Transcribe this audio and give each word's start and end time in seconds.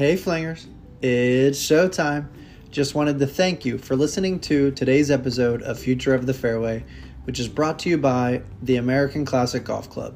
Hey, 0.00 0.16
Flingers. 0.16 0.64
It's 1.02 1.62
showtime. 1.62 2.28
Just 2.70 2.94
wanted 2.94 3.18
to 3.18 3.26
thank 3.26 3.66
you 3.66 3.76
for 3.76 3.96
listening 3.96 4.40
to 4.40 4.70
today's 4.70 5.10
episode 5.10 5.60
of 5.60 5.78
Future 5.78 6.14
of 6.14 6.24
the 6.24 6.32
Fairway, 6.32 6.86
which 7.24 7.38
is 7.38 7.48
brought 7.48 7.78
to 7.80 7.90
you 7.90 7.98
by 7.98 8.40
the 8.62 8.76
American 8.76 9.26
Classic 9.26 9.62
Golf 9.62 9.90
Club, 9.90 10.14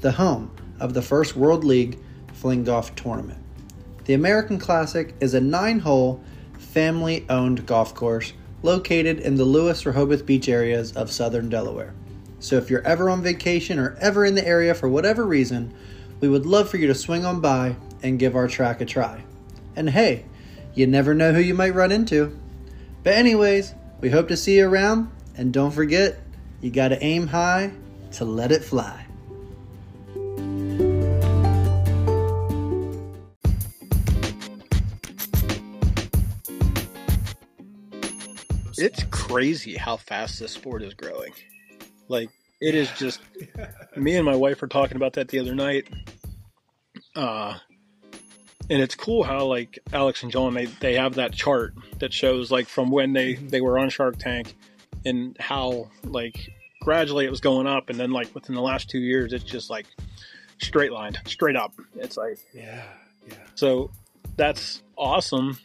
the 0.00 0.10
home 0.10 0.50
of 0.80 0.94
the 0.94 1.00
first 1.00 1.36
World 1.36 1.62
League 1.62 2.00
Fling 2.32 2.64
Golf 2.64 2.92
Tournament. 2.96 3.38
The 4.06 4.14
American 4.14 4.58
Classic 4.58 5.14
is 5.20 5.34
a 5.34 5.40
nine 5.40 5.78
hole, 5.78 6.20
family 6.58 7.24
owned 7.28 7.64
golf 7.66 7.94
course 7.94 8.32
located 8.64 9.20
in 9.20 9.36
the 9.36 9.44
Lewes 9.44 9.86
Rehoboth 9.86 10.26
Beach 10.26 10.48
areas 10.48 10.90
of 10.96 11.08
southern 11.08 11.48
Delaware. 11.48 11.94
So 12.40 12.56
if 12.56 12.68
you're 12.68 12.84
ever 12.84 13.08
on 13.08 13.22
vacation 13.22 13.78
or 13.78 13.96
ever 14.00 14.24
in 14.24 14.34
the 14.34 14.44
area 14.44 14.74
for 14.74 14.88
whatever 14.88 15.24
reason, 15.24 15.72
we 16.18 16.28
would 16.28 16.46
love 16.46 16.68
for 16.68 16.78
you 16.78 16.88
to 16.88 16.96
swing 16.96 17.24
on 17.24 17.40
by 17.40 17.76
and 18.02 18.18
give 18.18 18.36
our 18.36 18.48
track 18.48 18.80
a 18.80 18.84
try. 18.84 19.24
And 19.76 19.90
hey, 19.90 20.24
you 20.74 20.86
never 20.86 21.14
know 21.14 21.32
who 21.32 21.40
you 21.40 21.54
might 21.54 21.74
run 21.74 21.92
into. 21.92 22.38
But, 23.02 23.14
anyways, 23.14 23.74
we 24.00 24.10
hope 24.10 24.28
to 24.28 24.36
see 24.36 24.58
you 24.58 24.68
around, 24.68 25.10
and 25.36 25.52
don't 25.52 25.70
forget, 25.70 26.18
you 26.60 26.70
gotta 26.70 27.02
aim 27.02 27.28
high 27.28 27.72
to 28.12 28.24
let 28.24 28.52
it 28.52 28.62
fly. 28.62 29.06
It's 38.82 39.04
crazy 39.10 39.76
how 39.76 39.98
fast 39.98 40.40
this 40.40 40.52
sport 40.52 40.82
is 40.82 40.94
growing. 40.94 41.32
Like 42.08 42.30
it 42.62 42.74
is 42.74 42.90
just 42.92 43.20
me 43.94 44.16
and 44.16 44.24
my 44.24 44.36
wife 44.36 44.62
were 44.62 44.68
talking 44.68 44.96
about 44.96 45.12
that 45.14 45.28
the 45.28 45.38
other 45.38 45.54
night. 45.54 45.86
Uh 47.14 47.58
and 48.70 48.80
it's 48.80 48.94
cool 48.94 49.24
how 49.24 49.44
like 49.44 49.80
Alex 49.92 50.22
and 50.22 50.30
John 50.30 50.54
they, 50.54 50.66
they 50.66 50.94
have 50.94 51.16
that 51.16 51.32
chart 51.32 51.74
that 51.98 52.12
shows 52.12 52.50
like 52.50 52.68
from 52.68 52.90
when 52.90 53.12
they 53.12 53.34
mhm. 53.34 53.50
they 53.50 53.60
were 53.60 53.78
on 53.78 53.90
Shark 53.90 54.16
Tank 54.16 54.54
and 55.04 55.36
how 55.38 55.90
like 56.04 56.52
gradually 56.80 57.26
it 57.26 57.30
was 57.30 57.40
going 57.40 57.66
up 57.66 57.90
and 57.90 57.98
then 57.98 58.12
like 58.12 58.32
within 58.34 58.54
the 58.54 58.62
last 58.62 58.88
2 58.88 58.98
years 58.98 59.32
it's 59.32 59.44
just 59.44 59.68
like 59.68 59.86
straight 60.58 60.92
lined, 60.92 61.18
straight 61.26 61.56
up. 61.56 61.74
It's 61.96 62.16
like 62.16 62.38
Yeah, 62.54 62.82
yeah. 63.26 63.34
so 63.56 63.90
that's 64.36 64.82
awesome. 64.96 65.58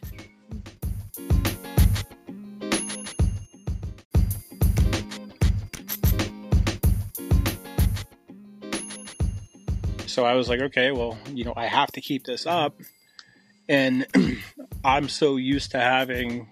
So 10.06 10.24
I 10.24 10.32
was 10.32 10.48
like, 10.48 10.60
okay, 10.60 10.92
well, 10.92 11.18
you 11.28 11.44
know, 11.44 11.52
I 11.54 11.66
have 11.66 11.92
to 11.92 12.00
keep 12.00 12.24
this 12.24 12.46
up. 12.46 12.74
And 13.68 14.06
I'm 14.84 15.08
so 15.08 15.36
used 15.36 15.72
to 15.72 15.78
having, 15.78 16.48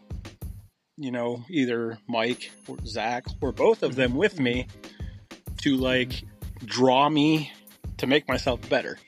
you 0.97 1.11
know, 1.11 1.45
either 1.49 1.99
Mike 2.09 2.51
or 2.67 2.77
Zach 2.87 3.25
or 3.41 3.53
both 3.53 3.83
of 3.83 3.95
them 3.95 4.15
with 4.15 4.41
me 4.41 4.67
to 5.63 5.77
like 5.77 6.25
draw 6.65 7.09
me 7.09 7.53
to 7.99 8.07
make 8.07 8.29
myself 8.29 8.69
better. 8.69 8.99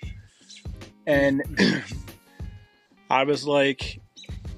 And 1.06 1.42
I 3.10 3.24
was 3.24 3.46
like, 3.46 4.00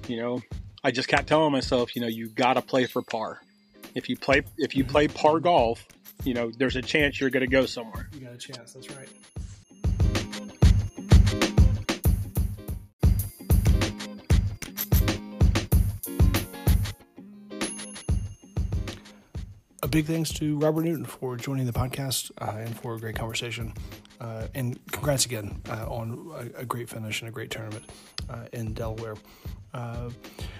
you 0.07 0.17
know, 0.17 0.41
I 0.83 0.91
just 0.91 1.07
kept 1.07 1.27
telling 1.27 1.51
myself, 1.51 1.95
you 1.95 2.01
know, 2.01 2.07
you 2.07 2.29
got 2.29 2.53
to 2.53 2.61
play 2.61 2.85
for 2.85 3.01
par. 3.01 3.41
If 3.95 4.09
you 4.09 4.17
play, 4.17 4.43
if 4.57 4.75
you 4.75 4.83
mm-hmm. 4.83 4.91
play 4.91 5.07
par 5.07 5.39
golf, 5.39 5.85
you 6.23 6.33
know, 6.33 6.51
there's 6.57 6.75
a 6.75 6.81
chance 6.81 7.19
you're 7.19 7.29
going 7.29 7.41
to 7.41 7.47
go 7.47 7.65
somewhere. 7.65 8.09
You 8.13 8.21
got 8.21 8.33
a 8.33 8.37
chance. 8.37 8.73
That's 8.73 8.89
right. 8.91 9.09
A 19.81 19.87
big 19.87 20.07
thanks 20.07 20.33
to 20.33 20.57
Robert 20.57 20.83
Newton 20.83 21.05
for 21.05 21.37
joining 21.37 21.65
the 21.65 21.71
podcast 21.71 22.31
uh, 22.39 22.57
and 22.57 22.77
for 22.77 22.95
a 22.95 22.99
great 22.99 23.15
conversation. 23.15 23.73
Uh, 24.19 24.47
and 24.53 24.77
congrats 24.91 25.25
again 25.25 25.61
uh, 25.69 25.85
on 25.87 26.51
a, 26.57 26.61
a 26.61 26.65
great 26.65 26.89
finish 26.89 27.21
and 27.21 27.29
a 27.29 27.31
great 27.31 27.49
tournament 27.49 27.89
uh, 28.29 28.43
in 28.51 28.73
Delaware. 28.73 29.15
Uh, 29.73 30.09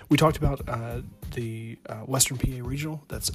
we 0.08 0.16
talked 0.16 0.38
about 0.38 0.62
uh, 0.70 1.02
the 1.34 1.78
Western 2.06 2.38
PA 2.38 2.62
Regional 2.62 3.04
that's 3.10 3.30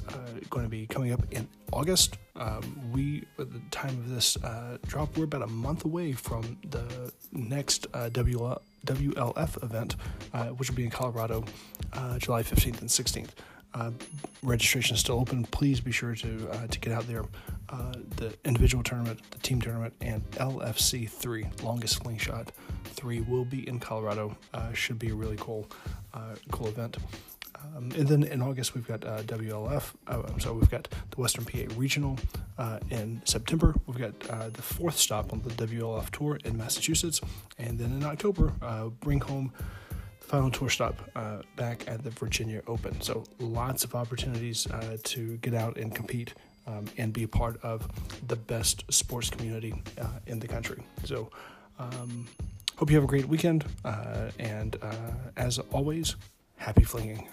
going 0.49 0.65
to 0.65 0.69
be 0.69 0.87
coming 0.87 1.11
up 1.11 1.21
in 1.29 1.47
August. 1.71 2.17
Um, 2.35 2.91
we, 2.91 3.23
at 3.37 3.53
the 3.53 3.61
time 3.69 3.89
of 3.89 4.09
this 4.09 4.37
drop, 4.87 5.15
we're 5.15 5.25
about 5.25 5.43
a 5.43 5.47
month 5.47 5.85
away 5.85 6.13
from 6.13 6.57
the 6.71 7.13
next 7.31 7.91
WL, 7.91 8.59
WLF 8.87 9.63
event, 9.63 9.95
which 10.57 10.67
will 10.71 10.75
be 10.77 10.85
in 10.85 10.89
Colorado, 10.89 11.45
July 12.17 12.41
15th 12.41 12.81
and 12.81 12.89
16th. 12.89 13.29
Uh, 13.75 13.91
registration 14.41 14.93
is 14.93 15.01
still 15.01 15.19
open. 15.19 15.43
Please 15.45 15.81
be 15.81 15.91
sure 15.91 16.15
to 16.15 16.49
uh, 16.49 16.67
to 16.67 16.79
get 16.79 16.93
out 16.93 17.05
there. 17.07 17.25
Uh, 17.67 17.93
the 18.15 18.33
individual 18.45 18.81
tournament, 18.83 19.19
the 19.31 19.39
team 19.39 19.61
tournament, 19.61 19.93
and 19.99 20.23
LFC 20.31 21.09
three, 21.09 21.45
longest 21.61 21.97
slingshot 21.97 22.51
three, 22.85 23.19
will 23.21 23.43
be 23.43 23.67
in 23.67 23.79
Colorado. 23.79 24.37
Uh, 24.53 24.71
should 24.71 24.97
be 24.97 25.09
a 25.09 25.15
really 25.15 25.35
cool 25.37 25.67
uh, 26.13 26.35
cool 26.51 26.67
event. 26.67 26.97
Um, 27.75 27.91
and 27.97 28.07
then 28.07 28.23
in 28.23 28.41
August 28.41 28.75
we've 28.75 28.87
got 28.87 29.01
WLF. 29.01 29.91
I'm 30.07 30.39
sorry, 30.39 30.55
we've 30.55 30.69
got 30.69 30.87
the 31.09 31.19
Western 31.19 31.43
PA 31.43 31.73
Regional 31.75 32.17
in 32.91 33.21
September. 33.25 33.75
We've 33.87 33.97
got 33.97 34.17
the 34.53 34.61
fourth 34.61 34.97
stop 34.97 35.33
on 35.33 35.41
the 35.41 35.49
WLF 35.49 36.11
tour 36.11 36.39
in 36.45 36.57
Massachusetts, 36.57 37.19
and 37.57 37.77
then 37.79 37.91
in 37.91 38.03
October, 38.05 38.53
bring 39.01 39.19
home 39.19 39.51
final 40.25 40.49
tour 40.49 40.69
stop 40.69 40.95
uh, 41.15 41.41
back 41.55 41.87
at 41.87 42.03
the 42.03 42.09
Virginia 42.09 42.61
Open. 42.67 42.99
So 43.01 43.23
lots 43.39 43.83
of 43.83 43.95
opportunities 43.95 44.67
uh, 44.67 44.97
to 45.03 45.37
get 45.37 45.53
out 45.53 45.77
and 45.77 45.93
compete 45.93 46.33
um, 46.67 46.85
and 46.97 47.13
be 47.13 47.23
a 47.23 47.27
part 47.27 47.63
of 47.63 47.87
the 48.27 48.35
best 48.35 48.91
sports 48.91 49.29
community 49.29 49.81
uh, 49.99 50.07
in 50.25 50.39
the 50.39 50.47
country. 50.47 50.83
So 51.03 51.29
um, 51.79 52.27
hope 52.77 52.89
you 52.89 52.95
have 52.95 53.03
a 53.03 53.07
great 53.07 53.27
weekend, 53.27 53.65
uh, 53.83 54.31
and 54.39 54.77
uh, 54.81 54.95
as 55.37 55.59
always, 55.71 56.15
happy 56.57 56.83
flinging. 56.83 57.27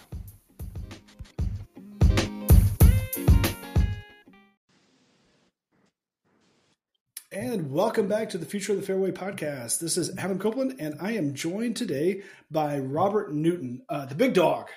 And 7.33 7.73
welcome 7.73 8.09
back 8.09 8.29
to 8.31 8.39
the 8.39 8.45
Future 8.45 8.73
of 8.73 8.81
the 8.81 8.85
Fairway 8.85 9.11
podcast. 9.11 9.79
This 9.79 9.97
is 9.97 10.15
Adam 10.19 10.39
Copeland, 10.39 10.77
and 10.79 10.97
I 11.01 11.13
am 11.13 11.33
joined 11.33 11.77
today 11.77 12.25
by 12.51 12.79
Robert 12.79 13.33
Newton, 13.33 13.81
uh, 13.89 14.05
the 14.05 14.15
big 14.15 14.35
dog. 14.35 14.69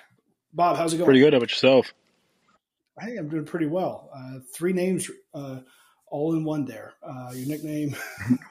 Bob, 0.54 0.78
how's 0.78 0.94
it 0.94 0.96
going? 0.96 1.04
Pretty 1.04 1.20
good. 1.20 1.34
How 1.34 1.36
about 1.36 1.50
yourself? 1.50 1.92
I 2.98 3.04
think 3.04 3.18
I'm 3.18 3.28
doing 3.28 3.44
pretty 3.44 3.66
well. 3.66 4.08
Uh, 4.16 4.38
three 4.54 4.72
names 4.72 5.10
uh, 5.34 5.58
all 6.06 6.32
in 6.32 6.44
one 6.44 6.64
there. 6.64 6.94
Uh, 7.02 7.30
your 7.34 7.46
nickname, 7.46 7.94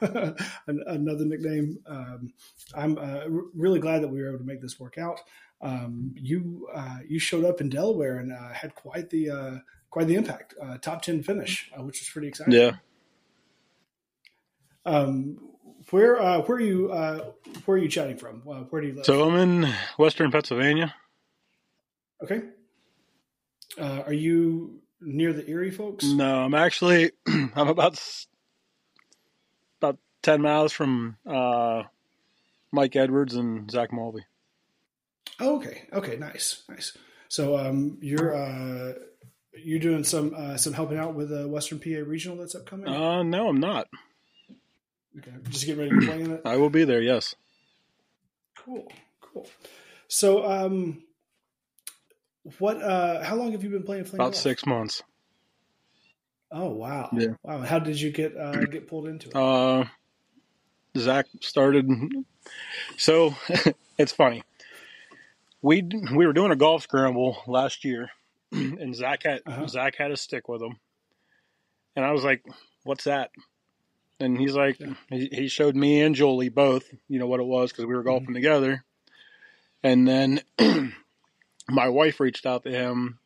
another 0.68 1.24
nickname. 1.24 1.80
Um, 1.88 2.32
I'm 2.76 2.98
uh, 2.98 3.22
really 3.56 3.80
glad 3.80 4.04
that 4.04 4.08
we 4.08 4.22
were 4.22 4.28
able 4.28 4.38
to 4.38 4.44
make 4.44 4.62
this 4.62 4.78
work 4.78 4.98
out. 4.98 5.20
Um, 5.60 6.14
you 6.14 6.68
uh, 6.72 6.98
you 7.08 7.18
showed 7.18 7.44
up 7.44 7.60
in 7.60 7.70
Delaware 7.70 8.18
and 8.18 8.32
uh, 8.32 8.52
had 8.52 8.72
quite 8.76 9.10
the 9.10 9.30
uh, 9.30 9.56
quite 9.90 10.06
the 10.06 10.14
impact. 10.14 10.54
Uh, 10.62 10.78
top 10.78 11.02
ten 11.02 11.24
finish, 11.24 11.72
uh, 11.76 11.82
which 11.82 11.98
was 12.00 12.08
pretty 12.08 12.28
exciting. 12.28 12.54
Yeah. 12.54 12.76
Um, 14.86 15.38
where 15.90 16.20
uh, 16.20 16.38
where 16.42 16.58
are 16.58 16.60
you 16.60 16.90
uh, 16.92 17.32
where 17.64 17.76
are 17.76 17.80
you 17.80 17.88
chatting 17.88 18.16
from? 18.16 18.42
Uh, 18.48 18.60
where 18.70 18.80
do 18.80 18.88
you 18.88 18.94
live? 18.94 19.04
So 19.04 19.28
I'm 19.28 19.36
in 19.36 19.72
Western 19.98 20.30
Pennsylvania. 20.30 20.94
okay. 22.22 22.42
Uh, 23.78 24.02
are 24.06 24.12
you 24.12 24.80
near 25.00 25.32
the 25.34 25.48
Erie 25.50 25.70
folks? 25.70 26.04
No, 26.04 26.44
I'm 26.44 26.54
actually 26.54 27.10
I'm 27.26 27.68
about 27.68 28.00
about 29.80 29.98
ten 30.22 30.40
miles 30.40 30.72
from 30.72 31.16
uh, 31.28 31.82
Mike 32.72 32.96
Edwards 32.96 33.34
and 33.34 33.70
Zach 33.70 33.92
Mulvey. 33.92 34.24
Oh, 35.38 35.56
okay. 35.56 35.82
Okay. 35.92 36.16
Nice. 36.16 36.62
Nice. 36.68 36.96
So 37.28 37.58
um, 37.58 37.98
you're 38.00 38.34
uh, 38.34 38.94
you're 39.62 39.80
doing 39.80 40.04
some 40.04 40.32
uh, 40.34 40.56
some 40.56 40.72
helping 40.72 40.98
out 40.98 41.14
with 41.14 41.28
the 41.28 41.46
Western 41.46 41.78
PA 41.78 42.00
Regional 42.06 42.38
that's 42.38 42.54
upcoming. 42.54 42.88
Uh, 42.88 43.22
no, 43.22 43.48
I'm 43.48 43.60
not. 43.60 43.88
Okay. 45.18 45.32
Just 45.48 45.66
getting 45.66 45.80
ready 45.80 46.00
to 46.00 46.06
play 46.06 46.22
in 46.22 46.32
it. 46.32 46.42
I 46.44 46.56
will 46.56 46.70
be 46.70 46.84
there. 46.84 47.00
Yes. 47.02 47.34
Cool. 48.56 48.90
Cool. 49.20 49.46
So 50.08 50.44
um, 50.48 51.02
what? 52.58 52.82
Uh, 52.82 53.22
how 53.24 53.36
long 53.36 53.52
have 53.52 53.62
you 53.64 53.70
been 53.70 53.82
playing? 53.82 54.04
Flame 54.04 54.20
About 54.20 54.34
six 54.34 54.66
months. 54.66 55.02
Oh 56.50 56.68
wow. 56.70 57.10
Yeah. 57.12 57.34
Wow. 57.42 57.58
How 57.62 57.78
did 57.78 58.00
you 58.00 58.10
get 58.10 58.36
uh, 58.36 58.64
get 58.66 58.88
pulled 58.88 59.08
into 59.08 59.28
it? 59.28 59.34
Uh, 59.36 59.84
Zach 60.96 61.26
started. 61.42 61.90
So 62.96 63.34
it's 63.98 64.12
funny. 64.12 64.42
We 65.60 65.82
we 66.14 66.26
were 66.26 66.32
doing 66.32 66.52
a 66.52 66.56
golf 66.56 66.82
scramble 66.84 67.36
last 67.46 67.84
year, 67.84 68.10
and 68.52 68.94
Zach 68.94 69.24
had 69.24 69.42
Uh-huh. 69.46 69.66
Zach 69.66 69.96
had 69.96 70.10
a 70.10 70.16
stick 70.16 70.48
with 70.48 70.62
him, 70.62 70.78
and 71.96 72.04
I 72.04 72.12
was 72.12 72.24
like, 72.24 72.44
"What's 72.84 73.04
that?" 73.04 73.30
And 74.18 74.38
he's 74.38 74.54
like, 74.54 74.78
Yeah. 74.80 74.94
he, 75.10 75.28
he 75.30 75.48
showed 75.48 75.76
me 75.76 76.00
and 76.02 76.14
Jolie 76.14 76.48
both, 76.48 76.84
you 77.08 77.18
know 77.18 77.26
what 77.26 77.40
it 77.40 77.46
was 77.46 77.70
because 77.70 77.84
we 77.86 77.94
were 77.94 78.02
golfing 78.02 78.34
together, 78.34 78.84
And 79.82 80.06
then 80.08 80.40
my 81.68 81.88
wife 81.88 82.18
reached 82.20 82.46
out 82.46 82.62
to 82.64 82.70
him 82.70 83.18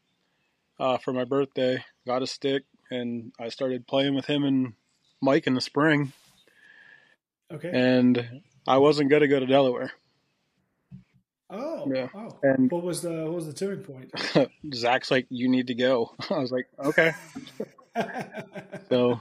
uh, 0.78 0.98
for 0.98 1.12
my 1.12 1.24
birthday, 1.24 1.84
got 2.06 2.22
a 2.22 2.26
stick, 2.26 2.64
and 2.90 3.32
I 3.38 3.50
started 3.50 3.86
playing 3.86 4.14
with 4.14 4.26
him 4.26 4.42
and 4.44 4.72
Mike 5.22 5.46
in 5.46 5.54
the 5.54 5.60
spring. 5.60 6.12
Okay. 7.52 7.70
And 7.72 8.42
I 8.66 8.78
wasn't 8.78 9.10
going 9.10 9.22
to 9.22 9.28
go 9.28 9.38
to 9.40 9.46
Delaware. 9.46 9.92
Oh, 11.50 11.90
Yeah. 11.92 12.08
oh. 12.14 12.38
And- 12.42 12.70
what 12.70 12.82
was 12.84 13.02
the 13.02 13.24
what 13.24 13.34
was 13.34 13.46
the 13.46 13.52
turning 13.52 13.82
point? 13.84 14.12
Zach's 14.74 15.10
like, 15.10 15.26
"You 15.30 15.48
need 15.48 15.66
to 15.66 15.74
go." 15.74 16.14
I 16.30 16.38
was 16.38 16.50
like, 16.52 16.68
"Okay." 16.78 17.12
So 18.88 19.20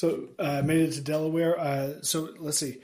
so 0.00 0.28
uh, 0.38 0.62
made 0.64 0.80
it 0.80 0.92
to 0.92 1.02
Delaware. 1.02 1.60
Uh, 1.60 1.92
so 2.00 2.30
let's 2.38 2.56
see, 2.56 2.78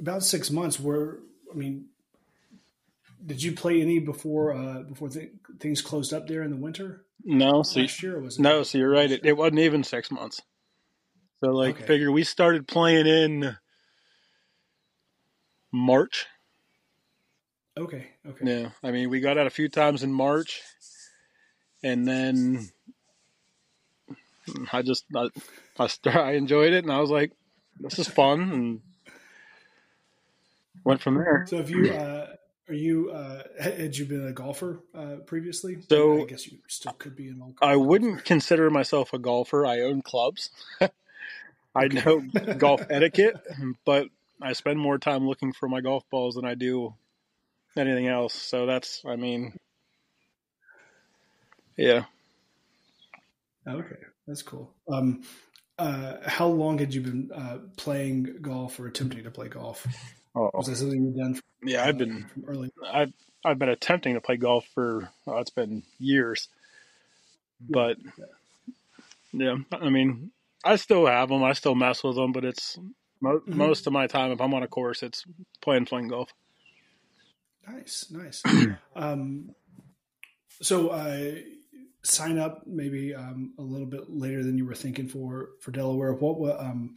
about 0.00 0.24
six 0.24 0.50
months. 0.50 0.80
Where 0.80 1.18
I 1.52 1.54
mean, 1.54 1.86
did 3.24 3.40
you 3.40 3.52
play 3.52 3.80
any 3.80 4.00
before 4.00 4.52
uh, 4.52 4.82
before 4.82 5.08
th- 5.08 5.30
things 5.60 5.82
closed 5.82 6.12
up 6.12 6.26
there 6.26 6.42
in 6.42 6.50
the 6.50 6.56
winter 6.56 7.04
no, 7.24 7.62
so 7.62 7.78
last 7.78 8.02
year? 8.02 8.16
Or 8.16 8.22
was 8.22 8.40
it 8.40 8.42
no, 8.42 8.64
so 8.64 8.76
you're 8.76 8.90
right. 8.90 9.08
It, 9.08 9.24
it 9.24 9.36
wasn't 9.36 9.60
even 9.60 9.84
six 9.84 10.10
months. 10.10 10.42
So 11.44 11.52
like, 11.52 11.76
Okay. 11.76 11.86
figure 11.86 12.10
we 12.10 12.24
started 12.24 12.66
playing 12.66 13.06
in 13.06 13.56
March. 15.70 16.26
Okay, 17.78 18.08
okay. 18.28 18.44
Yeah, 18.44 18.70
I 18.82 18.90
mean, 18.90 19.10
we 19.10 19.20
got 19.20 19.38
out 19.38 19.46
a 19.46 19.50
few 19.50 19.68
times 19.68 20.02
in 20.02 20.12
March, 20.12 20.60
and 21.84 22.04
then 22.04 22.68
I 24.72 24.82
just 24.82 25.04
I 25.14 25.28
I, 25.78 25.86
st- 25.86 26.14
I 26.16 26.32
enjoyed 26.32 26.72
it, 26.72 26.84
and 26.84 26.92
I 26.92 27.00
was 27.00 27.10
like, 27.10 27.32
"This 27.80 27.98
is 27.98 28.08
fun," 28.08 28.40
and 28.52 28.80
went 30.84 31.00
from 31.02 31.14
there. 31.16 31.44
So, 31.48 31.56
have 31.58 31.70
you 31.70 31.92
uh, 31.92 32.26
are 32.68 32.74
you 32.74 33.10
uh, 33.10 33.42
had 33.60 33.96
you 33.96 34.06
been 34.06 34.26
a 34.26 34.32
golfer 34.32 34.80
uh, 34.94 35.16
previously? 35.26 35.78
So- 35.88 36.22
I 36.22 36.26
guess 36.26 36.46
you 36.50 36.58
still 36.68 36.92
could 36.92 37.16
be 37.16 37.28
an 37.28 37.40
old. 37.42 37.58
I 37.60 37.76
wouldn't 37.76 38.24
consider 38.24 38.70
myself 38.70 39.12
a 39.12 39.18
golfer. 39.18 39.66
I 39.66 39.80
own 39.80 40.02
clubs. 40.02 40.50
I 41.74 41.88
know 41.88 42.22
golf 42.58 42.82
etiquette, 42.88 43.36
but 43.84 44.06
I 44.40 44.52
spend 44.52 44.78
more 44.78 44.98
time 44.98 45.26
looking 45.26 45.52
for 45.52 45.68
my 45.68 45.80
golf 45.80 46.04
balls 46.10 46.36
than 46.36 46.44
I 46.44 46.54
do 46.54 46.94
anything 47.76 48.06
else. 48.06 48.32
So 48.34 48.66
that's, 48.66 49.02
I 49.04 49.16
mean, 49.16 49.58
yeah. 51.76 52.04
Okay, 53.66 53.96
that's 54.26 54.42
cool. 54.42 54.72
Um, 54.88 55.22
uh, 55.78 56.16
how 56.26 56.46
long 56.48 56.78
had 56.78 56.94
you 56.94 57.00
been 57.00 57.30
uh, 57.34 57.58
playing 57.76 58.38
golf 58.40 58.78
or 58.78 58.86
attempting 58.86 59.24
to 59.24 59.30
play 59.30 59.48
golf? 59.48 59.86
Oh, 60.36 60.50
Was 60.54 60.66
that 60.66 60.76
something 60.76 61.04
you've 61.04 61.16
done? 61.16 61.34
From, 61.34 61.68
yeah. 61.68 61.84
I've 61.84 61.98
been, 61.98 62.26
from 62.32 62.44
early. 62.46 62.70
I've, 62.92 63.12
I've 63.44 63.58
been 63.58 63.68
attempting 63.68 64.14
to 64.14 64.20
play 64.20 64.36
golf 64.36 64.66
for, 64.74 65.08
oh, 65.26 65.38
it's 65.38 65.50
been 65.50 65.82
years, 65.98 66.48
but 67.60 67.98
yeah, 69.32 69.56
I 69.72 69.90
mean, 69.90 70.30
I 70.64 70.76
still 70.76 71.06
have 71.06 71.28
them. 71.28 71.42
I 71.44 71.52
still 71.52 71.74
mess 71.74 72.02
with 72.04 72.16
them, 72.16 72.32
but 72.32 72.44
it's 72.44 72.78
mo- 73.20 73.40
Mhm. 73.40 73.54
most 73.54 73.86
of 73.86 73.92
my 73.92 74.06
time. 74.06 74.30
If 74.32 74.40
I'm 74.40 74.54
on 74.54 74.62
a 74.62 74.68
course, 74.68 75.02
it's 75.02 75.24
playing 75.60 75.86
fling 75.86 76.08
golf. 76.08 76.30
Nice, 77.66 78.10
nice. 78.10 78.42
um, 78.96 79.50
so, 80.62 80.88
uh, 80.88 81.32
sign 82.04 82.38
up 82.38 82.66
maybe 82.66 83.14
um, 83.14 83.52
a 83.58 83.62
little 83.62 83.86
bit 83.86 84.10
later 84.10 84.44
than 84.44 84.56
you 84.56 84.66
were 84.66 84.74
thinking 84.74 85.08
for 85.08 85.50
for 85.60 85.70
Delaware. 85.70 86.12
What 86.12 86.38
wa- 86.38 86.56
um, 86.58 86.96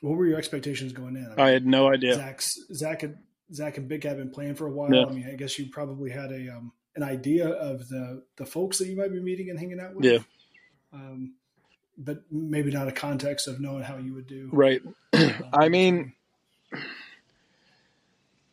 what 0.00 0.16
were 0.16 0.26
your 0.26 0.38
expectations 0.38 0.92
going 0.92 1.16
in? 1.16 1.34
I 1.36 1.50
had 1.50 1.66
no 1.66 1.88
idea. 1.88 2.14
Zach's 2.14 2.58
Zach 2.72 3.02
had 3.02 3.18
Zach 3.52 3.76
and 3.76 3.88
Big 3.88 4.04
have 4.04 4.16
been 4.16 4.30
playing 4.30 4.54
for 4.54 4.66
a 4.66 4.70
while. 4.70 4.94
Yeah. 4.94 5.06
I 5.06 5.10
mean, 5.10 5.28
I 5.30 5.34
guess 5.34 5.58
you 5.58 5.66
probably 5.70 6.10
had 6.10 6.32
a 6.32 6.56
um, 6.56 6.72
an 6.96 7.02
idea 7.02 7.48
of 7.48 7.88
the 7.88 8.22
the 8.36 8.46
folks 8.46 8.78
that 8.78 8.86
you 8.86 8.96
might 8.96 9.12
be 9.12 9.20
meeting 9.20 9.50
and 9.50 9.58
hanging 9.58 9.80
out 9.80 9.94
with. 9.94 10.04
Yeah. 10.04 10.18
Um, 10.92 11.34
but 11.96 12.22
maybe 12.30 12.70
not 12.70 12.88
a 12.88 12.92
context 12.92 13.46
of 13.48 13.60
knowing 13.60 13.82
how 13.82 13.98
you 13.98 14.14
would 14.14 14.26
do. 14.26 14.48
Right. 14.52 14.82
Um, 15.12 15.34
I 15.52 15.68
mean, 15.68 16.12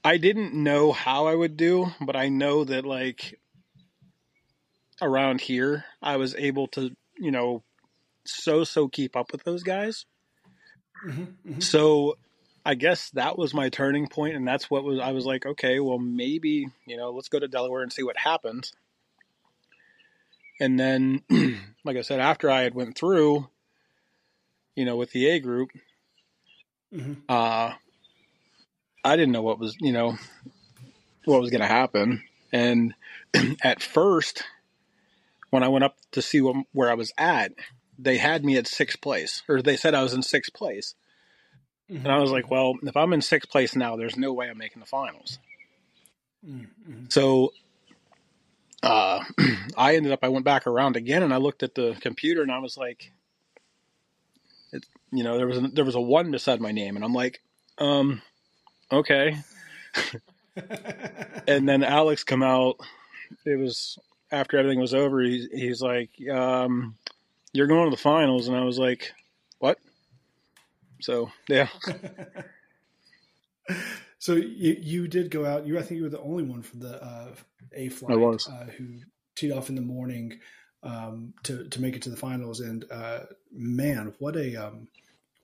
I 0.03 0.17
didn't 0.17 0.53
know 0.53 0.91
how 0.91 1.27
I 1.27 1.35
would 1.35 1.57
do, 1.57 1.91
but 2.01 2.15
I 2.15 2.29
know 2.29 2.63
that 2.63 2.85
like 2.85 3.39
around 5.01 5.41
here, 5.41 5.85
I 6.01 6.17
was 6.17 6.35
able 6.35 6.67
to, 6.69 6.95
you 7.17 7.31
know, 7.31 7.63
so 8.25 8.63
so 8.63 8.87
keep 8.87 9.15
up 9.15 9.31
with 9.31 9.43
those 9.43 9.63
guys. 9.63 10.05
Mhm, 11.05 11.35
mhm. 11.45 11.63
So 11.63 12.17
I 12.65 12.75
guess 12.75 13.09
that 13.11 13.37
was 13.37 13.53
my 13.53 13.69
turning 13.69 14.07
point, 14.07 14.35
and 14.35 14.47
that's 14.47 14.69
what 14.69 14.83
was 14.83 14.99
I 14.99 15.11
was 15.11 15.25
like, 15.25 15.45
okay, 15.45 15.79
well 15.79 15.97
maybe 15.99 16.67
you 16.85 16.97
know, 16.97 17.11
let's 17.11 17.29
go 17.29 17.39
to 17.39 17.47
Delaware 17.47 17.81
and 17.83 17.91
see 17.91 18.03
what 18.03 18.17
happens. 18.17 18.73
And 20.59 20.79
then, 20.79 21.23
like 21.83 21.97
I 21.97 22.01
said, 22.01 22.19
after 22.19 22.49
I 22.51 22.61
had 22.61 22.75
went 22.75 22.95
through, 22.95 23.47
you 24.75 24.85
know, 24.85 24.95
with 24.95 25.11
the 25.11 25.27
A 25.29 25.39
group, 25.39 25.71
Mhm. 26.93 27.17
uh, 27.27 27.73
I 29.03 29.15
didn't 29.15 29.31
know 29.31 29.41
what 29.41 29.57
was, 29.57 29.75
you 29.79 29.91
know, 29.91 30.17
what 31.25 31.41
was 31.41 31.49
going 31.49 31.61
to 31.61 31.67
happen. 31.67 32.21
And 32.51 32.93
at 33.63 33.81
first, 33.81 34.43
when 35.51 35.63
I 35.63 35.67
went 35.67 35.83
up 35.83 35.95
to 36.13 36.21
see 36.21 36.41
what, 36.41 36.65
where 36.73 36.89
I 36.89 36.95
was 36.95 37.13
at, 37.17 37.51
they 37.99 38.17
had 38.17 38.43
me 38.43 38.57
at 38.57 38.65
sixth 38.67 38.99
place, 38.99 39.43
or 39.47 39.61
they 39.61 39.77
said 39.77 39.93
I 39.93 40.01
was 40.01 40.13
in 40.13 40.23
sixth 40.23 40.53
place. 40.53 40.95
Mhm. 41.89 41.97
And 41.97 42.07
I 42.11 42.17
was 42.17 42.31
like, 42.31 42.49
well, 42.49 42.73
if 42.81 42.97
I'm 42.97 43.13
in 43.13 43.21
sixth 43.21 43.49
place 43.51 43.75
now, 43.75 43.95
there's 43.95 44.17
no 44.17 44.33
way 44.33 44.49
I'm 44.49 44.57
making 44.57 44.79
the 44.79 44.85
finals. 44.87 45.37
Mhm, 46.45 46.67
mhm. 46.89 47.13
So 47.13 47.53
uh, 48.81 49.23
I 49.77 49.95
ended 49.95 50.11
up, 50.11 50.19
I 50.23 50.29
went 50.29 50.45
back 50.45 50.65
around 50.65 50.95
again 50.95 51.21
and 51.21 51.33
I 51.33 51.37
looked 51.37 51.61
at 51.63 51.75
the 51.75 51.95
computer 52.01 52.41
and 52.41 52.51
I 52.51 52.57
was 52.59 52.77
like, 52.77 53.11
it, 54.71 54.85
you 55.11 55.23
know, 55.23 55.37
there 55.37 55.47
was 55.47 55.57
a, 55.57 55.61
there 55.67 55.85
was 55.85 55.95
a 55.95 56.01
one 56.01 56.31
beside 56.31 56.61
my 56.61 56.71
name, 56.71 56.95
and 56.95 57.03
I'm 57.03 57.13
like, 57.13 57.41
um, 57.77 58.21
okay. 58.91 59.37
And 61.47 61.67
then 61.67 61.83
Alex 61.83 62.23
come 62.23 62.43
out. 62.43 62.77
It 63.45 63.57
was 63.57 63.97
after 64.31 64.57
everything 64.57 64.79
was 64.79 64.93
over. 64.93 65.21
He, 65.21 65.47
he's 65.53 65.81
like, 65.81 66.09
um, 66.29 66.97
"You're 67.53 67.67
going 67.67 67.85
to 67.85 67.95
the 67.95 68.01
finals," 68.01 68.47
and 68.47 68.57
I 68.57 68.63
was 68.63 68.79
like, 68.79 69.13
"What?" 69.59 69.77
So 71.01 71.31
yeah, 71.47 71.67
so 74.19 74.35
you 74.35 74.77
you 74.79 75.07
did 75.07 75.31
go 75.31 75.45
out. 75.45 75.65
You 75.65 75.77
I 75.79 75.81
think 75.81 75.97
you 75.97 76.03
were 76.03 76.09
the 76.09 76.21
only 76.21 76.43
one 76.43 76.61
from 76.61 76.79
the 76.79 77.03
uh, 77.03 77.31
A 77.73 77.89
flight 77.89 78.13
I 78.13 78.17
was. 78.17 78.47
Uh, 78.47 78.67
who 78.77 78.99
teed 79.35 79.51
off 79.51 79.69
in 79.69 79.75
the 79.75 79.81
morning 79.81 80.39
um, 80.83 81.33
to 81.43 81.67
to 81.67 81.81
make 81.81 81.95
it 81.95 82.01
to 82.03 82.09
the 82.09 82.17
finals. 82.17 82.59
And 82.59 82.85
uh, 82.91 83.21
man, 83.51 84.13
what 84.19 84.35
a 84.35 84.55
um, 84.55 84.87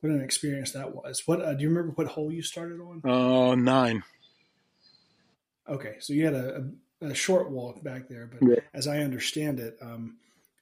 what 0.01 0.12
an 0.12 0.22
experience 0.22 0.72
that 0.72 0.94
was. 0.94 1.24
What 1.25 1.41
uh, 1.41 1.53
do 1.53 1.63
you 1.63 1.70
remember? 1.70 1.91
What 1.94 2.08
hole 2.08 2.32
you 2.32 2.41
started 2.41 2.79
on? 2.79 3.01
uh, 3.10 3.56
nine. 3.56 4.03
Okay, 5.70 5.96
so 6.00 6.13
you 6.13 6.24
had 6.25 6.34
a, 6.34 6.70
a, 7.01 7.08
a 7.08 7.13
short 7.16 7.50
walk 7.50 7.84
back 7.84 8.08
there, 8.08 8.27
but 8.27 8.48
Yeah. 8.48 8.60
as 8.74 8.88
I 8.88 9.00
understand 9.00 9.60
it, 9.60 9.77
um, 9.82 10.18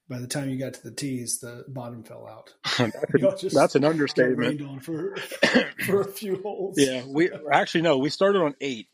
by 0.07 0.19
the 0.19 0.27
time 0.27 0.49
you 0.49 0.57
got 0.57 0.73
to 0.75 0.83
the 0.83 0.91
tees, 0.91 1.39
the 1.39 1.65
bottom 1.67 2.03
fell 2.03 2.27
out. 2.27 2.53
that's, 3.21 3.41
just 3.41 3.55
that's 3.55 3.75
an 3.75 3.83
understatement. 3.85 4.61
on 4.61 4.79
for 4.79 5.15
for 5.85 6.01
a 6.01 6.05
few 6.05 6.41
holes. 6.41 6.77
Yeah, 6.77 7.03
we 7.07 7.29
actually 7.51 7.81
no, 7.81 7.97
we 7.97 8.09
started 8.09 8.41
on 8.41 8.55
eight, 8.61 8.87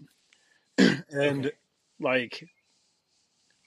and 0.77 1.03
Okay. 1.13 1.51
like 1.99 2.47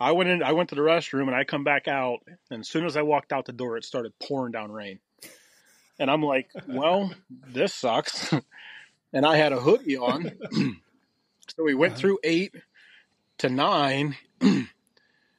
I 0.01 0.13
went 0.13 0.31
in, 0.31 0.43
I 0.43 0.53
went 0.53 0.71
to 0.71 0.75
the 0.75 0.81
restroom, 0.83 1.27
and 1.27 1.35
I 1.35 1.45
come 1.45 1.65
back 1.65 1.89
out, 1.89 2.21
and 2.51 2.61
as 2.61 2.69
soon 2.69 2.87
as 2.87 2.97
I 2.97 3.03
walked 3.03 3.33
out 3.33 3.47
the 3.47 3.53
door, 3.53 3.77
it 3.77 3.85
started 3.85 4.13
pouring 4.23 4.53
down 4.53 4.73
rain, 4.73 5.01
and 5.99 6.11
I'm 6.11 6.23
like, 6.23 6.49
well, 6.67 7.13
this 7.53 7.75
sucks, 7.75 8.33
and 9.13 9.27
I 9.27 9.37
had 9.37 9.53
a 9.53 9.61
hoodie 9.61 9.97
on, 9.97 10.31
so 10.53 11.63
we 11.65 11.75
went 11.75 11.93
Uh-huh. 11.93 12.01
through 12.01 12.19
eight 12.25 12.55
to 13.39 13.49
nine. 13.49 14.17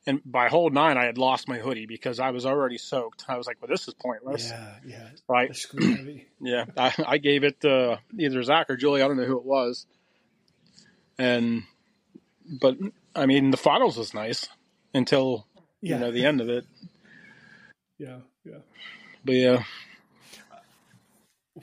And 0.07 0.21
by 0.23 0.49
hole 0.49 0.69
nine, 0.69 0.97
I 0.97 1.05
had 1.05 1.17
lost 1.17 1.47
my 1.47 1.57
hoodie 1.57 1.87
because 1.87 2.19
I 2.19 2.29
was 2.29 2.45
already 2.45 2.77
soaked. 2.77 3.25
I 3.27 3.37
was 3.37 3.47
like, 3.47 3.57
"Well, 3.59 3.69
this 3.69 3.87
is 3.87 3.95
pointless." 3.95 4.51
yeah, 4.51 4.75
yeah. 4.85 5.07
Right? 5.27 5.47
The 5.49 5.55
screw 5.55 5.95
heavy. 5.95 6.27
Yeah, 6.39 6.65
I, 6.77 6.93
I 7.07 7.17
gave 7.17 7.43
it 7.43 7.61
to 7.61 7.99
either 8.19 8.43
Zach 8.43 8.69
or 8.69 8.75
Julie. 8.77 9.01
I 9.01 9.07
don't 9.07 9.17
know 9.17 9.25
who 9.25 9.39
it 9.39 9.45
was. 9.45 9.87
And, 11.17 11.63
but 12.61 12.77
I 13.15 13.25
mean, 13.25 13.49
the 13.49 13.57
finals 13.57 13.97
was 13.97 14.13
nice 14.13 14.47
until 14.93 15.47
Yeah, 15.81 15.95
you 15.95 16.01
know 16.01 16.11
the 16.11 16.25
end 16.25 16.39
of 16.41 16.49
it. 16.49 16.65
yeah, 17.97 18.17
yeah. 18.43 18.59
But 19.23 19.35
yeah, 19.35 19.63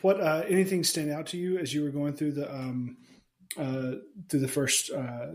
What 0.01 0.21
uh, 0.21 0.43
anything 0.49 0.83
stand 0.83 1.13
out 1.13 1.27
to 1.29 1.37
you 1.37 1.59
as 1.59 1.73
you 1.73 1.85
were 1.85 1.91
going 1.91 2.15
through 2.15 2.33
the 2.33 2.53
um, 2.53 2.97
uh, 3.59 3.97
through 4.29 4.41
the 4.41 4.49
first 4.49 4.91
uh, 4.91 5.27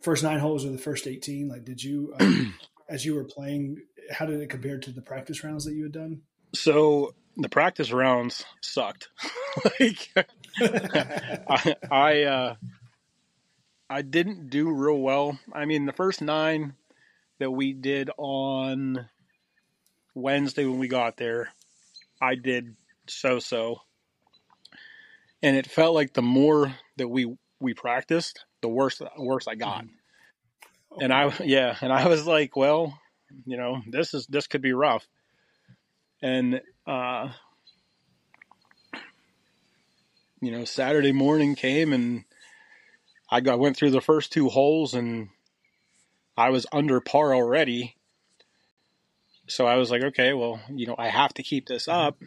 first 0.00 0.22
nine 0.22 0.38
holes 0.38 0.64
or 0.64 0.70
the 0.70 0.78
first 0.78 1.06
eighteen? 1.06 1.48
Like, 1.48 1.64
did 1.64 1.82
you 1.82 2.14
uh, 2.18 2.30
as 2.88 3.04
you 3.04 3.14
were 3.14 3.24
playing? 3.24 3.82
How 4.10 4.26
did 4.26 4.40
it 4.40 4.48
compare 4.48 4.78
to 4.78 4.90
the 4.90 5.02
practice 5.02 5.44
rounds 5.44 5.64
that 5.64 5.74
you 5.74 5.82
had 5.82 5.92
done? 5.92 6.22
So 6.54 7.14
the 7.36 7.48
practice 7.48 7.92
rounds 7.92 8.44
sucked. 8.60 9.08
like 9.64 10.08
I, 10.60 11.74
I 11.90 12.22
uh, 12.22 12.54
I 13.88 14.02
didn't 14.02 14.50
do 14.50 14.70
real 14.70 14.98
well. 14.98 15.38
I 15.52 15.64
mean, 15.64 15.86
the 15.86 15.92
first 15.92 16.20
nine 16.20 16.74
that 17.38 17.50
we 17.50 17.72
did 17.72 18.10
on 18.16 19.08
Wednesday 20.14 20.64
when 20.64 20.78
we 20.78 20.88
got 20.88 21.16
there, 21.16 21.48
I 22.20 22.34
did 22.34 22.76
so 23.06 23.38
so. 23.38 23.82
And 25.42 25.56
it 25.56 25.70
felt 25.70 25.94
like 25.94 26.14
the 26.14 26.22
more 26.22 26.74
that 26.96 27.08
we 27.08 27.36
we 27.60 27.74
practiced, 27.74 28.44
the 28.62 28.68
worse 28.68 29.00
worse 29.16 29.48
I 29.48 29.54
got. 29.54 29.84
And 31.00 31.12
I 31.12 31.32
yeah, 31.44 31.76
and 31.80 31.92
I 31.92 32.08
was 32.08 32.26
like, 32.26 32.56
well, 32.56 32.98
you 33.44 33.56
know, 33.56 33.82
this 33.88 34.14
is 34.14 34.26
this 34.26 34.46
could 34.46 34.62
be 34.62 34.72
rough. 34.72 35.06
And 36.22 36.60
uh 36.86 37.30
you 40.40 40.52
know, 40.52 40.64
Saturday 40.64 41.12
morning 41.12 41.54
came 41.54 41.92
and 41.92 42.24
I 43.30 43.40
got 43.40 43.58
went 43.58 43.76
through 43.76 43.90
the 43.90 44.00
first 44.00 44.32
two 44.32 44.48
holes 44.48 44.94
and 44.94 45.28
I 46.36 46.50
was 46.50 46.66
under 46.72 47.00
par 47.00 47.34
already. 47.34 47.96
So 49.48 49.66
I 49.66 49.76
was 49.76 49.90
like, 49.90 50.02
okay, 50.02 50.32
well, 50.34 50.60
you 50.70 50.86
know, 50.86 50.94
I 50.96 51.08
have 51.08 51.34
to 51.34 51.42
keep 51.42 51.66
this 51.66 51.88
up. 51.88 52.22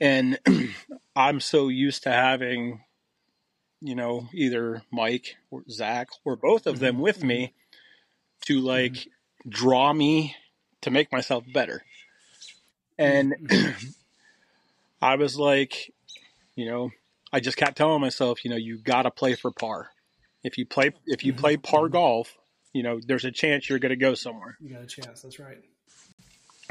And 0.00 0.38
I'm 1.16 1.40
so 1.40 1.68
used 1.68 2.04
to 2.04 2.10
having, 2.10 2.80
you 3.80 3.94
know, 3.94 4.28
either 4.32 4.82
Mike 4.90 5.36
or 5.50 5.62
Zach 5.70 6.08
or 6.24 6.36
both 6.36 6.66
of 6.66 6.78
them 6.78 6.94
mm-hmm. 6.94 7.02
with 7.02 7.24
me 7.24 7.46
mm-hmm. 7.46 8.46
to 8.46 8.60
like 8.60 8.92
mm-hmm. 8.92 9.50
draw 9.50 9.92
me 9.92 10.36
to 10.82 10.90
make 10.90 11.12
myself 11.12 11.44
better. 11.52 11.82
And 12.98 13.34
I 15.02 15.16
was 15.16 15.38
like, 15.38 15.92
you 16.56 16.66
know, 16.66 16.90
I 17.32 17.40
just 17.40 17.56
kept 17.56 17.76
telling 17.76 18.00
myself, 18.00 18.44
you 18.44 18.50
know, 18.50 18.56
you 18.56 18.78
got 18.78 19.02
to 19.02 19.10
play 19.10 19.34
for 19.34 19.50
par. 19.50 19.90
If 20.42 20.56
you 20.58 20.66
play 20.66 20.92
if 21.06 21.24
you 21.24 21.32
play 21.32 21.56
par 21.56 21.88
golf, 21.88 22.36
you 22.72 22.82
know, 22.82 23.00
there's 23.04 23.24
a 23.24 23.30
chance 23.30 23.68
you're 23.68 23.78
going 23.78 23.90
to 23.90 23.96
go 23.96 24.14
somewhere. 24.14 24.56
You 24.60 24.70
got 24.74 24.82
a 24.82 24.86
chance. 24.86 25.22
That's 25.22 25.38
right. 25.38 25.58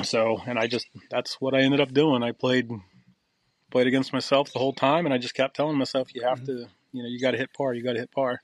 So, 0.03 0.41
and 0.45 0.59
I 0.59 0.67
just 0.67 0.87
that's 1.09 1.39
what 1.41 1.53
I 1.53 1.61
ended 1.61 1.81
up 1.81 1.93
doing. 1.93 2.23
I 2.23 2.31
played 2.31 2.69
played 3.71 3.87
against 3.87 4.13
myself 4.13 4.51
the 4.53 4.59
whole 4.59 4.73
time, 4.73 5.05
and 5.05 5.13
I 5.13 5.17
just 5.17 5.33
kept 5.33 5.55
telling 5.55 5.77
myself, 5.77 6.13
you 6.15 6.23
have 6.23 6.43
to, 6.45 6.67
you 6.97 7.03
know, 7.03 7.09
you 7.09 7.19
got 7.19 7.31
to 7.31 7.37
hit 7.37 7.53
par. 7.53 7.73
You 7.73 7.83
got 7.83 7.93
to 7.93 7.99
hit 7.99 8.11
par. 8.11 8.41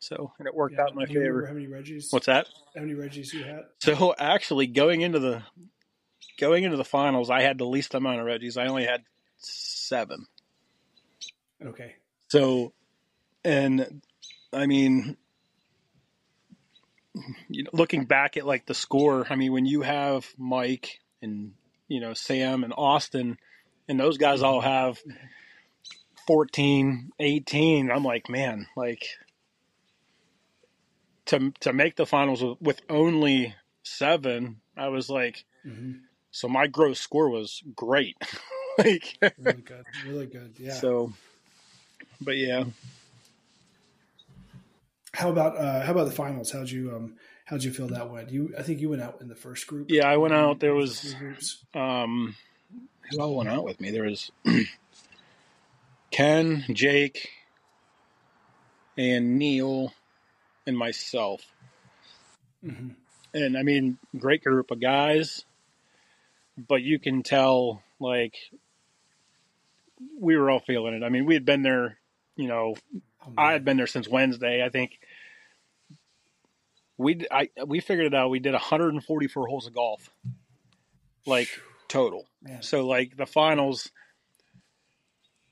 So, 0.00 0.32
and 0.38 0.46
it 0.46 0.54
worked 0.54 0.76
Yeah. 0.76 0.82
out 0.82 0.90
in 0.90 0.96
my 0.96 1.06
favor. 1.06 1.46
How 1.46 1.52
many 1.52 1.66
Reggies? 1.66 2.12
What's 2.12 2.26
that? 2.26 2.46
How 2.74 2.82
many 2.82 2.94
Reggies 2.94 3.32
you 3.32 3.42
had? 3.42 3.62
So 3.80 4.14
actually, 4.16 4.68
going 4.68 5.00
into 5.00 5.18
the 5.18 5.42
going 6.38 6.64
into 6.64 6.76
the 6.76 6.84
finals, 6.84 7.30
I 7.30 7.42
had 7.42 7.58
the 7.58 7.66
least 7.66 7.94
amount 7.94 8.20
of 8.20 8.26
Reggies. 8.26 8.56
I 8.56 8.68
only 8.68 8.84
had 8.84 9.02
seven. 9.38 10.26
Okay. 11.64 11.96
So, 12.28 12.72
and 13.44 14.02
I 14.52 14.66
mean, 14.66 15.16
you 17.48 17.64
know, 17.64 17.70
looking 17.72 18.04
back 18.04 18.36
at 18.36 18.46
like 18.46 18.66
the 18.66 18.74
score, 18.74 19.26
I 19.28 19.34
mean, 19.34 19.52
when 19.52 19.66
you 19.66 19.82
have 19.82 20.26
Mike 20.36 21.00
and 21.20 21.54
you 21.88 22.00
know 22.00 22.14
Sam 22.14 22.62
and 22.62 22.72
Austin, 22.76 23.38
and 23.88 23.98
those 23.98 24.18
guys 24.18 24.42
all 24.42 24.60
have 24.60 24.98
mm-hmm. 24.98 25.10
14, 26.28 27.10
18, 27.18 27.90
I'm 27.90 28.04
like, 28.04 28.28
man, 28.28 28.66
like 28.76 29.06
to 31.24 31.54
to 31.60 31.72
make 31.72 31.96
the 31.96 32.04
finals 32.04 32.42
with, 32.42 32.60
with 32.60 32.82
only 32.90 33.54
seven, 33.82 34.60
I 34.76 34.88
was 34.88 35.08
like, 35.08 35.44
hmm 35.64 35.92
so 36.30 36.46
my 36.46 36.66
gross 36.66 37.00
score 37.00 37.30
was 37.30 37.62
great. 37.74 38.14
like, 38.78 39.16
Really 39.38 39.62
good. 39.62 39.86
Really 40.06 40.26
good. 40.26 40.52
Yeah. 40.58 40.74
so, 40.74 41.14
but 42.20 42.36
yeah. 42.36 42.64
how 45.14 45.30
about 45.30 45.56
uh, 45.56 45.80
how 45.80 45.92
about 45.92 46.04
the 46.04 46.14
finals? 46.14 46.52
How'd 46.52 46.68
you 46.68 46.94
um 46.94 47.14
how'd 47.46 47.64
you 47.64 47.72
feel 47.72 47.88
that 47.88 48.10
went? 48.10 48.30
You 48.30 48.54
I 48.56 48.62
think 48.62 48.80
you 48.80 48.90
went 48.90 49.00
out 49.00 49.22
in 49.22 49.28
the 49.28 49.34
first 49.34 49.66
group. 49.66 49.90
Yeah, 49.90 50.06
I 50.06 50.18
went 50.18 50.34
out. 50.34 50.60
There 50.60 50.74
was 50.74 51.16
um, 51.74 52.36
who 53.10 53.20
all 53.20 53.34
went 53.34 53.48
out 53.48 53.64
with 53.64 53.80
me? 53.80 53.90
There 53.90 54.04
was 54.04 54.30
Ken, 56.10 56.64
Jake, 56.72 57.28
and 58.96 59.38
Neil, 59.38 59.92
and 60.66 60.76
myself. 60.76 61.42
hmm 62.62 62.90
And 63.34 63.56
I 63.56 63.62
mean, 63.62 63.98
great 64.18 64.42
group 64.42 64.70
of 64.70 64.80
guys, 64.80 65.44
but 66.56 66.82
you 66.82 66.98
can 66.98 67.22
tell 67.22 67.82
like 68.00 68.36
we 70.20 70.36
were 70.36 70.50
all 70.50 70.60
feeling 70.60 70.94
it. 70.94 71.02
I 71.04 71.08
mean, 71.08 71.26
we 71.26 71.34
had 71.34 71.44
been 71.44 71.62
there. 71.62 71.98
You 72.36 72.48
know, 72.48 72.74
Oh, 73.26 73.32
I 73.36 73.52
had 73.52 73.64
been 73.64 73.76
there 73.76 73.86
since 73.88 74.08
Wednesday. 74.08 74.64
I 74.64 74.68
think 74.68 74.98
we 76.96 77.26
I 77.30 77.50
we 77.66 77.80
figured 77.80 78.06
it 78.06 78.14
out. 78.14 78.30
We 78.30 78.38
did 78.38 78.52
144 78.52 79.46
holes 79.46 79.66
of 79.66 79.74
golf, 79.74 80.10
like 81.26 81.48
total. 81.88 82.26
Man. 82.42 82.62
So 82.62 82.86
like 82.86 83.16
the 83.16 83.26
finals, 83.26 83.90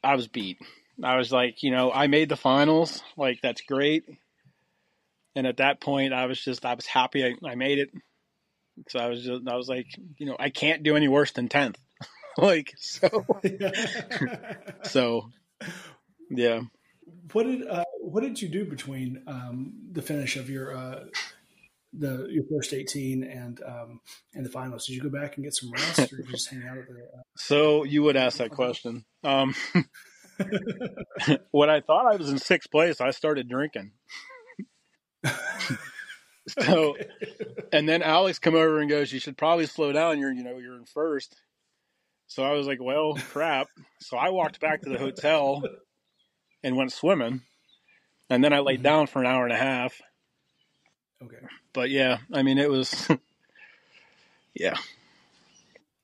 I 0.07 0.15
was 0.15 0.29
beat. 0.29 0.59
I 1.03 1.17
was 1.17 1.33
like, 1.33 1.63
you 1.63 1.71
know, 1.71 1.93
I 1.93 2.07
made 2.07 2.29
the 2.29 2.37
finals. 2.37 3.03
Like 3.17 3.41
that's 3.43 3.61
great. 3.63 4.05
And 5.35 5.47
at 5.47 5.59
that 5.59 5.81
point, 5.81 6.15
I 6.15 6.27
was 6.27 6.43
just 6.43 6.65
I 6.65 6.75
was 6.75 6.87
happy 6.87 7.25
I, 7.25 7.35
I 7.47 7.55
made 7.57 7.79
it. 7.79 7.91
So 8.89 8.99
I 8.99 9.09
was 9.09 9.25
just 9.25 9.47
I 9.49 9.57
was 9.57 9.69
like, 9.69 9.87
you 10.17 10.27
know, 10.27 10.37
I 10.39 10.51
can't 10.51 10.83
do 10.83 10.97
any 10.97 11.09
worse 11.09 11.33
than 11.33 11.49
tenth. 11.49 11.79
like 12.39 12.73
so 12.77 13.27
so 14.85 15.31
yeah. 16.31 16.61
what 17.33 17.45
did 17.45 17.67
uh, 17.67 17.85
what 18.01 18.23
did 18.23 18.41
you 18.41 18.49
do 18.49 18.65
between 18.65 19.23
um, 19.27 19.73
the 19.93 20.03
finish 20.03 20.37
of 20.37 20.49
your 20.49 20.77
uh, 20.77 21.05
the 21.99 22.27
your 22.31 22.45
first 22.51 22.73
eighteen 22.73 23.23
and 23.25 23.61
um, 23.67 24.01
and 24.35 24.45
the 24.45 24.51
finals? 24.51 24.87
Did 24.87 24.95
you 24.95 25.03
go 25.03 25.09
back 25.11 25.37
and 25.37 25.45
get 25.45 25.55
some 25.55 25.71
rest, 25.73 25.99
or 26.13 26.17
did 26.17 26.27
you 26.27 26.33
just 26.33 26.51
hang 26.51 26.63
out 26.69 26.79
at 26.79 26.87
the? 26.87 27.09
So 27.37 27.85
you 27.85 28.03
would 28.03 28.17
ask 28.17 28.39
that 28.39 28.51
question. 28.51 29.05
Um, 29.25 29.55
when 31.51 31.71
I 31.71 31.81
thought 31.81 32.07
I 32.13 32.17
was 32.17 32.29
in 32.31 32.39
sixth 32.39 32.71
place, 32.71 33.01
I 33.01 33.11
started 33.11 33.49
drinking. 33.49 33.93
So, 36.61 36.95
and 37.73 37.89
then 37.89 38.03
Alex 38.03 38.39
come 38.39 38.55
over 38.55 38.79
and 38.79 38.89
goes, 38.89 39.13
"You 39.13 39.19
should 39.19 39.37
probably 39.37 39.67
slow 39.67 39.91
down. 39.91 40.21
You're, 40.21 40.33
you 40.33 40.45
know, 40.45 40.59
you're 40.59 40.77
in 40.77 40.85
first. 40.85 41.35
So 42.29 42.45
I 42.45 42.53
was 42.53 42.69
like, 42.69 42.79
"Well, 42.81 43.15
crap." 43.15 43.67
So 44.01 44.17
I 44.17 44.29
walked 44.31 44.61
back 44.61 44.83
to 44.83 44.89
the 44.89 44.97
hotel 44.99 45.65
and 46.63 46.77
went 46.77 46.93
swimming, 46.93 47.43
and 48.31 48.45
then 48.45 48.53
I 48.53 48.61
laid 48.61 48.79
Mhm. 48.79 48.85
down 48.85 49.07
for 49.09 49.19
an 49.19 49.27
hour 49.27 49.43
and 49.43 49.53
a 49.53 49.57
half. 49.57 50.01
okay, 51.21 51.37
But 51.77 51.91
yeah, 51.91 52.19
I 52.33 52.43
mean, 52.43 52.57
it 52.59 52.69
was, 52.71 53.07
yeah, 54.55 54.75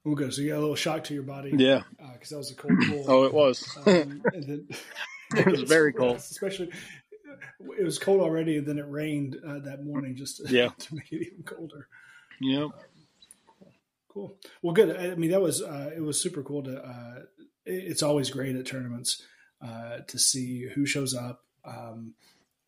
well, 0.05 0.15
good. 0.15 0.33
So 0.35 0.43
you 0.43 0.51
got 0.51 0.59
a 0.59 0.61
little 0.61 0.77
shock 0.77 1.05
to 1.05 1.15
your 1.15 1.23
body, 1.23 1.53
yeah. 1.57 1.83
because 2.13 2.29
that 2.29 2.37
was 2.37 2.51
a 2.51 2.55
cold 2.55 2.79
pool. 2.89 3.05
Oh, 3.09 3.25
it 3.25 3.33
was. 3.33 3.67
um, 3.87 4.23
and 4.33 4.45
then 4.45 4.69
It 5.35 5.47
was 5.47 5.63
very 5.63 5.93
cold. 6.01 6.17
especially. 6.17 6.71
It 7.79 7.85
was 7.85 7.99
cold 7.99 8.21
already, 8.21 8.59
and 8.59 8.67
then 8.67 8.79
it 8.79 8.85
rained 8.89 9.37
uh, 9.47 9.61
that 9.61 9.83
morning 9.83 10.15
just 10.15 10.37
to, 10.45 10.53
Yeah. 10.55 10.69
to 10.79 10.95
make 10.95 11.11
it 11.11 11.27
even 11.29 11.43
colder. 11.45 11.89
Yeah. 12.41 12.59
Yep. 12.61 12.71
Cool. 14.09 14.37
Well, 14.61 14.75
good. 14.75 14.95
I 14.95 15.13
I 15.13 15.15
mean, 15.15 15.31
that 15.31 15.41
was 15.41 15.63
uh, 15.63 15.91
it 15.97 16.01
was 16.01 16.21
super 16.21 16.43
cool 16.43 16.63
to. 16.65 16.77
Uh, 16.83 17.15
it- 17.65 17.85
it's 17.93 18.03
always 18.03 18.29
great 18.31 18.57
at 18.57 18.67
tournaments 18.67 19.23
uh, 19.67 20.01
to 20.09 20.19
see 20.19 20.67
who 20.75 20.85
shows 20.85 21.15
up. 21.15 21.45
Um, 21.65 22.13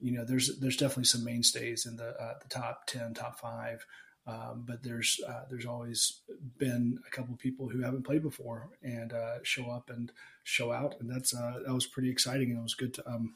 you 0.04 0.12
know, 0.12 0.22
there's 0.22 0.58
there's 0.58 0.76
definitely 0.76 1.04
some 1.04 1.24
mainstays 1.24 1.86
in 1.86 1.96
the 1.96 2.08
uh, 2.20 2.34
the 2.42 2.48
top 2.50 2.86
ten, 2.86 3.14
top 3.14 3.40
five, 3.40 3.86
um, 4.26 4.64
but 4.66 4.82
there's 4.82 5.18
uh, 5.26 5.44
there's 5.48 5.64
always 5.64 6.20
been 6.58 6.98
a 7.06 7.10
couple 7.10 7.32
of 7.32 7.40
people 7.40 7.70
who 7.70 7.80
haven't 7.80 8.04
played 8.04 8.22
before 8.22 8.68
and 8.82 9.14
uh, 9.14 9.38
show 9.44 9.70
up 9.70 9.88
and 9.88 10.12
show 10.42 10.70
out, 10.70 10.96
and 11.00 11.08
that's 11.10 11.34
uh, 11.34 11.60
that 11.66 11.72
was 11.72 11.86
pretty 11.86 12.10
exciting, 12.10 12.50
and 12.50 12.58
it 12.58 12.62
was 12.62 12.74
good 12.74 12.92
to 12.92 13.08
um, 13.10 13.32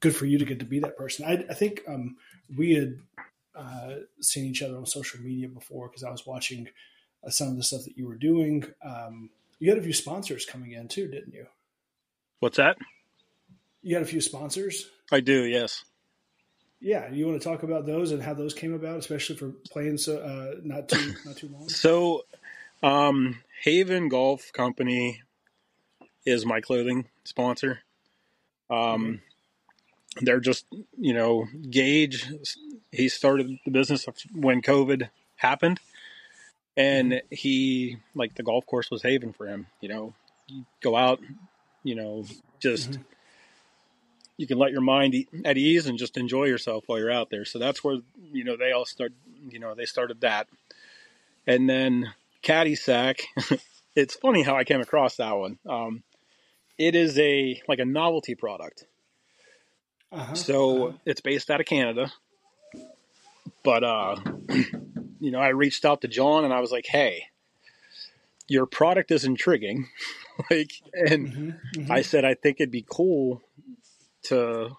good 0.00 0.16
for 0.16 0.24
you 0.24 0.38
to 0.38 0.46
get 0.46 0.58
to 0.58 0.64
be 0.64 0.78
that 0.78 0.96
person. 0.96 1.26
I, 1.26 1.44
I 1.50 1.54
think 1.54 1.82
um, 1.86 2.16
we 2.56 2.72
had 2.72 2.98
uh, 3.54 3.96
seen 4.22 4.46
each 4.46 4.62
other 4.62 4.78
on 4.78 4.86
social 4.86 5.20
media 5.20 5.48
before 5.48 5.88
because 5.88 6.02
I 6.02 6.10
was 6.10 6.24
watching 6.24 6.66
uh, 7.26 7.28
some 7.28 7.48
of 7.48 7.56
the 7.58 7.62
stuff 7.62 7.84
that 7.84 7.98
you 7.98 8.08
were 8.08 8.16
doing. 8.16 8.64
Um, 8.82 9.28
you 9.58 9.68
had 9.68 9.78
a 9.78 9.82
few 9.82 9.92
sponsors 9.92 10.46
coming 10.46 10.72
in 10.72 10.88
too, 10.88 11.08
didn't 11.08 11.34
you? 11.34 11.46
What's 12.40 12.56
that? 12.56 12.78
You 13.82 13.96
had 13.96 14.02
a 14.02 14.06
few 14.06 14.22
sponsors. 14.22 14.88
I 15.12 15.20
do. 15.20 15.44
Yes. 15.44 15.84
Yeah, 16.80 17.10
you 17.10 17.26
want 17.26 17.40
to 17.40 17.48
talk 17.48 17.62
about 17.62 17.86
those 17.86 18.12
and 18.12 18.22
how 18.22 18.34
those 18.34 18.54
came 18.54 18.74
about, 18.74 18.98
especially 18.98 19.36
for 19.36 19.50
playing 19.70 19.98
so 19.98 20.18
uh, 20.18 20.60
not 20.62 20.88
too 20.88 21.14
not 21.24 21.36
too 21.36 21.48
long. 21.48 21.68
So, 21.68 22.24
um, 22.82 23.42
Haven 23.62 24.08
Golf 24.08 24.52
Company 24.52 25.22
is 26.24 26.44
my 26.44 26.60
clothing 26.60 27.06
sponsor. 27.24 27.80
Um, 28.68 29.20
they're 30.20 30.40
just, 30.40 30.66
you 30.98 31.14
know, 31.14 31.46
Gage, 31.70 32.30
he 32.92 33.08
started 33.08 33.58
the 33.64 33.70
business 33.70 34.06
when 34.34 34.60
COVID 34.62 35.08
happened. 35.36 35.80
and 36.78 37.22
he 37.30 37.96
like 38.14 38.34
the 38.34 38.42
golf 38.42 38.66
course 38.66 38.90
was 38.90 39.02
haven 39.02 39.32
for 39.32 39.46
him. 39.46 39.66
You 39.80 39.88
know, 39.88 40.14
you 40.46 40.66
go 40.82 40.94
out, 40.94 41.20
you 41.84 41.94
know, 41.94 42.26
just 42.60 42.90
Mhm. 42.90 43.04
You 44.36 44.46
can 44.46 44.58
let 44.58 44.72
your 44.72 44.80
mind 44.82 45.14
at 45.44 45.56
ease 45.56 45.86
and 45.86 45.98
just 45.98 46.16
enjoy 46.16 46.44
yourself 46.44 46.84
while 46.86 46.98
you're 46.98 47.10
out 47.10 47.30
there. 47.30 47.44
So 47.44 47.58
that's 47.58 47.82
where 47.82 47.98
you 48.32 48.44
know 48.44 48.56
they 48.56 48.72
all 48.72 48.84
start. 48.84 49.12
You 49.48 49.58
know, 49.58 49.74
they 49.74 49.84
started 49.86 50.20
that, 50.22 50.48
and 51.46 51.68
then 51.68 52.12
Caddy 52.42 52.74
Sack. 52.74 53.20
it's 53.94 54.14
funny 54.14 54.42
how 54.42 54.56
I 54.56 54.64
came 54.64 54.80
across 54.80 55.16
that 55.16 55.36
one. 55.36 55.58
Um, 55.66 56.02
it 56.78 56.94
is 56.94 57.18
a 57.18 57.60
like 57.68 57.78
a 57.78 57.84
novelty 57.84 58.34
product. 58.34 58.84
Uh-huh. 60.12 60.34
So 60.34 60.86
Uh-huh. 60.88 60.96
it's 61.06 61.20
based 61.20 61.50
out 61.50 61.60
of 61.60 61.66
Canada. 61.66 62.12
But 63.62 63.82
uh 63.84 64.16
you 65.20 65.30
know, 65.30 65.40
I 65.40 65.48
reached 65.48 65.84
out 65.84 66.02
to 66.02 66.08
John 66.08 66.44
and 66.44 66.52
I 66.52 66.60
was 66.60 66.70
like, 66.70 66.86
"Hey, 66.86 67.24
your 68.48 68.66
product 68.66 69.10
is 69.10 69.24
intriguing." 69.24 69.88
like 70.50 70.70
and 70.92 71.28
Mhm, 71.28 71.60
mhm. 71.76 71.90
I 71.90 72.02
said 72.02 72.24
I 72.24 72.34
think 72.34 72.58
it'd 72.60 72.70
be 72.70 72.84
cool 72.88 73.42
to 74.28 74.70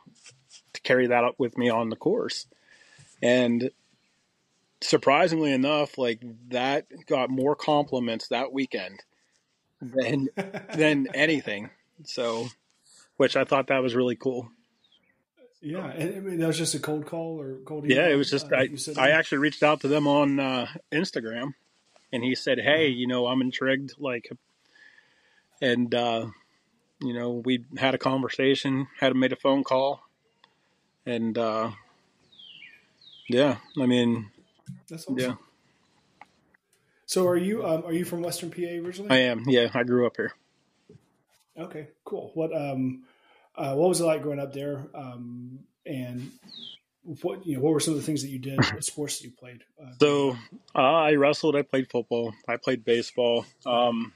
to 0.73 0.81
carry 0.81 1.07
that 1.07 1.23
up 1.23 1.35
with 1.37 1.57
me 1.57 1.69
on 1.69 1.89
the 1.89 1.95
course. 1.95 2.47
And 3.21 3.71
surprisingly 4.81 5.51
enough, 5.51 5.97
like 5.97 6.21
that 6.49 6.87
got 7.07 7.29
more 7.29 7.55
compliments 7.55 8.27
that 8.29 8.51
weekend 8.51 9.03
than 9.81 10.29
than 10.75 11.07
anything. 11.13 11.69
So 12.03 12.47
which 13.17 13.35
I 13.35 13.43
thought 13.43 13.67
that 13.67 13.81
was 13.81 13.95
really 13.95 14.15
cool. 14.15 14.49
yeah, 15.61 15.85
I 15.85 16.19
mean, 16.19 16.37
that 16.37 16.47
was 16.47 16.57
just 16.57 16.75
a 16.75 16.79
cold 16.79 17.05
call 17.05 17.39
or 17.39 17.57
cold. 17.65 17.85
Email. 17.85 17.97
Yeah, 17.97 18.07
it 18.09 18.15
was 18.15 18.29
just 18.29 18.51
uh, 18.51 18.57
I. 18.57 18.69
I 18.97 19.09
actually 19.11 19.39
reached 19.39 19.63
out 19.63 19.81
to 19.81 19.87
them 19.87 20.07
on 20.07 20.39
uh, 20.39 20.67
Instagram, 20.91 21.53
and 22.13 22.23
he 22.23 22.35
said, 22.35 22.59
"Hey, 22.59 22.87
you 22.87 23.07
know, 23.07 23.27
I'm 23.27 23.41
intrigued." 23.41 23.93
Like, 23.97 24.29
and 25.61 25.93
uh, 25.93 26.27
you 26.99 27.13
know, 27.13 27.41
we 27.45 27.65
had 27.77 27.93
a 27.95 27.97
conversation, 27.97 28.87
had 28.99 29.15
made 29.15 29.31
a 29.33 29.35
phone 29.35 29.63
call, 29.63 30.01
and 31.05 31.37
uh, 31.37 31.71
yeah, 33.29 33.57
I 33.79 33.85
mean, 33.85 34.31
That's 34.89 35.03
awesome. 35.03 35.17
yeah, 35.17 35.35
So 37.05 37.27
are 37.27 37.37
you 37.37 37.65
um, 37.65 37.85
are 37.85 37.93
you 37.93 38.05
from 38.05 38.21
Western 38.21 38.49
PA 38.51 38.61
originally? 38.61 39.11
I 39.11 39.19
am. 39.19 39.43
Yeah, 39.47 39.69
I 39.73 39.83
grew 39.83 40.05
up 40.07 40.17
here. 40.17 40.33
Okay, 41.57 41.87
cool. 42.05 42.31
What 42.33 42.55
um, 42.55 43.03
uh, 43.55 43.73
what 43.75 43.89
was 43.89 43.99
it 44.01 44.05
like 44.05 44.21
growing 44.21 44.39
up 44.39 44.53
there? 44.53 44.87
Um, 44.93 45.59
and 45.85 46.31
what 47.21 47.45
you 47.45 47.55
know, 47.55 47.61
what 47.63 47.73
were 47.73 47.79
some 47.79 47.93
of 47.93 47.99
the 47.99 48.05
things 48.05 48.21
that 48.21 48.29
you 48.29 48.39
did? 48.39 48.59
What 48.73 48.83
sports 48.83 49.19
that 49.19 49.25
you 49.25 49.31
played? 49.31 49.63
Uh, 49.81 49.91
So 49.99 50.37
uh, 50.75 50.79
I 50.81 51.13
wrestled. 51.13 51.55
I 51.55 51.61
played 51.61 51.89
football. 51.89 52.33
I 52.47 52.57
played 52.57 52.83
baseball. 52.83 53.45
Um, 53.65 54.13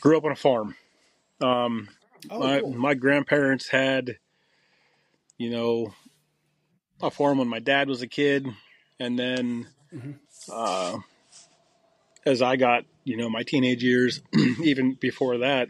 grew 0.00 0.16
up 0.16 0.24
on 0.24 0.32
a 0.32 0.36
farm. 0.36 0.74
Um, 1.40 1.88
oh, 2.30 2.38
my 2.40 2.60
cool. 2.60 2.74
my 2.74 2.94
grandparents 2.94 3.68
had, 3.68 4.18
you 5.36 5.50
know, 5.50 5.92
a 7.02 7.10
farm 7.10 7.38
when 7.38 7.48
my 7.48 7.60
dad 7.60 7.88
was 7.88 8.02
a 8.02 8.08
kid, 8.08 8.46
and 8.98 9.18
then 9.18 9.68
Mhm. 9.94 10.14
uh, 10.50 10.98
as 12.26 12.42
I 12.42 12.56
got, 12.56 12.84
you 13.04 13.16
know, 13.16 13.30
my 13.30 13.42
teenage 13.42 13.82
years, 13.82 14.20
even 14.62 14.94
before 14.94 15.38
that, 15.38 15.68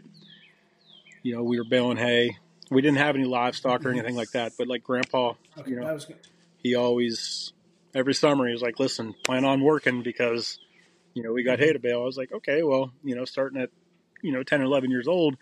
you 1.23 1.35
know, 1.35 1.43
we 1.43 1.57
were 1.59 1.65
baling 1.69 1.97
hay. 1.97 2.37
We 2.71 2.81
didn't 2.81 2.97
have 2.97 3.15
any 3.15 3.25
livestock 3.25 3.85
or 3.85 3.89
anything 3.89 4.15
like 4.15 4.31
that, 4.31 4.53
but 4.57 4.67
like 4.67 4.83
Grandpa, 4.83 5.33
okay, 5.57 5.69
you 5.69 5.75
know, 5.75 5.85
that 5.85 5.93
was 5.93 6.05
good. 6.05 6.17
he 6.61 6.75
always 6.75 7.51
every 7.95 8.13
summer 8.13 8.45
he 8.47 8.53
was 8.53 8.61
like, 8.61 8.79
"Listen, 8.79 9.13
plan 9.23 9.43
on 9.45 9.61
working 9.61 10.03
because, 10.03 10.59
you 11.13 11.23
know, 11.23 11.31
we 11.33 11.43
got 11.43 11.59
hay 11.59 11.73
to 11.73 11.79
bale." 11.79 12.01
I 12.01 12.05
was 12.05 12.17
like, 12.17 12.31
"Okay, 12.31 12.61
well, 12.63 12.91
you 13.03 13.15
know, 13.15 13.25
starting 13.25 13.59
at, 13.59 13.69
you 14.21 14.31
know, 14.31 14.43
ten 14.43 14.61
or 14.61 14.65
eleven 14.65 14.91
years 14.91 15.07
old." 15.07 15.35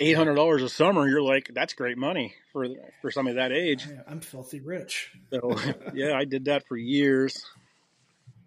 Eight 0.00 0.16
hundred 0.16 0.36
dollars 0.36 0.62
a 0.62 0.68
summer, 0.68 1.08
you're 1.08 1.22
like, 1.22 1.50
that's 1.52 1.74
great 1.74 1.98
money 1.98 2.34
for 2.52 2.68
for 3.02 3.10
somebody 3.10 3.36
that 3.36 3.50
age. 3.52 3.84
Yeah, 3.88 4.02
I'm 4.06 4.20
filthy 4.20 4.60
rich. 4.60 5.10
So 5.32 5.56
yeah, 5.92 6.12
I 6.14 6.24
did 6.24 6.44
that 6.46 6.66
for 6.68 6.76
years, 6.76 7.44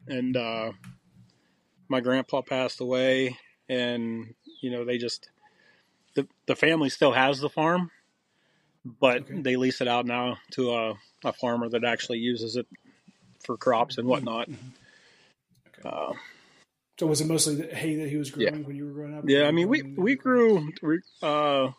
and 0.07 0.35
uh, 0.37 0.71
my 1.89 1.99
grandpa 1.99 2.41
passed 2.41 2.79
away, 2.79 3.37
and 3.67 4.33
you 4.61 4.71
know 4.71 4.85
they 4.85 4.97
just 4.97 5.29
the 6.15 6.25
the 6.45 6.55
family 6.55 6.89
still 6.89 7.11
has 7.11 7.39
the 7.39 7.49
farm, 7.49 7.91
but 8.85 9.23
Okay. 9.23 9.41
they 9.41 9.55
lease 9.57 9.81
it 9.81 9.87
out 9.89 10.05
now 10.05 10.37
to 10.51 10.71
a, 10.71 10.93
a 11.25 11.33
farmer 11.33 11.67
that 11.69 11.83
actually 11.83 12.19
uses 12.19 12.55
it 12.55 12.67
for 13.43 13.57
crops 13.57 13.97
and 13.97 14.07
whatnot. 14.07 14.47
Okay. 14.47 15.89
Uh, 15.89 16.13
So 16.99 17.07
was 17.07 17.21
it 17.21 17.27
mostly 17.27 17.55
the 17.55 17.75
hay 17.75 17.95
that 17.95 18.09
he 18.09 18.17
was 18.17 18.29
growing 18.29 18.63
when 18.65 18.75
you 18.75 18.85
were 18.85 18.91
growing 18.91 19.15
up? 19.17 19.27
yeah, 19.27 19.45
I 19.47 19.51
mean 19.51 19.67
we 19.69 19.81
we 19.97 20.15
grew 20.15 20.71
uh, 21.23 21.69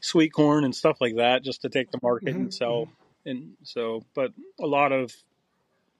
sweet 0.00 0.32
corn 0.32 0.64
and 0.64 0.74
stuff 0.74 1.00
like 1.00 1.16
that 1.16 1.42
just 1.44 1.62
to 1.62 1.68
take 1.68 1.90
the 1.90 2.00
market 2.02 2.34
and 2.34 2.48
Mhm, 2.48 2.52
sell, 2.52 2.88
and 3.24 3.52
so 3.62 4.04
but 4.14 4.32
a 4.60 4.66
lot 4.66 4.92
of 4.92 5.12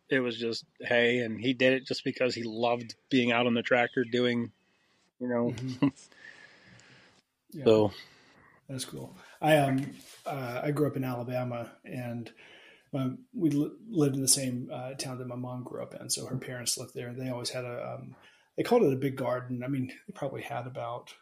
it 0.09 0.21
was 0.21 0.37
just 0.37 0.65
hay, 0.81 1.21
and 1.21 1.41
he 1.41 1.55
did 1.55 1.73
it 1.75 1.87
just 1.87 2.05
because 2.05 2.35
he 2.35 2.43
loved 2.43 2.95
being 3.09 3.33
out 3.33 3.47
on 3.47 3.55
the 3.55 3.63
tractor 3.63 4.05
doing, 4.05 4.51
you 5.21 5.29
know. 5.29 5.53
Mhm. 5.53 5.93
Yeah. 7.55 7.65
So 7.65 7.93
That's 8.69 8.85
cool. 8.87 9.15
I 9.41 9.59
um 9.59 9.91
uh, 10.25 10.61
I 10.65 10.71
grew 10.71 10.87
up 10.87 10.97
in 10.97 11.05
Alabama, 11.05 11.71
and 11.85 12.33
my, 12.93 13.11
we 13.35 13.51
li- 13.51 13.73
lived 13.89 14.17
in 14.17 14.23
the 14.23 14.29
same 14.29 14.71
uh, 14.73 14.93
town 14.95 15.19
that 15.19 15.27
my 15.27 15.37
mom 15.37 15.65
grew 15.65 15.83
up 15.83 15.95
in. 15.95 16.11
So 16.11 16.27
her 16.27 16.37
parents 16.37 16.77
lived 16.77 16.95
there. 16.95 17.09
And 17.09 17.21
they 17.21 17.31
always 17.31 17.51
had 17.51 17.65
a 17.65 17.95
um, 17.95 18.15
they 18.57 18.63
called 18.63 18.83
it 18.83 18.93
a 18.93 18.97
big 18.97 19.17
garden. 19.17 19.63
I 19.65 19.69
mean, 19.69 19.89
they 19.89 20.13
probably 20.13 20.43
had 20.43 20.67
about 20.67 21.15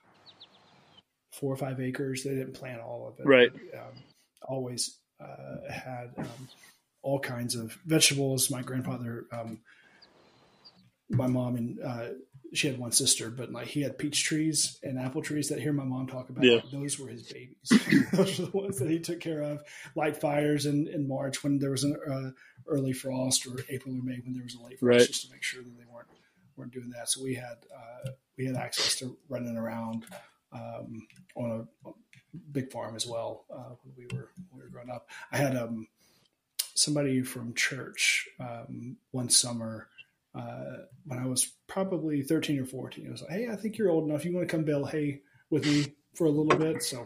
four 1.33 1.53
or 1.53 1.57
five 1.57 1.81
acres. 1.81 2.25
They 2.25 2.31
didn't 2.31 2.55
plant 2.55 2.81
all 2.81 3.09
of 3.09 3.21
it. 3.21 3.27
Right. 3.27 3.53
But, 3.53 3.79
um, 3.79 3.95
always 4.43 4.99
uh, 5.21 5.71
had 5.73 6.11
um, 6.19 6.49
all 7.03 7.21
kinds 7.21 7.55
of 7.55 7.79
vegetables. 7.87 8.51
My 8.51 8.63
grandfather, 8.63 9.27
um, 9.33 9.61
my 11.09 11.29
mom, 11.29 11.57
and 11.57 11.79
uh, 11.81 12.09
she 12.53 12.67
had 12.67 12.79
one 12.79 12.93
sister, 12.93 13.31
but 13.31 13.53
like 13.53 13.67
he 13.69 13.83
had 13.83 13.97
peach 13.99 14.25
trees 14.25 14.79
and 14.83 14.99
apple 14.99 15.23
trees 15.23 15.49
that 15.49 15.59
I 15.59 15.61
hear 15.61 15.73
my 15.73 15.85
mom 15.85 16.07
talk 16.07 16.31
about. 16.31 16.45
Yeah. 16.45 16.61
Those 16.73 16.99
were 16.99 17.09
his 17.09 17.23
babies. 17.33 17.57
Those 18.13 18.41
are 18.41 18.47
the 18.47 18.51
ones 18.57 18.79
that 18.79 18.91
he 18.91 18.99
took 18.99 19.21
care 19.21 19.43
of. 19.43 19.63
Light 19.95 20.17
fires 20.17 20.67
in, 20.67 20.89
in 20.89 21.07
March 21.07 21.43
when 21.45 21.59
there 21.59 21.71
was 21.71 21.85
an 21.85 21.97
uh, 22.11 22.31
early 22.67 22.93
frost, 22.93 23.47
or 23.47 23.53
April 23.69 23.95
or 23.95 24.03
May 24.03 24.19
when 24.25 24.35
there 24.35 24.43
was 24.45 24.55
a 24.55 24.63
late 24.63 24.79
frost, 24.81 24.83
Right. 24.83 25.07
just 25.07 25.27
to 25.27 25.33
make 25.33 25.43
sure 25.43 25.63
that 25.63 25.77
they 25.79 25.85
weren't 25.93 26.09
weren't 26.57 26.73
doing 26.73 26.91
that. 26.91 27.09
So 27.09 27.23
we 27.23 27.35
had 27.35 27.57
uh, 27.75 28.11
we 28.37 28.47
had 28.47 28.57
access 28.57 28.97
to 28.97 29.17
running 29.29 29.57
around 29.57 30.05
um, 30.53 31.07
on 31.37 31.67
a 31.87 31.91
big 32.53 32.71
farm 32.73 32.97
as 32.97 33.07
well 33.07 33.45
uh, 33.53 33.75
when 33.85 33.95
we 33.97 34.05
were 34.17 34.29
when 34.51 34.59
we 34.59 34.63
were 34.65 34.71
growing 34.71 34.91
up. 34.91 35.09
I 35.33 35.37
had 35.37 35.57
um, 35.57 35.87
somebody 36.75 37.23
from 37.23 37.55
church 37.55 38.29
um, 38.39 38.97
one 39.13 39.29
summer 39.29 39.89
uh, 40.35 40.77
when 41.07 41.19
I 41.19 41.27
was 41.27 41.51
probably 41.67 42.23
13 42.23 42.61
or 42.61 42.65
14. 42.67 43.07
It 43.07 43.11
was 43.11 43.23
like, 43.23 43.31
hey, 43.33 43.49
I 43.51 43.57
think 43.57 43.79
you're 43.79 43.91
old 43.91 44.09
enough. 44.09 44.25
You 44.25 44.35
want 44.35 44.49
to 44.49 44.55
come 44.57 44.65
bale 44.65 44.85
hay 44.85 45.21
with 45.51 45.65
me 45.67 45.95
for 46.15 46.27
a 46.27 46.31
little 46.31 46.59
bit? 46.59 46.83
So 46.83 47.05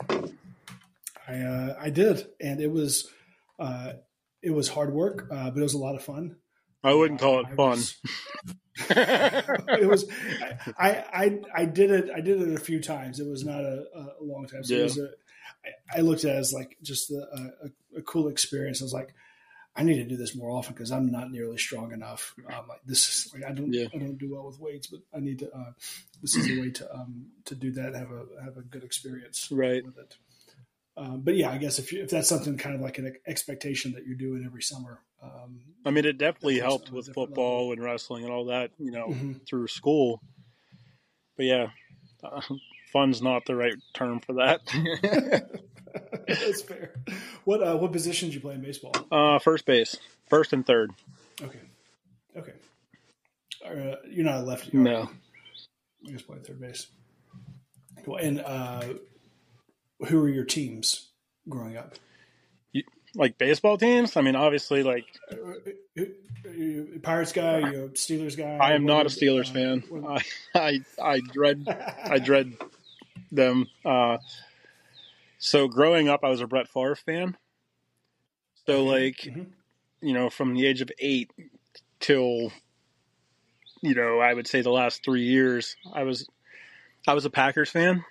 I 1.27 1.35
uh, 1.41 1.77
I 1.81 1.91
did, 1.91 2.27
and 2.41 2.61
it 2.61 2.71
was 2.71 3.11
uh, 3.59 3.95
it 4.43 4.51
was 4.51 4.69
hard 4.69 4.93
work, 4.93 5.29
uh, 5.31 5.51
but 5.51 5.59
it 5.59 5.63
was 5.63 5.75
a 5.75 5.79
lot 5.79 5.95
of 5.95 6.03
fun. 6.05 6.37
I 6.83 6.93
wouldn't 6.93 7.19
call 7.21 7.41
it 7.41 7.47
I 7.51 7.55
fun. 7.55 7.71
was- 7.79 7.97
it 8.91 9.89
was 9.89 10.05
I, 10.79 11.05
I 11.13 11.41
I 11.55 11.65
did 11.65 11.91
it 11.93 12.11
I 12.15 12.21
did 12.21 12.43
it 12.43 12.55
a 12.55 12.61
few 12.61 12.81
times. 12.83 13.21
It 13.21 13.27
was 13.29 13.45
not 13.45 13.61
a, 13.65 13.85
a 13.95 14.23
long 14.23 14.47
time. 14.47 14.65
So 14.65 14.75
it 14.75 14.83
was 14.83 14.99
a, 14.99 15.09
I, 15.65 15.99
I 15.99 16.01
looked 16.01 16.25
at 16.25 16.35
it 16.35 16.39
as 16.39 16.53
like 16.53 16.77
just 16.83 17.11
a, 17.13 17.25
a, 17.95 17.99
a 17.99 18.03
cool 18.03 18.29
experience. 18.29 18.83
I 18.83 18.85
was 18.85 18.93
like, 18.93 19.15
I 19.77 19.83
need 19.83 19.97
to 19.97 20.05
do 20.05 20.17
this 20.17 20.37
more 20.37 20.51
often 20.51 20.73
because 20.75 20.93
I'm 20.93 21.11
not 21.11 21.31
nearly 21.33 21.59
strong 21.59 21.93
enough. 21.93 22.35
Um, 22.47 22.69
like 22.69 22.81
this 22.87 23.09
is 23.27 23.35
like 23.35 23.45
I 23.45 23.53
don't 23.53 23.73
Yeah. 23.73 23.87
I 23.95 23.99
don't 23.99 24.17
do 24.19 24.33
well 24.35 24.47
with 24.47 24.61
weights, 24.61 24.87
but 24.87 25.01
I 25.15 25.21
need 25.21 25.41
to. 25.41 25.53
Uh, 25.53 25.73
this 26.23 26.37
is 26.37 26.57
a 26.57 26.61
way 26.61 26.71
to 26.71 26.95
um, 26.95 27.27
to 27.47 27.55
do 27.57 27.73
that. 27.73 27.95
Have 27.95 28.11
a 28.13 28.27
have 28.45 28.57
a 28.57 28.63
good 28.63 28.85
experience 28.85 29.49
Right. 29.51 29.85
with 29.85 29.99
it. 29.99 30.17
Um, 30.97 31.23
but 31.23 31.35
yeah, 31.35 31.51
I 31.51 31.59
guess 31.59 31.81
if 31.81 31.93
you, 31.93 32.05
if 32.05 32.11
that's 32.11 32.29
something 32.29 32.57
kind 32.57 32.77
of 32.77 32.81
like 32.81 32.99
an 32.99 33.17
expectation 33.27 33.93
that 33.95 34.07
you're 34.07 34.15
doing 34.17 34.45
every 34.47 34.63
summer, 34.63 35.01
um, 35.21 35.59
I 35.85 35.91
mean, 35.91 36.05
it 36.05 36.19
definitely 36.19 36.61
helped 36.61 36.93
with 36.93 37.13
football 37.13 37.73
and 37.73 37.83
wrestling 37.83 38.23
and 38.23 38.33
all 38.33 38.45
that, 38.45 38.71
you 38.79 38.93
know, 38.93 39.09
Mhm. 39.09 39.45
through 39.45 39.67
school. 39.67 40.23
But 41.37 41.47
yeah, 41.47 41.71
uh, 42.23 42.41
fun's 42.93 43.21
not 43.21 43.45
the 43.45 43.57
right 43.57 43.75
term 43.93 44.21
for 44.21 44.35
that. 44.35 44.61
That's 46.29 46.63
fair. 46.63 46.95
What 47.45 47.63
uh, 47.63 47.77
what 47.77 47.93
position 47.93 48.29
did 48.29 48.35
you 48.35 48.41
play 48.41 48.55
in 48.55 48.63
baseball? 48.63 48.93
uh, 49.13 49.39
first 49.39 49.65
base, 49.67 49.97
first 50.29 50.53
and 50.53 50.67
third. 50.67 50.93
Okay, 51.43 51.61
okay. 52.37 52.53
Uh, 53.65 53.97
you're 54.11 54.25
not 54.25 54.41
a 54.41 54.43
lefty. 54.43 54.77
No. 54.77 55.03
you? 55.03 55.09
You 56.03 56.13
just 56.15 56.27
play 56.27 56.37
third 56.45 56.61
base. 56.61 56.87
Cool. 58.05 58.17
And 58.17 58.41
uh, 58.41 58.83
who 60.09 60.21
were 60.21 60.29
your 60.29 60.45
teams 60.45 61.09
growing 61.49 61.77
up? 61.77 61.95
Like 63.17 63.39
baseball 63.39 63.79
teams, 63.79 64.17
I 64.17 64.23
mean, 64.23 64.35
obviously, 64.35 64.83
like 64.83 65.05
Uh, 65.31 65.37
you 65.97 66.89
a 66.97 66.99
Pirates 66.99 67.31
guy? 67.33 67.61
Are 67.61 67.73
you 67.73 67.85
a 67.85 67.89
Steelers 67.91 68.37
guy? 68.37 68.57
I 68.57 68.73
am 68.73 68.85
not 68.87 69.07
a 69.07 69.09
Steelers 69.09 69.51
uh, 69.51 69.53
fan. 69.53 69.85
what- 69.89 70.25
I, 70.57 70.61
I 70.61 70.81
I 71.01 71.21
dread 71.33 71.65
I 72.05 72.19
dread 72.19 72.53
them. 73.31 73.69
Uh, 73.85 74.19
so 75.45 75.69
growing 75.69 76.09
up, 76.09 76.21
I 76.25 76.31
was 76.31 76.41
a 76.41 76.47
Brett 76.47 76.69
Favre 76.69 76.97
fan. 76.97 77.37
So 78.67 78.85
like, 78.85 79.17
Mhm. 79.19 79.53
you 80.01 80.15
know, 80.15 80.31
from 80.31 80.55
the 80.55 80.67
age 80.67 80.81
of 80.81 80.91
eight 80.99 81.31
till, 82.01 82.51
you 83.83 83.95
know, 83.95 84.21
I 84.21 84.33
would 84.33 84.47
say 84.47 84.63
the 84.63 84.71
last 84.71 85.05
three 85.05 85.25
years, 85.25 85.77
I 85.93 86.05
was, 86.05 86.27
I 87.07 87.13
was 87.13 87.27
a 87.27 87.31
Packers 87.31 87.71
fan. 87.71 88.05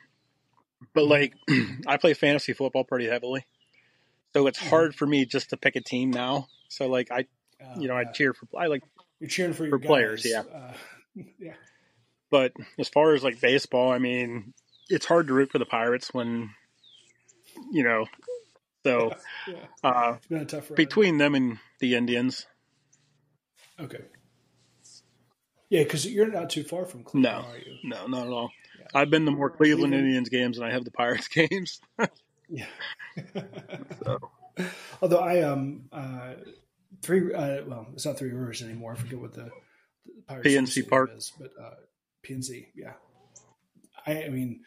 But 0.94 1.06
like, 1.06 1.34
I 1.88 1.98
play 1.98 2.14
fantasy 2.14 2.54
football 2.54 2.84
pretty 2.84 3.08
heavily, 3.08 3.46
so 4.34 4.46
it's 4.46 4.60
hard 4.60 4.94
for 4.94 5.08
me 5.08 5.26
just 5.26 5.50
to 5.50 5.58
pick 5.58 5.76
a 5.76 5.82
team 5.82 6.12
now. 6.12 6.48
So 6.70 6.88
like, 6.88 7.10
I, 7.12 7.26
Uh, 7.60 7.80
you 7.80 7.88
know, 7.88 7.96
I 7.98 8.04
cheer 8.04 8.34
for 8.36 8.48
I 8.60 8.68
like 8.68 8.84
You're 9.20 9.30
cheering 9.30 9.54
for 9.54 9.66
your 9.66 9.80
for 9.80 9.86
players, 9.86 10.22
guys. 10.24 10.32
yeah. 10.32 10.42
Uh, 10.56 10.74
yeah. 11.40 11.56
But 12.30 12.54
as 12.78 12.90
far 12.90 13.14
as 13.16 13.24
like 13.24 13.42
baseball, 13.42 13.92
I 13.92 13.98
mean, 13.98 14.54
it's 14.90 15.06
hard 15.08 15.28
to 15.28 15.34
root 15.34 15.52
for 15.52 15.58
the 15.60 15.66
Pirates 15.66 16.14
when, 16.14 16.50
you 17.72 17.84
know, 17.84 18.06
so 18.86 19.14
yeah. 19.48 19.56
uh, 19.84 20.14
It's 20.18 20.28
been 20.28 20.42
a 20.42 20.46
tough 20.46 20.70
ride. 20.70 20.78
between 20.78 21.18
them 21.18 21.36
and 21.36 21.60
the 21.80 21.96
Indians, 21.96 22.46
Okay. 23.80 24.02
Yeah, 25.70 25.84
because 25.84 26.06
you're 26.06 26.30
not 26.32 26.52
too 26.52 26.64
far 26.64 26.86
from 26.86 27.04
Cleveland, 27.04 27.44
No. 27.46 27.50
are 27.52 27.58
you? 27.58 27.78
no, 27.84 28.06
not 28.08 28.28
at 28.28 28.32
all. 28.34 28.52
Yeah. 28.80 28.86
I've 28.94 29.10
been 29.10 29.26
to 29.26 29.32
more 29.32 29.50
Cleveland 29.50 29.94
Indians 29.96 30.30
games 30.30 30.58
than 30.58 30.68
I 30.68 30.72
have 30.72 30.86
the 30.86 30.92
Pirates 30.92 31.28
games. 31.30 31.80
Yeah. 32.50 32.66
So. 34.06 34.20
Although 35.02 35.20
I 35.20 35.42
um 35.42 35.86
uh 35.92 36.34
three 37.02 37.34
uh 37.34 37.64
well 37.66 37.88
it's 37.94 38.06
not 38.06 38.20
Three 38.20 38.30
Rivers 38.32 38.62
anymore. 38.62 38.92
I 38.94 38.96
forget 38.96 39.20
what 39.20 39.34
the, 39.34 39.50
the 40.06 40.22
Pirates 40.28 40.48
PNC 40.48 40.88
Park. 40.88 41.10
is, 41.18 41.32
but 41.40 41.50
uh 41.60 41.72
PNC, 42.24 42.68
yeah. 42.76 42.94
I 44.06 44.26
I 44.26 44.30
mean 44.30 44.62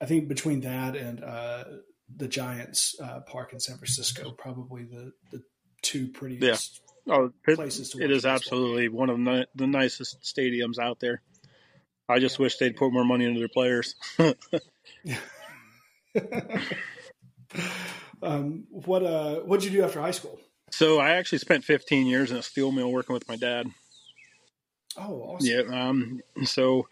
I 0.00 0.06
think 0.06 0.26
between 0.28 0.62
that 0.62 0.96
and 0.96 1.22
uh 1.22 1.64
the 2.16 2.28
Giants 2.28 2.96
uh 3.00 3.20
park 3.20 3.52
in 3.52 3.60
San 3.60 3.76
Francisco, 3.76 4.30
probably 4.32 4.84
the 4.84 5.12
the 5.30 5.42
two 5.82 6.08
prettiest 6.08 6.80
Oh, 7.08 7.32
it, 7.46 7.56
places 7.56 7.90
to 7.90 7.98
watch 7.98 8.04
it 8.04 8.10
is 8.12 8.24
absolutely 8.24 8.88
one 8.88 9.10
of 9.10 9.18
the, 9.18 9.48
the 9.56 9.66
nicest 9.66 10.22
stadiums 10.22 10.78
out 10.78 11.00
there. 11.00 11.20
I 12.08 12.20
just 12.20 12.38
wish 12.38 12.58
they'd 12.58 12.76
put 12.76 12.92
more 12.92 13.04
money 13.04 13.24
into 13.24 13.40
their 13.40 13.48
players. 13.48 13.96
um 18.22 18.64
what 18.70 19.02
uh 19.02 19.40
what'd 19.40 19.64
you 19.64 19.70
do 19.70 19.82
after 19.82 20.00
high 20.00 20.12
school? 20.12 20.38
so 20.70 20.98
I 20.98 21.10
actually 21.10 21.38
spent 21.38 21.64
15 21.64 22.06
years 22.06 22.30
in 22.30 22.36
a 22.36 22.42
steel 22.42 22.70
mill 22.70 22.92
working 22.92 23.14
with 23.14 23.26
my 23.28 23.36
dad. 23.36 23.66
Oh 24.96 25.22
awesome. 25.22 25.48
Yeah. 25.48 25.88
Um, 25.88 26.20
so 26.44 26.86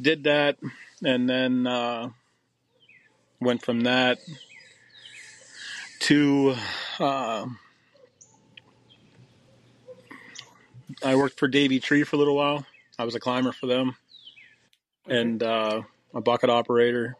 did 0.00 0.24
that, 0.24 0.56
and 1.04 1.28
then 1.28 1.66
uh, 1.66 2.10
went 3.40 3.64
from 3.64 3.82
that 3.82 4.18
to 6.00 6.54
uh, 7.00 7.46
I 11.04 11.16
worked 11.16 11.38
for 11.38 11.48
Davey 11.48 11.80
Tree 11.80 12.04
for 12.04 12.16
a 12.16 12.18
little 12.18 12.36
while. 12.36 12.64
I 12.98 13.04
was 13.04 13.14
a 13.14 13.20
climber 13.20 13.52
for 13.52 13.66
them, 13.66 13.96
and 15.06 15.42
uh, 15.42 15.82
a 16.14 16.20
bucket 16.20 16.50
operator, 16.50 17.16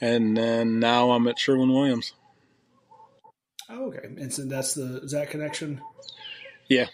and 0.00 0.36
then 0.36 0.78
now 0.78 1.10
I'm 1.10 1.26
at 1.28 1.38
Sherwin 1.38 1.72
Williams. 1.72 2.12
Oh, 3.68 3.86
okay. 3.86 4.06
And 4.06 4.32
so 4.32 4.44
that's 4.44 4.74
the 4.74 5.02
is 5.02 5.12
that 5.12 5.30
connection? 5.30 5.80
Yeah. 6.68 6.86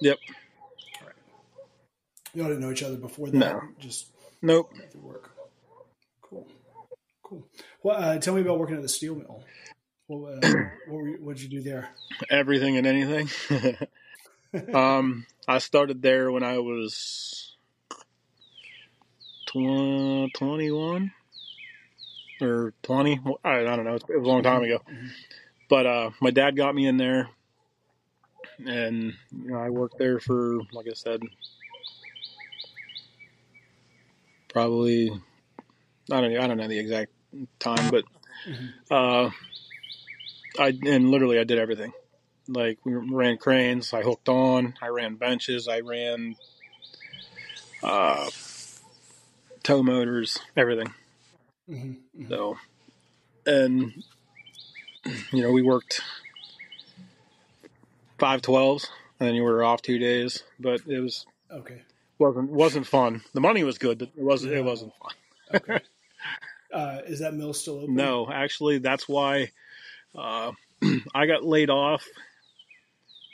Yep. 0.00 0.18
You 2.34 2.42
all 2.42 2.48
didn't 2.48 2.62
know 2.62 2.72
each 2.72 2.82
other 2.82 2.96
before 2.96 3.28
that. 3.28 3.38
No. 3.38 3.62
Just 3.78 4.06
Nope. 4.42 4.72
work. 4.94 5.29
Cool. 7.30 7.46
Well, 7.84 7.96
uh, 7.96 8.18
tell 8.18 8.34
me 8.34 8.40
about 8.40 8.58
working 8.58 8.74
at 8.74 8.82
the 8.82 8.88
steel 8.88 9.14
mill. 9.14 9.44
What, 10.08 10.32
uh, 10.32 10.40
what 10.88 11.20
were 11.20 11.34
you, 11.34 11.48
do 11.48 11.62
there? 11.62 11.90
Everything 12.28 12.76
and 12.76 12.88
anything. 12.88 13.28
um, 14.74 15.26
I 15.46 15.58
started 15.58 16.02
there 16.02 16.32
when 16.32 16.42
I 16.42 16.58
was 16.58 17.54
tw- 19.46 20.34
21 20.34 21.12
or 22.40 22.74
20. 22.82 23.20
I, 23.44 23.50
I 23.60 23.62
don't 23.62 23.84
know. 23.84 23.94
It 23.94 24.08
was 24.08 24.26
a 24.26 24.28
long 24.28 24.42
time 24.42 24.64
ago. 24.64 24.80
Mhm. 24.90 25.10
But 25.68 25.86
uh, 25.86 26.10
my 26.20 26.32
dad 26.32 26.56
got 26.56 26.74
me 26.74 26.88
in 26.88 26.96
there, 26.96 27.28
and 28.66 29.14
you 29.30 29.52
know, 29.52 29.56
I 29.58 29.70
worked 29.70 29.98
there 29.98 30.18
for, 30.18 30.58
like 30.72 30.88
I 30.88 30.94
said, 30.94 31.22
probably 34.48 35.12
I 36.10 36.20
don't 36.20 36.36
I 36.36 36.48
don't 36.48 36.56
know 36.56 36.66
the 36.66 36.80
exact 36.80 37.12
time, 37.58 37.90
but 37.90 38.04
Mhm. 38.46 38.72
uh, 38.90 39.30
I 40.58 40.68
and 40.86 41.10
literally 41.10 41.38
I 41.38 41.44
did 41.44 41.58
everything. 41.58 41.92
Like 42.48 42.78
we 42.84 42.94
ran 42.94 43.38
cranes, 43.38 43.92
I 43.92 44.02
hooked 44.02 44.28
on, 44.28 44.74
I 44.82 44.88
ran 44.88 45.16
benches, 45.16 45.68
I 45.68 45.80
ran 45.80 46.36
uh, 47.82 48.28
tow 49.62 49.82
motors, 49.82 50.38
everything. 50.56 50.92
Mhm. 51.68 51.96
Mhm. 52.18 52.28
So, 52.28 52.58
and 53.46 54.02
you 55.32 55.42
know, 55.42 55.52
we 55.52 55.62
worked 55.62 56.00
five 58.18 58.42
twelves, 58.42 58.90
and 59.18 59.28
then 59.28 59.34
you 59.34 59.42
were 59.44 59.62
off 59.62 59.82
two 59.82 59.98
days. 59.98 60.42
But 60.58 60.80
it 60.86 61.00
was 61.00 61.26
Okay. 61.50 61.82
wasn't 62.18 62.50
wasn't 62.50 62.86
fun. 62.86 63.22
The 63.32 63.40
money 63.40 63.64
was 63.64 63.78
good, 63.78 63.98
but 63.98 64.08
it 64.16 64.22
wasn't 64.22 64.52
it 64.54 64.64
wasn't 64.64 64.92
fun. 64.96 65.12
Okay. 65.54 65.80
Uh, 66.72 67.00
is 67.06 67.20
that 67.20 67.34
mill 67.34 67.52
still 67.52 67.80
open? 67.80 67.94
No, 67.94 68.30
actually, 68.30 68.78
that's 68.78 69.08
why 69.08 69.50
uh, 70.14 70.52
I 71.14 71.26
got 71.26 71.44
laid 71.44 71.70
off 71.70 72.06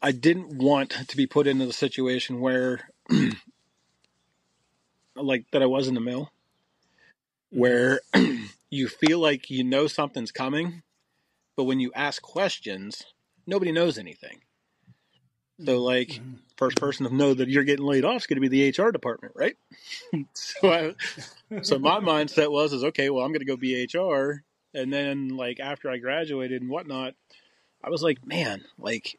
I 0.00 0.12
didn't 0.12 0.56
want 0.56 0.90
to 1.08 1.16
be 1.16 1.26
put 1.26 1.46
into 1.46 1.66
the 1.66 1.72
situation 1.72 2.40
where, 2.40 2.88
like, 5.22 5.44
that 5.52 5.62
I 5.62 5.66
was 5.66 5.88
in 5.88 5.94
the 5.94 6.00
mill, 6.00 6.30
where 7.50 8.00
you 8.70 8.88
feel 8.88 9.18
like 9.18 9.50
you 9.50 9.64
know 9.64 9.86
something's 9.86 10.32
coming, 10.32 10.82
but 11.56 11.64
when 11.64 11.80
you 11.80 11.90
ask 11.94 12.22
questions, 12.22 13.04
nobody 13.46 13.72
knows 13.72 13.98
anything. 13.98 14.40
So, 15.64 15.78
like, 15.82 16.08
Mhm. 16.08 16.38
first 16.56 16.76
person 16.78 17.06
to 17.06 17.14
know 17.14 17.34
that 17.34 17.48
you're 17.48 17.64
getting 17.64 17.84
laid 17.86 18.04
off 18.04 18.22
is 18.22 18.26
going 18.26 18.40
to 18.40 18.48
be 18.48 18.48
the 18.48 18.68
HR 18.68 18.90
department, 18.90 19.34
right? 19.36 19.56
so, 20.34 20.72
I, 20.72 20.94
so 21.62 21.78
my 21.78 21.98
mindset 22.00 22.50
was, 22.52 22.72
is 22.72 22.84
okay, 22.84 23.10
well, 23.10 23.24
I'm 23.24 23.32
going 23.32 23.40
to 23.40 23.44
go 23.44 23.56
be 23.56 23.84
HR, 23.92 24.44
and 24.74 24.92
then 24.92 25.30
like 25.30 25.58
after 25.58 25.90
I 25.90 25.98
graduated 25.98 26.62
and 26.62 26.70
whatnot, 26.70 27.14
I 27.82 27.90
was 27.90 28.02
like, 28.02 28.24
man, 28.26 28.64
like 28.78 29.18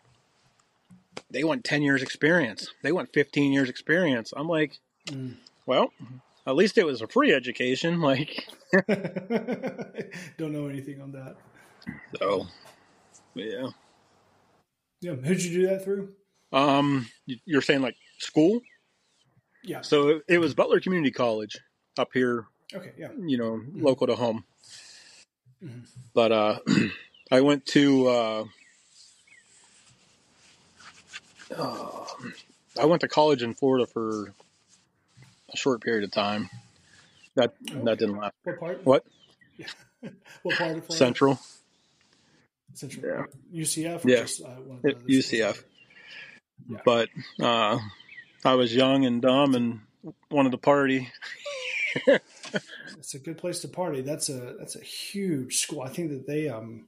they 1.30 1.44
want 1.44 1.64
10 1.64 1.82
years 1.82 2.02
experience, 2.02 2.70
they 2.84 2.92
want 2.92 3.12
15 3.14 3.52
years 3.52 3.70
experience. 3.70 4.34
I'm 4.36 4.48
like, 4.48 4.80
Mm. 5.08 5.38
Well, 5.70 5.94
at 6.48 6.56
least 6.56 6.80
it 6.80 6.84
was 6.86 7.02
a 7.04 7.08
free 7.08 7.32
education, 7.32 8.02
like 8.12 8.44
Don't 10.38 10.52
know 10.52 10.68
anything 10.68 11.00
on 11.00 11.12
that. 11.12 11.36
so. 12.20 12.48
Yeah. 13.36 13.68
Yeah. 15.02 15.14
Who'd 15.14 15.44
you 15.44 15.62
do 15.62 15.68
that 15.68 15.84
through? 15.84 16.14
Um, 16.52 17.08
you're 17.46 17.62
saying 17.62 17.82
like 17.84 17.96
school? 18.18 18.62
Yeah. 19.64 19.82
So 19.82 20.22
it, 20.28 20.40
was 20.40 20.56
Butler 20.56 20.80
Community 20.80 21.12
College 21.12 21.58
up 22.00 22.10
here 22.14 22.48
Okay. 22.74 22.94
Yeah. 22.98 23.10
you 23.24 23.38
know, 23.38 23.62
local 23.76 24.08
to 24.08 24.16
home. 24.16 24.44
Mhm. 25.64 25.86
But 26.16 26.32
uh, 26.32 26.60
I 27.32 27.42
went 27.42 27.66
to. 27.68 28.08
Uh, 28.08 28.44
uh, 31.56 32.06
I 32.80 32.86
went 32.86 33.02
to 33.02 33.08
college 33.08 33.44
in 33.44 33.54
Florida 33.54 33.86
for 33.86 34.34
a 35.54 35.58
short 35.58 35.82
period 35.82 36.04
of 36.04 36.12
time. 36.12 36.50
That 37.36 37.54
okay. 37.70 37.80
that 37.84 38.00
didn't 38.00 38.18
last. 38.18 38.34
What 38.44 38.60
part? 38.60 38.86
What? 38.86 39.06
what 40.44 40.58
part 40.58 40.78
of 40.78 40.86
Florida? 40.86 40.94
Central. 40.94 41.40
Central. 42.74 43.28
Yeah. 43.52 43.62
UCF. 43.62 44.02
yeah. 44.06 44.20
Just, 44.22 44.42
uh, 44.44 44.58
UCF. 45.08 45.64
Yeah. 46.68 46.78
But 46.86 47.10
uh, 47.42 47.80
I 48.46 48.56
was 48.56 48.76
young 48.76 49.06
and 49.06 49.22
dumb 49.22 49.56
and 49.56 49.82
wanted 50.30 50.52
to 50.52 50.58
party. 50.58 51.12
it's 52.08 53.14
a 53.14 53.20
good 53.20 53.38
place 53.38 53.60
to 53.62 53.68
party. 53.68 54.02
That's 54.02 54.30
a 54.30 54.56
that's 54.58 54.76
a 54.76 54.84
huge 54.84 55.58
school. 55.58 55.82
I 55.82 55.90
think 55.90 56.10
that 56.12 56.28
they 56.28 56.50
um 56.50 56.88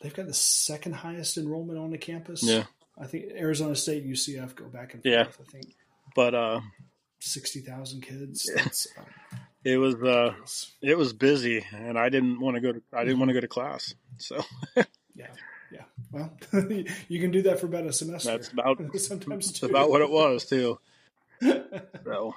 they've 0.00 0.14
got 0.14 0.26
the 0.26 0.34
second 0.34 0.94
highest 0.94 1.36
enrollment 1.36 1.78
on 1.78 1.90
the 1.90 1.98
campus. 1.98 2.42
Yeah. 2.42 2.64
I 2.98 3.06
think 3.06 3.32
Arizona 3.32 3.76
State 3.76 4.04
and 4.04 4.14
UCF 4.14 4.54
go 4.54 4.66
back 4.66 4.94
and 4.94 5.02
forth. 5.02 5.12
Yeah. 5.12 5.22
I 5.22 5.50
think. 5.50 5.74
But 6.14 6.34
uh 6.34 6.60
sixty 7.20 7.60
thousand 7.60 8.02
kids. 8.02 8.50
Yeah. 8.54 8.62
Um, 8.62 9.06
it 9.64 9.78
was 9.78 9.94
uh 9.96 10.34
it 10.80 10.96
was 10.96 11.12
busy 11.12 11.64
and 11.72 11.98
I 11.98 12.08
didn't 12.08 12.40
want 12.40 12.56
to 12.56 12.60
go 12.60 12.72
to 12.72 12.82
I 12.92 13.04
didn't 13.04 13.18
want 13.18 13.30
to 13.30 13.34
go 13.34 13.40
to 13.40 13.48
class. 13.48 13.94
So 14.18 14.44
Yeah. 15.14 15.26
Yeah. 15.72 15.82
Well, 16.12 16.36
you 17.08 17.20
can 17.20 17.30
do 17.30 17.42
that 17.42 17.58
for 17.58 17.66
about 17.66 17.86
a 17.86 17.92
semester. 17.92 18.30
That's 18.30 18.48
about 18.48 18.78
sometimes 18.98 19.52
too. 19.52 19.66
about 19.66 19.90
what 19.90 20.02
it 20.02 20.10
was 20.10 20.44
too. 20.44 20.78
so 22.04 22.34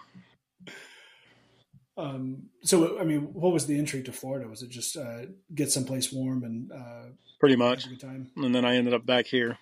um, 1.99 2.43
so, 2.63 2.97
I 2.97 3.03
mean, 3.03 3.33
what 3.33 3.51
was 3.51 3.65
the 3.65 3.77
entry 3.77 4.01
to 4.03 4.13
Florida? 4.13 4.47
Was 4.47 4.63
it 4.63 4.69
just 4.69 4.95
uh, 4.95 5.23
get 5.53 5.69
someplace 5.69 6.13
warm 6.13 6.45
and 6.45 6.71
uh, 6.71 7.09
pretty 7.41 7.57
much? 7.57 7.87
Time? 7.99 8.31
And 8.37 8.55
then 8.55 8.63
I 8.63 8.75
ended 8.77 8.93
up 8.93 9.05
back 9.05 9.25
here. 9.25 9.57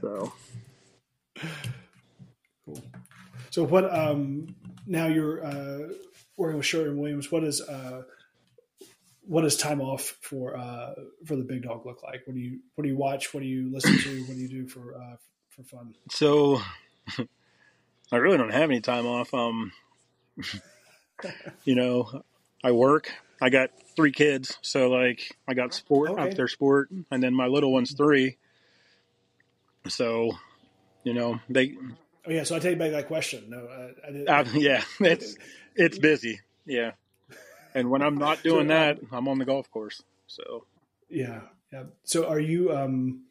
so 0.00 0.32
cool. 2.64 2.82
So, 3.50 3.64
what? 3.64 3.92
Um, 3.94 4.54
now 4.86 5.06
you're 5.06 5.44
uh, 5.44 5.88
working 6.36 6.56
with 6.56 6.66
Sherwin 6.66 6.98
Williams. 6.98 7.30
What 7.30 7.44
is 7.44 7.60
uh, 7.60 8.02
what 9.22 9.42
does 9.42 9.56
time 9.56 9.80
off 9.80 10.16
for 10.20 10.56
uh, 10.56 10.94
for 11.26 11.36
the 11.36 11.44
big 11.44 11.62
dog 11.62 11.84
look 11.86 12.02
like? 12.02 12.22
What 12.26 12.34
do 12.34 12.40
you 12.40 12.60
what 12.74 12.84
do 12.84 12.90
you 12.90 12.96
watch? 12.96 13.32
What 13.34 13.40
do 13.40 13.46
you 13.46 13.70
listen 13.72 13.98
to? 13.98 14.22
What 14.22 14.34
do 14.34 14.40
you 14.40 14.48
do 14.48 14.66
for 14.66 14.94
uh, 14.94 15.16
for 15.50 15.62
fun? 15.62 15.94
So 16.10 16.60
I 18.12 18.16
really 18.16 18.38
don't 18.38 18.52
have 18.52 18.70
any 18.70 18.80
time 18.80 19.06
off. 19.06 19.32
Um, 19.34 19.72
you 21.64 21.74
know, 21.74 22.22
I 22.64 22.72
work. 22.72 23.12
I 23.40 23.50
got 23.50 23.70
three 23.94 24.12
kids, 24.12 24.58
so 24.62 24.88
like 24.88 25.36
I 25.46 25.54
got 25.54 25.74
sport 25.74 26.10
okay. 26.10 26.22
after 26.22 26.48
sport, 26.48 26.90
and 27.10 27.22
then 27.22 27.34
my 27.34 27.46
little 27.46 27.72
one's 27.72 27.92
three. 27.92 28.36
So, 29.86 30.32
you 31.04 31.14
know, 31.14 31.40
they. 31.48 31.76
Oh 32.26 32.30
yeah, 32.30 32.42
so 32.42 32.56
I 32.56 32.58
take 32.58 32.78
back 32.78 32.90
that 32.92 33.06
question. 33.06 33.44
No, 33.48 33.66
I, 33.66 34.08
I 34.08 34.12
didn't. 34.12 34.28
Uh, 34.28 34.44
yeah, 34.54 34.82
it's 35.00 35.36
it's 35.74 35.98
busy. 35.98 36.40
Yeah, 36.66 36.92
and 37.74 37.90
when 37.90 38.02
I'm 38.02 38.16
not 38.16 38.42
doing 38.42 38.68
so, 38.68 38.74
that, 38.74 38.98
I'm 39.12 39.28
on 39.28 39.38
the 39.38 39.44
golf 39.44 39.70
course. 39.70 40.02
So. 40.26 40.64
Yeah, 41.08 41.40
yeah. 41.72 41.84
So 42.04 42.28
are 42.28 42.40
you 42.40 42.76
um, 42.76 43.24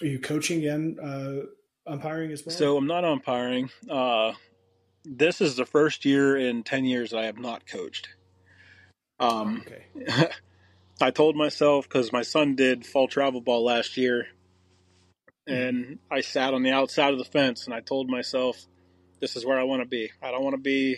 are 0.00 0.06
you 0.06 0.18
coaching 0.18 0.58
again? 0.58 0.98
Uh, 1.02 1.46
umpiring 1.90 2.30
as 2.32 2.44
well? 2.44 2.54
So 2.54 2.76
I'm 2.76 2.86
not 2.86 3.04
umpiring. 3.04 3.70
Uh, 3.90 4.32
this 5.04 5.40
is 5.40 5.56
the 5.56 5.66
first 5.66 6.04
year 6.04 6.36
in 6.36 6.62
10 6.62 6.84
years 6.84 7.14
I 7.14 7.24
have 7.24 7.38
not 7.38 7.66
coached. 7.66 8.08
Um, 9.18 9.64
okay. 9.66 10.28
I 11.00 11.10
told 11.10 11.36
myself 11.36 11.88
because 11.88 12.12
my 12.12 12.22
son 12.22 12.54
did 12.54 12.84
fall 12.84 13.08
travel 13.08 13.40
ball 13.40 13.64
last 13.64 13.96
year, 13.96 14.28
and 15.48 15.84
mm-hmm. 15.84 15.94
I 16.10 16.20
sat 16.20 16.54
on 16.54 16.62
the 16.62 16.72
outside 16.72 17.12
of 17.12 17.18
the 17.18 17.24
fence 17.24 17.64
and 17.66 17.74
I 17.74 17.80
told 17.80 18.08
myself, 18.08 18.56
this 19.20 19.34
is 19.36 19.44
where 19.44 19.58
I 19.58 19.64
want 19.64 19.82
to 19.82 19.88
be. 19.88 20.10
I 20.22 20.30
don't 20.30 20.44
want 20.44 20.54
to 20.54 20.62
be, 20.62 20.96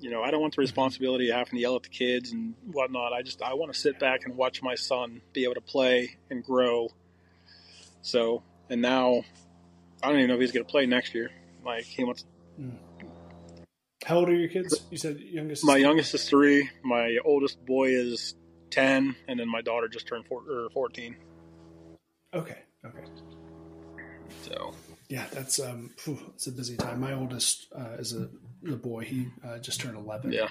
you 0.00 0.10
know, 0.10 0.22
I 0.22 0.30
don't 0.30 0.40
want 0.40 0.56
the 0.56 0.60
responsibility 0.60 1.30
of 1.30 1.36
having 1.36 1.54
to 1.54 1.60
yell 1.60 1.76
at 1.76 1.84
the 1.84 1.88
kids 1.88 2.32
and 2.32 2.54
whatnot. 2.70 3.12
I 3.12 3.22
just, 3.22 3.40
I 3.40 3.54
want 3.54 3.72
to 3.72 3.78
sit 3.78 3.98
back 3.98 4.26
and 4.26 4.36
watch 4.36 4.62
my 4.62 4.74
son 4.74 5.22
be 5.32 5.44
able 5.44 5.54
to 5.54 5.60
play 5.62 6.16
and 6.30 6.44
grow. 6.44 6.88
So 8.02 8.42
and 8.68 8.82
now 8.82 9.22
I 10.02 10.08
don't 10.08 10.18
even 10.18 10.28
know 10.28 10.34
if 10.34 10.40
he's 10.40 10.52
going 10.52 10.64
to 10.64 10.70
play 10.70 10.86
next 10.86 11.14
year. 11.14 11.30
Like 11.64 11.84
he 11.84 12.04
wants. 12.04 12.24
Hmm. 12.56 12.70
How 14.04 14.18
old 14.18 14.28
are 14.28 14.34
your 14.34 14.48
kids? 14.48 14.78
You 14.90 14.98
said 14.98 15.18
youngest. 15.20 15.64
My 15.64 15.76
youngest 15.76 16.14
is 16.14 16.28
three. 16.28 16.70
My 16.82 17.18
oldest 17.24 17.64
boy 17.64 17.90
is 17.90 18.34
ten, 18.70 19.16
and 19.26 19.40
then 19.40 19.48
my 19.48 19.62
daughter 19.62 19.88
just 19.88 20.06
turned 20.06 20.26
four, 20.26 20.42
or 20.48 20.70
fourteen. 20.70 21.16
Okay. 22.32 22.58
Okay. 22.86 23.06
So. 24.42 24.74
Yeah, 25.08 25.26
that's 25.32 25.60
um, 25.60 25.90
it's 26.34 26.48
a 26.48 26.52
busy 26.52 26.76
time. 26.76 27.00
My 27.00 27.12
oldest 27.12 27.68
uh, 27.76 27.96
is 27.98 28.12
a 28.12 28.28
the 28.62 28.76
boy. 28.76 29.04
He 29.04 29.28
uh, 29.46 29.58
just 29.58 29.80
turned 29.80 29.96
eleven. 29.96 30.32
Yeah. 30.32 30.48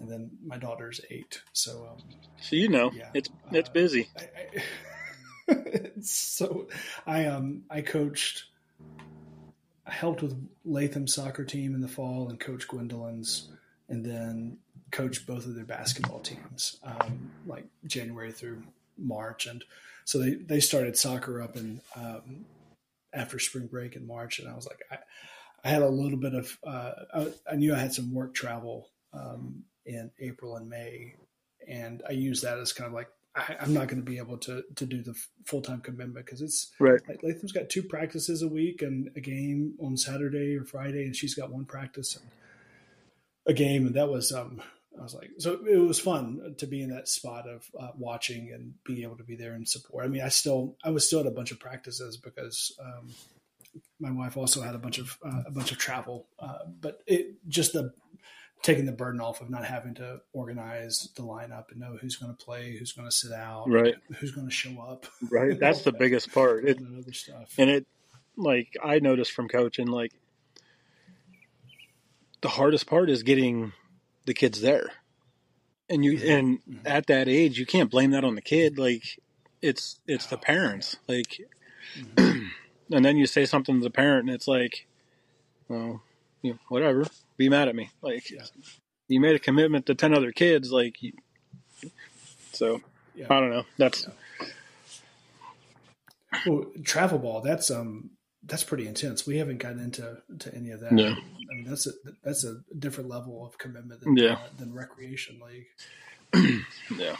And 0.00 0.10
then 0.10 0.30
my 0.44 0.56
daughter's 0.56 1.00
eight. 1.10 1.42
So. 1.52 1.88
Um, 1.90 2.02
so 2.40 2.56
you 2.56 2.68
know, 2.68 2.90
yeah, 2.94 3.10
it's 3.12 3.28
it's 3.50 3.68
uh, 3.68 3.72
busy. 3.72 4.08
I, 4.16 4.28
I, 5.52 5.90
so 6.00 6.68
I 7.06 7.26
um 7.26 7.64
I 7.68 7.82
coached 7.82 8.44
I 9.86 9.92
helped 9.92 10.22
with 10.22 10.48
Latham 10.64 11.06
soccer 11.06 11.44
team 11.44 11.74
in 11.74 11.80
the 11.80 11.88
fall 11.88 12.28
and 12.28 12.38
coach 12.38 12.68
Gwendolyn's 12.68 13.48
and 13.88 14.04
then 14.04 14.58
coach 14.90 15.26
both 15.26 15.46
of 15.46 15.54
their 15.54 15.64
basketball 15.64 16.20
teams 16.20 16.78
um, 16.84 17.30
like 17.46 17.66
January 17.86 18.32
through 18.32 18.62
March 18.96 19.46
and 19.46 19.64
so 20.04 20.18
they 20.18 20.34
they 20.34 20.60
started 20.60 20.96
soccer 20.96 21.40
up 21.42 21.56
in 21.56 21.80
um, 21.96 22.44
after 23.12 23.38
spring 23.38 23.66
break 23.66 23.96
in 23.96 24.06
March 24.06 24.38
and 24.38 24.48
I 24.48 24.54
was 24.54 24.66
like 24.66 24.80
I, 24.90 24.98
I 25.64 25.70
had 25.70 25.82
a 25.82 25.88
little 25.88 26.18
bit 26.18 26.34
of 26.34 26.58
uh, 26.66 26.92
I, 27.14 27.32
I, 27.52 27.56
knew 27.56 27.74
I 27.74 27.78
had 27.78 27.94
some 27.94 28.12
work 28.12 28.34
travel 28.34 28.88
um, 29.12 29.64
in 29.86 30.10
April 30.20 30.56
and 30.56 30.68
May 30.68 31.14
and 31.68 32.02
I 32.08 32.12
used 32.12 32.42
that 32.44 32.58
as 32.58 32.72
kind 32.72 32.88
of 32.88 32.94
like 32.94 33.08
I, 33.34 33.56
am 33.60 33.72
not 33.72 33.88
going 33.88 34.02
to 34.02 34.10
be 34.10 34.18
able 34.18 34.36
to 34.38 34.62
to 34.76 34.86
do 34.86 35.02
the 35.02 35.14
full 35.44 35.62
time 35.62 35.80
commitment 35.80 36.26
because 36.26 36.42
it's 36.42 36.70
right. 36.78 37.00
Like 37.08 37.22
Latham's 37.22 37.52
got 37.52 37.70
two 37.70 37.82
practices 37.82 38.42
a 38.42 38.48
week 38.48 38.82
and 38.82 39.10
a 39.16 39.20
game 39.20 39.74
on 39.80 39.96
Saturday 39.96 40.56
or 40.56 40.64
Friday, 40.64 41.04
and 41.04 41.16
she's 41.16 41.34
got 41.34 41.50
one 41.50 41.64
practice 41.64 42.16
and 42.16 42.26
a 43.46 43.54
game, 43.54 43.86
and 43.86 43.94
that 43.94 44.10
was 44.10 44.32
um 44.32 44.60
I 44.98 45.02
was 45.02 45.14
like 45.14 45.30
so 45.38 45.58
it 45.66 45.76
was 45.76 45.98
fun 45.98 46.54
to 46.58 46.66
be 46.66 46.82
in 46.82 46.90
that 46.90 47.08
spot 47.08 47.48
of 47.48 47.68
uh, 47.78 47.88
watching 47.96 48.52
and 48.52 48.74
being 48.84 49.02
able 49.02 49.16
to 49.16 49.24
be 49.24 49.36
there 49.36 49.54
and 49.54 49.68
support. 49.68 50.04
I 50.04 50.08
mean, 50.08 50.22
I 50.22 50.28
still 50.28 50.76
I 50.84 50.90
was 50.90 51.06
still 51.06 51.20
at 51.20 51.26
a 51.26 51.30
bunch 51.30 51.50
of 51.52 51.60
practices 51.60 52.16
because. 52.16 52.76
Um, 52.80 53.10
my 53.98 54.10
wife 54.10 54.36
also 54.36 54.60
had 54.60 54.74
a 54.74 54.78
bunch 54.78 54.98
of 54.98 55.16
uh, 55.24 55.44
a 55.46 55.50
bunch 55.50 55.72
of 55.72 55.78
travel, 55.78 56.26
uh, 56.38 56.58
but 56.80 57.00
it 57.06 57.36
just 57.48 57.72
the 57.72 57.92
taking 58.62 58.86
the 58.86 58.92
burden 58.92 59.20
off 59.20 59.40
of 59.40 59.50
not 59.50 59.64
having 59.64 59.94
to 59.94 60.20
organize 60.32 61.08
the 61.16 61.22
lineup 61.22 61.70
and 61.70 61.80
know 61.80 61.96
who's 62.00 62.16
going 62.16 62.34
to 62.34 62.44
play, 62.44 62.76
who's 62.76 62.92
going 62.92 63.08
to 63.08 63.14
sit 63.14 63.32
out, 63.32 63.68
right? 63.68 63.94
Who's 64.18 64.30
going 64.30 64.46
to 64.46 64.52
show 64.52 64.80
up, 64.80 65.06
right? 65.30 65.58
That's 65.58 65.82
the 65.82 65.92
biggest 65.92 66.32
part. 66.32 66.64
It, 66.68 66.78
and 66.78 67.02
other 67.02 67.12
stuff, 67.12 67.54
and 67.58 67.68
it, 67.68 67.86
like 68.36 68.76
I 68.82 69.00
noticed 69.00 69.32
from 69.32 69.48
coaching, 69.48 69.88
like 69.88 70.12
the 72.40 72.48
hardest 72.48 72.86
part 72.86 73.10
is 73.10 73.22
getting 73.22 73.72
the 74.24 74.34
kids 74.34 74.60
there, 74.60 74.90
and 75.88 76.04
you, 76.04 76.18
and 76.18 76.58
mm-hmm. 76.60 76.86
at 76.86 77.06
that 77.06 77.28
age, 77.28 77.58
you 77.58 77.66
can't 77.66 77.90
blame 77.90 78.10
that 78.12 78.24
on 78.24 78.34
the 78.34 78.42
kid. 78.42 78.78
Like 78.78 79.18
it's 79.60 80.00
it's 80.06 80.26
the 80.26 80.38
parents, 80.38 80.96
like, 81.08 81.40
mm-hmm. 81.98 82.46
and 82.94 83.04
then 83.04 83.16
you 83.16 83.26
say 83.26 83.44
something 83.44 83.78
to 83.78 83.84
the 83.84 83.90
parent, 83.90 84.26
and 84.26 84.34
it's 84.34 84.48
like, 84.48 84.86
well, 85.68 86.02
you 86.42 86.52
know, 86.52 86.58
whatever 86.68 87.06
be 87.36 87.48
mad 87.48 87.68
at 87.68 87.74
me. 87.74 87.90
Like 88.00 88.30
yeah. 88.30 88.44
you 89.08 89.20
made 89.20 89.34
a 89.34 89.38
commitment 89.38 89.86
to 89.86 89.94
ten 89.94 90.14
other 90.14 90.32
kids, 90.32 90.72
like 90.72 90.96
so. 92.52 92.80
Yeah. 93.14 93.26
I 93.28 93.40
don't 93.40 93.50
know. 93.50 93.64
That's 93.76 94.08
yeah. 94.40 96.38
well, 96.46 96.66
travel 96.82 97.18
ball. 97.18 97.40
That's 97.42 97.70
um, 97.70 98.10
that's 98.44 98.64
pretty 98.64 98.86
intense. 98.86 99.26
We 99.26 99.38
haven't 99.38 99.58
gotten 99.58 99.80
into 99.80 100.18
to 100.38 100.54
any 100.54 100.70
of 100.70 100.80
that. 100.80 100.96
Yeah. 100.96 101.14
I 101.50 101.54
mean, 101.54 101.64
that's 101.64 101.86
a 101.86 101.92
that's 102.22 102.44
a 102.44 102.60
different 102.78 103.08
level 103.08 103.46
of 103.46 103.58
commitment 103.58 104.00
than 104.00 104.16
yeah. 104.16 104.34
uh, 104.34 104.38
than 104.58 104.72
recreation 104.72 105.40
league. 105.40 106.60
yeah. 106.96 107.16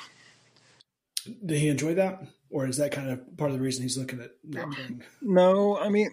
Did 1.45 1.59
he 1.59 1.69
enjoy 1.69 1.95
that, 1.95 2.25
or 2.51 2.67
is 2.67 2.79
that 2.79 2.91
kind 2.91 3.11
of 3.11 3.37
part 3.37 3.51
of 3.51 3.57
the 3.57 3.63
reason 3.63 3.83
he's 3.83 3.97
looking 3.97 4.21
at 4.21 4.33
not 4.43 4.73
playing? 4.73 5.03
No, 5.21 5.79
I 5.79 5.89
mean, 5.89 6.11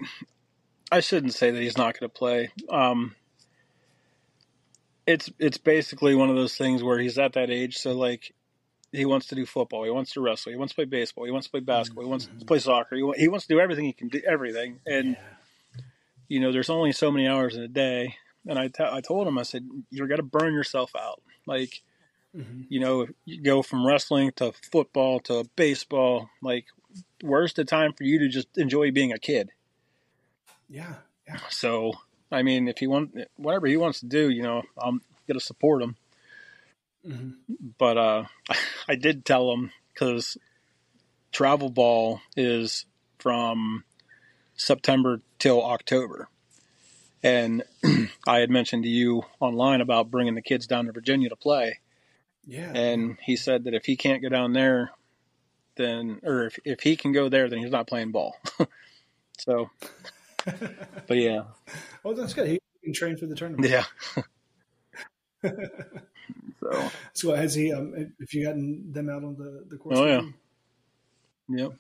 I 0.92 1.00
shouldn't 1.00 1.34
say 1.34 1.50
that 1.50 1.62
he's 1.62 1.78
not 1.78 2.00
going 2.00 2.10
to 2.10 2.14
play. 2.14 2.52
Um, 2.70 3.16
it's 5.08 5.32
it's 5.40 5.58
basically 5.58 6.14
one 6.14 6.30
of 6.30 6.36
those 6.36 6.56
things 6.56 6.84
where 6.84 7.00
he's 7.00 7.18
at 7.18 7.34
that 7.34 7.50
age, 7.50 7.78
so 7.78 7.94
like 7.94 8.36
he 8.92 9.06
wants 9.06 9.28
to 9.28 9.36
do 9.36 9.46
football, 9.46 9.84
he 9.84 9.90
wants 9.90 10.14
to 10.14 10.22
wrestle, 10.22 10.52
he 10.52 10.58
wants 10.58 10.74
to 10.74 10.76
play 10.76 10.86
baseball, 10.86 11.26
he 11.26 11.32
wants 11.32 11.48
to 11.48 11.52
play 11.52 11.60
basketball, 11.60 12.04
he 12.04 12.10
wants 12.10 12.30
to 12.40 12.46
play 12.46 12.60
soccer, 12.60 12.96
he, 12.96 13.12
he 13.18 13.28
wants 13.28 13.48
to 13.48 13.54
do 13.54 13.60
everything 13.60 13.86
he 13.86 13.94
can 13.94 14.08
do 14.08 14.22
everything, 14.28 14.80
and 14.86 15.12
yeah. 15.12 15.82
you 16.28 16.40
know 16.40 16.52
there's 16.52 16.70
only 16.70 16.92
so 16.92 17.12
many 17.12 17.28
hours 17.28 17.56
in 17.56 17.64
a 17.64 17.68
day, 17.68 18.16
and 18.48 18.58
I, 18.58 18.68
t- 18.68 18.84
I 18.84 19.02
told 19.02 19.28
him 19.28 19.38
I 19.38 19.44
said 19.44 19.68
you're 19.90 20.08
gonna 20.08 20.24
burn 20.24 20.54
yourself 20.54 20.96
out, 20.96 21.22
like 21.46 21.82
Mhm. 22.36 22.66
You 22.70 22.80
know, 22.80 23.08
you 23.26 23.42
go 23.42 23.62
from 23.62 23.86
wrestling 23.86 24.32
to 24.36 24.52
football 24.72 25.20
to 25.22 25.50
baseball. 25.56 26.30
Like, 26.42 26.66
where's 27.22 27.54
the 27.54 27.66
time 27.66 27.94
for 27.94 28.04
you 28.04 28.20
to 28.20 28.28
just 28.28 28.58
enjoy 28.58 28.92
being 28.92 29.12
a 29.12 29.20
kid? 29.20 29.52
Yeah, 30.70 30.96
yeah. 31.28 31.40
So, 31.50 31.94
I 32.32 32.44
mean, 32.44 32.68
if 32.68 32.78
he 32.78 32.88
want 32.88 33.16
whatever 33.36 33.68
he 33.68 33.78
wants 33.78 34.00
to 34.02 34.06
do, 34.06 34.30
you 34.30 34.44
know, 34.44 34.64
I'm 34.78 35.02
gonna 35.28 35.40
support 35.40 35.82
him. 35.82 35.96
Hmm 37.06 37.32
But 37.78 37.98
uh, 37.98 38.24
I 38.88 38.96
did 38.96 39.26
tell 39.26 39.52
him 39.52 39.72
because 39.94 40.38
travel 41.32 41.70
ball 41.70 42.22
is 42.36 42.86
from 43.20 43.84
September 44.56 45.22
till 45.40 45.64
October, 45.64 46.28
and 47.24 47.64
I 48.28 48.40
had 48.40 48.50
mentioned 48.50 48.84
to 48.84 48.90
you 48.90 49.24
online 49.40 49.82
about 49.82 50.12
bringing 50.12 50.36
the 50.36 50.42
kids 50.42 50.68
down 50.68 50.86
to 50.86 50.92
Virginia 50.92 51.30
to 51.30 51.36
play, 51.36 51.80
Yeah. 52.46 52.72
and 52.74 53.18
he 53.22 53.36
said 53.36 53.64
that 53.66 53.74
if 53.74 53.86
he 53.86 53.96
can't 53.96 54.22
go 54.22 54.30
down 54.30 54.54
there, 54.54 54.92
then 55.76 56.20
or 56.24 56.46
if 56.48 56.60
if 56.66 56.82
he 56.82 56.96
can 56.98 57.12
go 57.14 57.30
there, 57.30 57.50
then 57.50 57.60
he's 57.60 57.72
not 57.72 57.88
playing 57.88 58.12
ball. 58.12 58.36
so, 59.38 59.70
but 60.46 61.18
yeah, 61.18 61.44
oh, 62.04 62.14
that's 62.14 62.34
good. 62.34 62.48
He 62.48 62.60
can 62.84 62.94
train 62.94 63.16
for 63.18 63.26
the 63.28 63.36
tournament. 63.36 63.70
yeah. 63.70 63.86
So, 66.60 66.92
So 67.14 67.36
has 67.36 67.54
he? 67.56 67.72
Um, 67.72 67.94
have 68.20 68.34
you 68.34 68.46
gotten 68.46 68.92
them 68.92 69.10
out 69.10 69.24
on 69.24 69.36
the 69.36 69.66
the 69.68 69.78
course? 69.78 69.98
Oh, 69.98 70.06
yeah. 70.06 70.22
yep. 71.50 71.74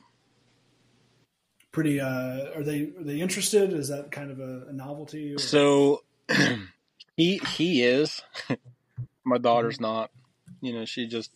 Pretty. 1.72 2.00
Uh, 2.00 2.52
are 2.56 2.64
they 2.64 2.92
are 2.98 3.04
they 3.04 3.20
interested? 3.20 3.74
Is 3.74 3.90
that 3.90 4.12
kind 4.12 4.32
of 4.32 4.40
a, 4.40 4.68
a 4.70 4.74
novelty? 4.74 5.36
Or? 5.36 5.40
So 5.40 6.04
he 7.18 7.38
he 7.56 7.84
is. 7.84 8.22
My 9.24 9.38
daughter's 9.38 9.80
not. 9.80 10.10
You 10.62 10.74
know, 10.74 10.86
she 10.86 11.08
just 11.08 11.32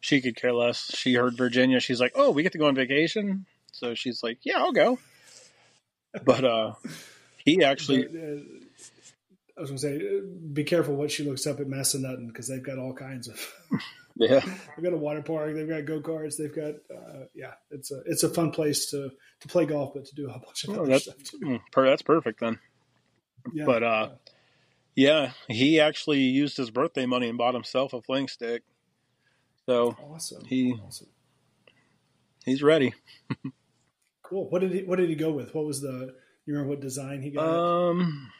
she 0.00 0.20
could 0.20 0.36
care 0.36 0.52
less. 0.52 0.94
She 0.94 1.14
heard 1.14 1.36
Virginia. 1.36 1.80
She's 1.80 2.00
like, 2.00 2.12
"Oh, 2.14 2.30
we 2.30 2.42
get 2.42 2.52
to 2.52 2.58
go 2.58 2.66
on 2.66 2.74
vacation." 2.74 3.46
So 3.72 3.94
she's 3.94 4.22
like, 4.22 4.38
"Yeah, 4.42 4.58
I'll 4.58 4.72
go." 4.72 4.98
But 6.24 6.44
uh 6.44 6.74
he 7.44 7.64
actually 7.64 8.06
uh, 8.06 8.42
I 9.56 9.60
was 9.60 9.70
going 9.70 9.78
to 9.78 9.82
say, 9.82 9.96
uh, 9.96 10.20
be 10.52 10.64
careful 10.64 10.94
what 10.96 11.10
she 11.10 11.24
looks 11.24 11.46
up 11.46 11.60
at 11.60 11.66
Massanutten 11.66 12.28
because 12.28 12.48
they've 12.48 12.62
got 12.62 12.78
all 12.78 12.94
kinds 12.94 13.28
of. 13.28 13.54
yeah. 14.16 14.40
they've 14.76 14.84
got 14.84 14.92
a 14.92 14.96
water 14.98 15.22
park. 15.22 15.54
They've 15.54 15.68
got 15.68 15.84
go 15.84 16.00
karts. 16.00 16.36
They've 16.38 16.54
got 16.54 16.74
uh, 16.94 17.24
yeah. 17.34 17.52
It's 17.70 17.90
a 17.90 18.02
it's 18.06 18.22
a 18.22 18.28
fun 18.28 18.50
place 18.50 18.90
to 18.90 19.10
to 19.40 19.48
play 19.48 19.66
golf, 19.66 19.92
but 19.94 20.04
to 20.06 20.14
do 20.14 20.28
a 20.28 20.32
whole 20.32 20.40
bunch 20.44 20.64
of 20.64 20.70
Oh, 20.70 20.80
other 20.82 20.86
that's 20.92 21.04
stuff. 21.04 21.16
Too. 21.22 21.38
mm, 21.38 21.60
that's 21.74 22.02
perfect 22.02 22.40
then. 22.40 22.58
Yeah, 23.52 23.64
But 23.66 23.82
uh 23.82 24.08
yeah, 24.94 25.32
he 25.48 25.80
actually 25.80 26.20
used 26.20 26.56
his 26.56 26.70
birthday 26.70 27.06
money 27.06 27.28
and 27.28 27.36
bought 27.38 27.54
himself 27.54 27.92
a 27.94 28.02
fling 28.02 28.28
stick. 28.28 28.62
So 29.66 29.96
awesome. 30.12 30.44
he 30.44 30.74
awesome. 30.84 31.08
he's 32.44 32.62
ready. 32.62 32.94
Cool. 34.22 34.48
What 34.48 34.60
did 34.60 34.72
he 34.72 34.82
What 34.84 34.96
did 34.98 35.10
he 35.10 35.14
go 35.14 35.30
with? 35.32 35.54
What 35.54 35.66
was 35.66 35.82
the? 35.82 36.14
You 36.46 36.54
remember 36.54 36.70
what 36.70 36.80
design 36.80 37.20
he 37.20 37.30
got? 37.30 37.44
Um, 37.46 38.30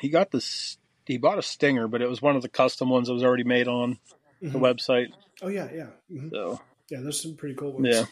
he 0.00 0.08
got 0.08 0.30
this. 0.30 0.78
He 1.06 1.18
bought 1.18 1.38
a 1.38 1.42
Stinger, 1.42 1.86
but 1.88 2.02
it 2.02 2.08
was 2.08 2.20
one 2.20 2.36
of 2.36 2.42
the 2.42 2.48
custom 2.48 2.88
ones 2.90 3.08
that 3.08 3.14
was 3.14 3.22
already 3.24 3.44
made 3.44 3.68
on 3.68 3.98
the 4.40 4.48
Mhm. 4.48 4.60
website. 4.60 5.12
Oh 5.42 5.48
yeah, 5.48 5.68
yeah, 5.72 5.90
hmm 6.10 6.28
So 6.30 6.60
yeah. 6.90 7.00
There's 7.00 7.20
some 7.22 7.36
pretty 7.36 7.54
cool 7.54 7.72
ones. 7.72 7.86
yeah, 7.88 8.04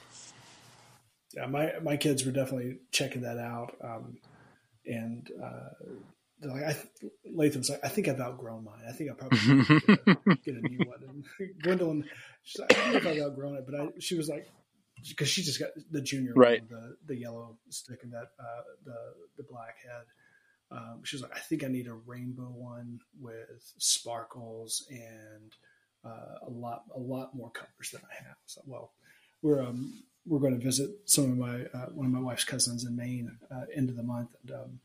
yeah. 1.34 1.46
My 1.46 1.72
my 1.82 1.96
kids 1.96 2.24
were 2.24 2.32
definitely 2.32 2.78
checking 2.92 3.22
that 3.22 3.38
out, 3.38 3.74
um, 3.82 4.18
and 4.86 5.28
uh, 5.42 5.70
they're 6.40 6.50
like, 6.52 6.64
I, 6.64 6.76
Latham's 7.24 7.70
like, 7.70 7.80
I 7.84 7.88
think 7.88 8.08
I've 8.08 8.20
outgrown 8.20 8.64
mine. 8.64 8.82
I 8.88 8.92
think 8.92 9.10
I 9.10 9.14
probably 9.14 9.38
get, 9.86 9.98
a, 10.06 10.16
get 10.44 10.54
a 10.56 10.62
new 10.62 10.84
one. 10.84 10.98
And 11.08 11.24
Gwendolyn, 11.62 12.04
she's 12.42 12.60
like, 12.60 12.76
I 12.76 12.92
think 12.92 13.06
I've 13.06 13.18
outgrown 13.18 13.56
it, 13.56 13.64
but 13.66 13.74
I, 13.80 13.88
she 13.98 14.14
was 14.16 14.28
like, 14.28 14.46
because 15.08 15.28
she 15.28 15.42
just 15.42 15.58
got 15.58 15.70
the 15.90 16.00
junior 16.00 16.34
Right. 16.34 16.60
one, 16.60 16.68
the 16.70 17.14
the 17.14 17.20
yellow 17.20 17.58
stick 17.70 18.00
and 18.04 18.12
that 18.12 18.28
uh, 18.38 18.62
the 18.84 18.96
the 19.38 19.42
black 19.44 19.76
head. 19.82 20.04
Um, 20.74 21.00
she 21.04 21.16
was 21.16 21.22
like, 21.22 21.36
I 21.36 21.40
think 21.40 21.62
I 21.62 21.68
need 21.68 21.86
a 21.86 21.94
rainbow 21.94 22.50
one 22.50 23.00
with 23.20 23.72
sparkles 23.78 24.86
and 24.90 25.52
uh, 26.04 26.46
a 26.46 26.50
lot 26.50 26.82
a 26.94 26.98
lot 26.98 27.34
more 27.34 27.50
colors 27.50 27.90
than 27.92 28.02
I 28.10 28.24
have. 28.24 28.36
So, 28.46 28.60
well, 28.66 28.92
we're 29.42 29.62
um, 29.62 30.02
we're 30.26 30.40
going 30.40 30.58
to 30.58 30.64
visit 30.64 30.90
some 31.04 31.24
of 31.24 31.38
my 31.38 31.64
uh, 31.72 31.86
one 31.92 32.06
of 32.06 32.12
my 32.12 32.20
wife's 32.20 32.44
cousins 32.44 32.84
in 32.84 32.96
Maine 32.96 33.38
uh, 33.50 33.64
end 33.74 33.88
of 33.88 33.96
the 33.96 34.02
month, 34.02 34.30
and 34.42 34.50
um, 34.56 34.80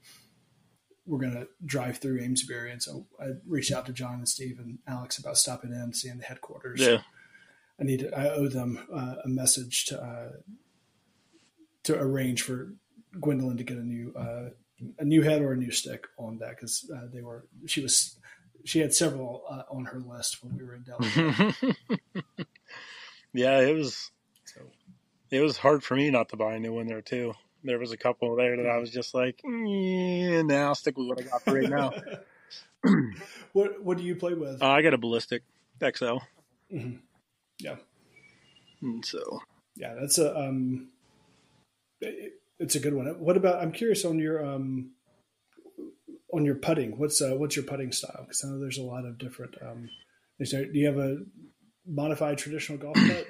we're 1.05 1.19
going 1.19 1.33
to 1.33 1.47
drive 1.65 1.97
through 1.97 2.21
Amesbury. 2.21 2.71
And 2.71 2.81
so 2.83 3.07
I 3.19 3.29
reached 3.47 3.71
out 3.71 3.85
to 3.87 3.93
John 3.93 4.15
and 4.15 4.29
Steve 4.29 4.59
and 4.59 4.77
Alex 4.87 5.17
about 5.17 5.37
stopping 5.37 5.71
in, 5.71 5.93
seeing 5.93 6.19
the 6.19 6.25
headquarters. 6.25 6.79
yeah. 6.79 7.01
I 7.79 7.83
need 7.83 8.01
to, 8.01 8.13
I 8.13 8.29
owe 8.29 8.49
them 8.49 8.85
uh, 8.93 9.15
a 9.23 9.29
message 9.29 9.85
to 9.85 10.01
uh, 10.01 10.31
to 11.83 11.99
arrange 11.99 12.41
for 12.41 12.73
Gwendolyn 13.19 13.57
to 13.57 13.63
get 13.63 13.77
a 13.77 13.83
new 13.83 14.13
uh, 14.15 14.49
a 14.97 15.05
new 15.05 15.21
head 15.21 15.41
or 15.41 15.53
a 15.53 15.57
new 15.57 15.71
stick 15.71 16.07
on 16.17 16.37
that 16.39 16.51
because 16.51 16.89
uh, 16.95 17.07
they 17.11 17.21
were 17.21 17.45
she 17.65 17.81
was 17.81 18.17
she 18.63 18.79
had 18.79 18.93
several 18.93 19.43
uh, 19.49 19.63
on 19.69 19.85
her 19.85 19.99
list 19.99 20.43
when 20.43 20.57
we 20.57 20.63
were 20.63 20.75
in 20.75 20.83
Delaware. 20.83 21.55
yeah, 23.33 23.59
it 23.59 23.75
was 23.75 24.11
so 24.45 24.61
it 25.31 25.41
was 25.41 25.57
hard 25.57 25.83
for 25.83 25.95
me 25.95 26.09
not 26.09 26.29
to 26.29 26.37
buy 26.37 26.53
a 26.53 26.59
new 26.59 26.73
one 26.73 26.87
there 26.87 27.01
too. 27.01 27.33
There 27.63 27.79
was 27.79 27.91
a 27.91 27.97
couple 27.97 28.35
there 28.35 28.55
that 28.55 28.67
I 28.67 28.77
was 28.77 28.89
just 28.89 29.13
like, 29.13 29.41
mm, 29.45 30.47
nah, 30.47 30.73
stick 30.73 30.97
with 30.97 31.07
what 31.07 31.19
I 31.19 31.23
got 31.23 31.43
for 31.43 31.53
right 31.53 31.69
now. 31.69 31.91
what 33.53 33.83
what 33.83 33.97
do 33.97 34.03
you 34.03 34.15
play 34.15 34.33
with? 34.33 34.61
Uh, 34.61 34.67
I 34.67 34.81
got 34.81 34.93
a 34.93 34.97
ballistic 34.97 35.43
XL, 35.83 36.17
yeah, 37.59 37.75
and 38.81 39.05
so 39.05 39.41
yeah, 39.75 39.93
that's 39.99 40.17
a 40.17 40.37
um, 40.37 40.87
it, 42.01 42.38
it's 42.59 42.75
a 42.75 42.79
good 42.79 42.93
one. 42.93 43.07
What 43.19 43.37
about? 43.37 43.61
I'm 43.61 43.71
curious 43.71 44.05
on 44.05 44.19
your 44.19 44.45
um, 44.45 44.91
on 46.33 46.45
your 46.45 46.55
putting. 46.55 46.97
What's 46.97 47.21
uh, 47.21 47.31
what's 47.35 47.55
your 47.55 47.65
putting 47.65 47.91
style? 47.91 48.23
Because 48.25 48.43
I 48.43 48.49
know 48.49 48.59
there's 48.59 48.77
a 48.77 48.83
lot 48.83 49.05
of 49.05 49.17
different. 49.17 49.55
Um, 49.61 49.89
is 50.39 50.51
there, 50.51 50.65
do 50.65 50.77
you 50.77 50.87
have 50.87 50.97
a 50.97 51.17
modified 51.87 52.37
traditional 52.37 52.77
golf 52.77 52.95
putt? 53.07 53.27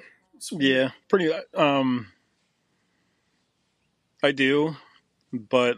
yeah, 0.52 0.90
pretty. 1.08 1.32
Um, 1.54 2.08
I 4.22 4.32
do, 4.32 4.76
but 5.32 5.76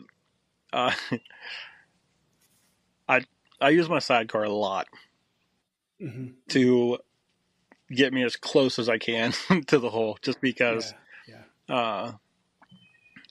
uh, 0.72 0.92
I 3.08 3.24
I 3.60 3.68
use 3.70 3.88
my 3.88 3.98
sidecar 3.98 4.44
a 4.44 4.50
lot 4.50 4.88
Mhm. 6.00 6.32
to 6.48 6.98
get 7.90 8.12
me 8.12 8.24
as 8.24 8.34
close 8.36 8.78
as 8.80 8.88
I 8.88 8.98
can 8.98 9.32
to 9.68 9.78
the 9.78 9.90
hole, 9.90 10.18
just 10.22 10.40
because. 10.40 10.92
Yeah, 11.28 11.42
yeah. 11.68 11.74
Uh, 11.76 12.12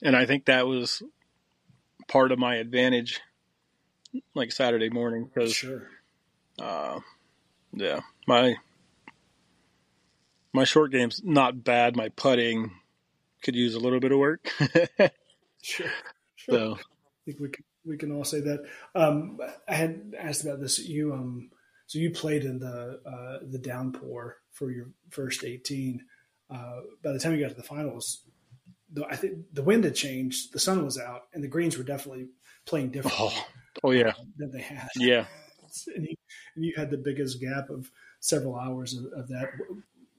and 0.02 0.16
I 0.16 0.26
think 0.26 0.46
that 0.46 0.66
was 0.66 1.02
part 2.08 2.32
of 2.32 2.38
my 2.38 2.56
advantage, 2.56 3.20
like 4.34 4.52
Saturday 4.52 4.90
morning, 4.90 5.24
because 5.32 5.54
Sure. 5.54 5.88
uh, 6.60 7.00
yeah, 7.72 8.00
my 8.26 8.56
my 10.52 10.64
short 10.64 10.90
game's 10.92 11.22
not 11.24 11.64
bad. 11.64 11.96
My 11.96 12.08
putting 12.10 12.72
could 13.42 13.56
use 13.56 13.74
a 13.74 13.80
little 13.80 14.00
bit 14.00 14.12
of 14.12 14.18
work. 14.18 14.48
Sure. 15.64 15.86
Sure. 16.34 16.54
so 16.56 16.74
I 16.74 16.78
think 17.24 17.38
we 17.38 17.48
can, 17.48 17.64
we 17.86 17.96
can 17.96 18.10
all 18.10 18.24
say 18.24 18.40
that. 18.40 18.64
Um, 18.96 19.38
I 19.68 19.74
had 19.74 20.12
asked 20.18 20.42
about 20.42 20.58
this. 20.60 20.80
You 20.80 21.12
um, 21.12 21.50
so 21.86 22.00
you 22.00 22.10
played 22.10 22.42
in 22.44 22.58
the 22.58 23.00
uh, 23.06 23.38
the 23.48 23.60
downpour 23.60 24.38
for 24.50 24.72
your 24.72 24.88
first 25.10 25.44
eighteen. 25.44 26.00
Uh, 26.50 26.80
by 27.04 27.12
the 27.12 27.20
time 27.20 27.32
you 27.34 27.40
got 27.40 27.50
to 27.50 27.54
the 27.54 27.62
finals, 27.62 28.22
the, 28.92 29.06
I 29.06 29.16
think 29.16 29.38
the 29.52 29.62
wind 29.62 29.84
had 29.84 29.94
changed, 29.94 30.52
the 30.52 30.58
sun 30.58 30.84
was 30.84 30.98
out, 30.98 31.22
and 31.32 31.42
the 31.42 31.48
greens 31.48 31.78
were 31.78 31.84
definitely 31.84 32.28
playing 32.66 32.90
different. 32.90 33.16
oh, 33.18 33.46
oh 33.84 33.90
yeah, 33.90 34.12
than 34.36 34.50
they 34.50 34.60
had. 34.60 34.88
yeah. 34.96 35.26
and 35.96 36.04
you, 36.04 36.14
and 36.54 36.64
you 36.64 36.72
had 36.76 36.90
the 36.90 36.98
biggest 36.98 37.40
gap 37.40 37.70
of 37.70 37.90
several 38.20 38.56
hours 38.56 38.94
of, 38.94 39.06
of 39.18 39.28
that. 39.28 39.50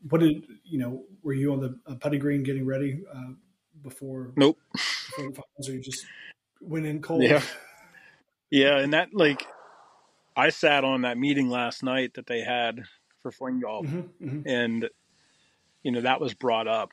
What 0.09 0.21
did 0.21 0.45
you 0.63 0.79
know? 0.79 1.03
Were 1.21 1.33
you 1.33 1.53
on 1.53 1.59
the 1.59 1.79
uh, 1.87 1.95
putting 1.95 2.19
green 2.19 2.43
getting 2.43 2.65
ready 2.65 3.03
uh, 3.13 3.33
before? 3.81 4.33
Nope. 4.35 4.57
Before 4.73 5.29
the 5.29 5.35
finals, 5.35 5.69
or 5.69 5.73
you 5.73 5.81
just 5.81 6.05
went 6.59 6.85
in 6.85 7.01
cold? 7.01 7.23
Yeah. 7.23 7.41
Yeah, 8.49 8.77
and 8.77 8.93
that 8.93 9.13
like 9.13 9.47
I 10.35 10.49
sat 10.49 10.83
on 10.83 11.01
that 11.01 11.17
meeting 11.17 11.49
last 11.49 11.81
night 11.81 12.13
that 12.15 12.27
they 12.27 12.41
had 12.41 12.83
for 13.21 13.31
fling 13.31 13.61
golf, 13.61 13.87
hmm 13.87 14.01
hmm 14.19 14.41
and 14.45 14.89
you 15.81 15.91
know 15.91 16.01
that 16.01 16.21
was 16.21 16.33
brought 16.33 16.67
up, 16.67 16.91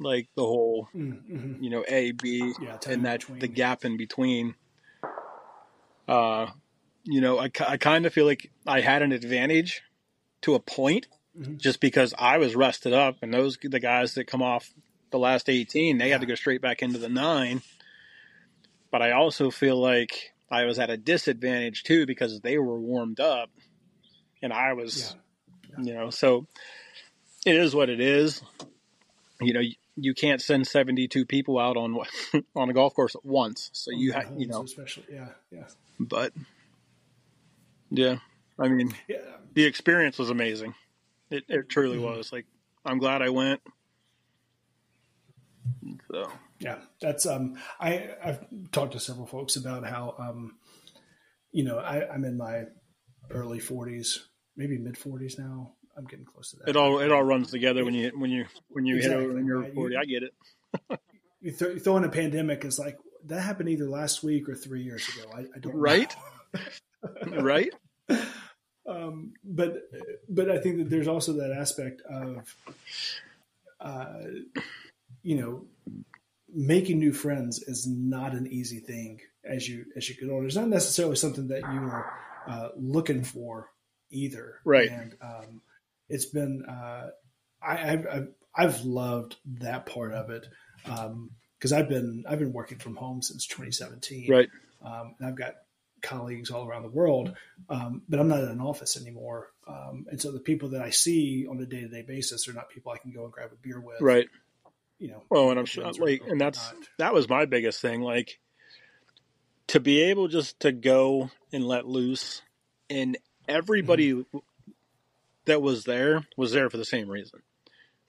like 0.00 0.28
the 0.36 0.44
whole 0.44 0.88
hmm 0.92 1.54
you 1.60 1.70
know 1.70 1.84
A 1.88 2.12
B 2.12 2.52
Yeah, 2.60 2.78
and 2.88 3.04
that 3.04 3.24
the 3.40 3.48
gap 3.48 3.84
in 3.84 3.96
between. 3.96 4.54
Uh, 6.06 6.48
you 7.04 7.20
know, 7.20 7.38
I, 7.38 7.50
I 7.66 7.76
kind 7.76 8.04
of 8.06 8.12
feel 8.12 8.26
like 8.26 8.50
I 8.66 8.80
had 8.80 9.02
an 9.02 9.12
advantage 9.12 9.82
to 10.42 10.54
a 10.54 10.60
point, 10.60 11.06
Mhm. 11.38 11.58
just 11.58 11.80
because 11.80 12.12
I 12.18 12.38
was 12.38 12.54
rested 12.54 12.92
up, 12.92 13.16
and 13.22 13.32
those 13.32 13.56
the 13.62 13.80
guys 13.80 14.14
that 14.14 14.26
come 14.26 14.42
off 14.42 14.70
the 15.10 15.18
last 15.18 15.48
eighteen, 15.48 15.98
they 15.98 16.10
had 16.10 16.20
to 16.20 16.26
go 16.26 16.34
straight 16.34 16.60
back 16.60 16.82
into 16.82 16.98
the 16.98 17.08
nine. 17.08 17.62
But 18.90 19.02
I 19.02 19.12
also 19.12 19.50
feel 19.50 19.76
like 19.80 20.32
I 20.50 20.64
was 20.64 20.78
at 20.78 20.90
a 20.90 20.96
disadvantage 20.96 21.82
too 21.82 22.06
because 22.06 22.40
they 22.40 22.58
were 22.58 22.78
warmed 22.78 23.20
up, 23.20 23.50
and 24.42 24.52
I 24.52 24.74
was, 24.74 25.16
yeah. 25.70 25.84
you 25.84 25.94
know, 25.94 26.10
so 26.10 26.46
it 27.46 27.56
is 27.56 27.74
what 27.74 27.88
it 27.88 28.00
is. 28.00 28.42
You 29.40 29.52
know, 29.54 29.62
you, 29.96 30.14
can't 30.14 30.40
send 30.40 30.66
72 30.66 31.24
people 31.26 31.58
out 31.58 31.76
on 31.76 31.98
on 32.56 32.70
a 32.70 32.72
golf 32.72 32.94
course 32.94 33.14
at 33.14 33.24
once. 33.24 33.70
So 33.72 33.90
you 33.90 34.12
have, 34.12 34.32
you 34.36 34.46
know, 34.46 34.62
especially, 34.62 35.04
yeah, 35.12 35.28
yeah. 35.50 35.66
But 35.98 36.32
yeah, 37.90 38.16
I 38.58 38.68
mean, 38.68 38.94
yeah. 39.08 39.18
the 39.52 39.64
experience 39.64 40.18
was 40.18 40.30
amazing. 40.30 40.74
It, 41.30 41.44
it 41.48 41.68
truly 41.68 41.96
mm-hmm. 41.96 42.16
was. 42.16 42.32
Like, 42.32 42.46
I'm 42.84 42.98
glad 42.98 43.22
I 43.22 43.30
went. 43.30 43.60
So 46.10 46.30
yeah, 46.58 46.76
that's 47.00 47.26
um, 47.26 47.56
I 47.80 48.10
I've 48.22 48.44
talked 48.72 48.92
to 48.92 49.00
several 49.00 49.26
folks 49.26 49.56
about 49.56 49.86
how 49.86 50.14
um, 50.18 50.56
you 51.54 51.62
know, 51.62 51.78
I, 51.78 52.12
I'm 52.12 52.24
in 52.24 52.36
my 52.36 52.64
early 53.30 53.60
40s, 53.60 54.18
maybe 54.56 54.76
mid 54.76 54.96
40s 54.96 55.38
now. 55.38 55.72
I'm 55.96 56.04
getting 56.04 56.24
close 56.24 56.50
to 56.50 56.56
that. 56.56 56.68
It 56.68 56.76
all 56.76 56.98
it 57.00 57.12
all 57.12 57.22
runs 57.22 57.50
together 57.50 57.84
when 57.84 57.94
you 57.94 58.12
when 58.16 58.30
you 58.30 58.46
when 58.68 58.86
you 58.86 58.96
exactly. 58.96 59.20
hit 59.20 59.24
over 59.24 59.34
when 59.34 59.46
you're 59.46 59.64
40. 59.64 59.94
You, 59.94 60.00
I 60.00 60.04
get 60.04 60.22
it. 60.22 60.34
you, 61.40 61.52
th- 61.52 61.74
you 61.74 61.80
throw 61.80 61.96
in 61.96 62.04
a 62.04 62.08
pandemic, 62.08 62.64
it's 62.64 62.78
like 62.78 62.98
that 63.26 63.40
happened 63.40 63.68
either 63.68 63.88
last 63.88 64.22
week 64.22 64.48
or 64.48 64.54
three 64.54 64.82
years 64.82 65.08
ago. 65.08 65.30
I, 65.34 65.40
I 65.40 65.58
don't 65.60 65.74
right, 65.74 66.14
right. 67.28 67.72
Um, 68.86 69.32
but 69.42 69.88
but 70.28 70.50
I 70.50 70.58
think 70.58 70.78
that 70.78 70.90
there's 70.90 71.08
also 71.08 71.34
that 71.34 71.52
aspect 71.52 72.02
of, 72.02 72.56
uh, 73.80 74.20
you 75.22 75.36
know, 75.36 75.64
making 76.52 76.98
new 76.98 77.12
friends 77.12 77.62
is 77.62 77.86
not 77.86 78.32
an 78.32 78.46
easy 78.46 78.80
thing 78.80 79.20
as 79.44 79.68
you 79.68 79.86
as 79.96 80.08
you 80.08 80.16
get 80.16 80.30
older. 80.30 80.46
It's 80.46 80.56
not 80.56 80.68
necessarily 80.68 81.16
something 81.16 81.48
that 81.48 81.62
you 81.62 81.80
are 81.80 82.12
uh, 82.46 82.68
looking 82.76 83.24
for 83.24 83.70
either. 84.10 84.60
Right. 84.64 84.90
And 84.90 85.16
um, 85.22 85.62
it's 86.08 86.26
been 86.26 86.64
uh, 86.68 87.08
I, 87.62 87.92
I've, 87.92 88.28
I've 88.54 88.84
loved 88.84 89.36
that 89.60 89.86
part 89.86 90.12
of 90.12 90.30
it 90.30 90.46
because 90.84 91.72
um, 91.72 91.78
I've 91.78 91.88
been 91.88 92.24
I've 92.28 92.38
been 92.38 92.52
working 92.52 92.78
from 92.78 92.96
home 92.96 93.22
since 93.22 93.46
2017. 93.46 94.30
Right. 94.30 94.48
Um, 94.84 95.14
and 95.18 95.28
I've 95.28 95.36
got 95.36 95.54
colleagues 96.02 96.50
all 96.50 96.66
around 96.66 96.82
the 96.82 96.90
world, 96.90 97.34
um, 97.70 98.02
but 98.08 98.20
I'm 98.20 98.28
not 98.28 98.40
in 98.40 98.50
an 98.50 98.60
office 98.60 99.00
anymore. 99.00 99.48
Um, 99.66 100.06
and 100.10 100.20
so 100.20 100.30
the 100.30 100.40
people 100.40 100.68
that 100.70 100.82
I 100.82 100.90
see 100.90 101.46
on 101.48 101.58
a 101.60 101.66
day 101.66 101.80
to 101.80 101.88
day 101.88 102.02
basis 102.02 102.46
are 102.48 102.52
not 102.52 102.68
people 102.68 102.92
I 102.92 102.98
can 102.98 103.10
go 103.10 103.24
and 103.24 103.32
grab 103.32 103.50
a 103.52 103.56
beer 103.56 103.80
with. 103.80 104.00
Right. 104.00 104.28
You 104.98 105.08
know. 105.08 105.22
Well, 105.30 105.50
and 105.50 105.58
I'm 105.58 105.66
sure, 105.66 105.90
like, 105.92 106.22
and 106.28 106.40
that's 106.40 106.72
not. 106.72 106.88
that 106.98 107.14
was 107.14 107.28
my 107.28 107.46
biggest 107.46 107.80
thing. 107.80 108.02
Like, 108.02 108.38
to 109.68 109.80
be 109.80 110.02
able 110.02 110.28
just 110.28 110.60
to 110.60 110.72
go 110.72 111.30
and 111.52 111.66
let 111.66 111.86
loose 111.86 112.42
and 112.90 113.16
everybody 113.48 114.12
mm-hmm. 114.12 114.38
That 115.46 115.62
was 115.62 115.84
there 115.84 116.26
was 116.36 116.52
there 116.52 116.70
for 116.70 116.76
the 116.76 116.84
same 116.84 117.08
reason 117.08 117.40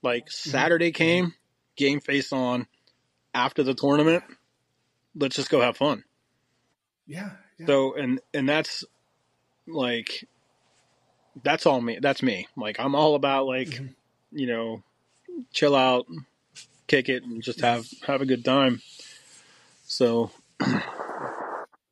like 0.02 0.26
mm-hmm. 0.26 0.50
saturday 0.50 0.92
came 0.92 1.34
game 1.76 2.00
face 2.00 2.32
on 2.32 2.66
after 3.34 3.62
the 3.62 3.74
tournament 3.74 4.24
let's 5.14 5.36
just 5.36 5.50
go 5.50 5.60
have 5.60 5.76
fun 5.76 6.04
yeah, 7.06 7.30
yeah. 7.58 7.66
so 7.66 7.94
and 7.94 8.20
and 8.34 8.48
that's 8.48 8.84
like 9.66 10.26
that's 11.42 11.66
all 11.66 11.80
me 11.80 11.98
that's 12.00 12.22
me 12.22 12.46
like 12.56 12.80
i'm 12.80 12.94
all 12.94 13.14
about 13.14 13.46
like 13.46 13.68
mm-hmm. 13.68 13.86
you 14.32 14.46
know 14.46 14.82
chill 15.52 15.74
out 15.74 16.06
kick 16.86 17.08
it 17.08 17.22
and 17.24 17.42
just 17.42 17.60
have 17.60 17.86
have 18.06 18.20
a 18.20 18.26
good 18.26 18.44
time 18.44 18.80
so 19.84 20.30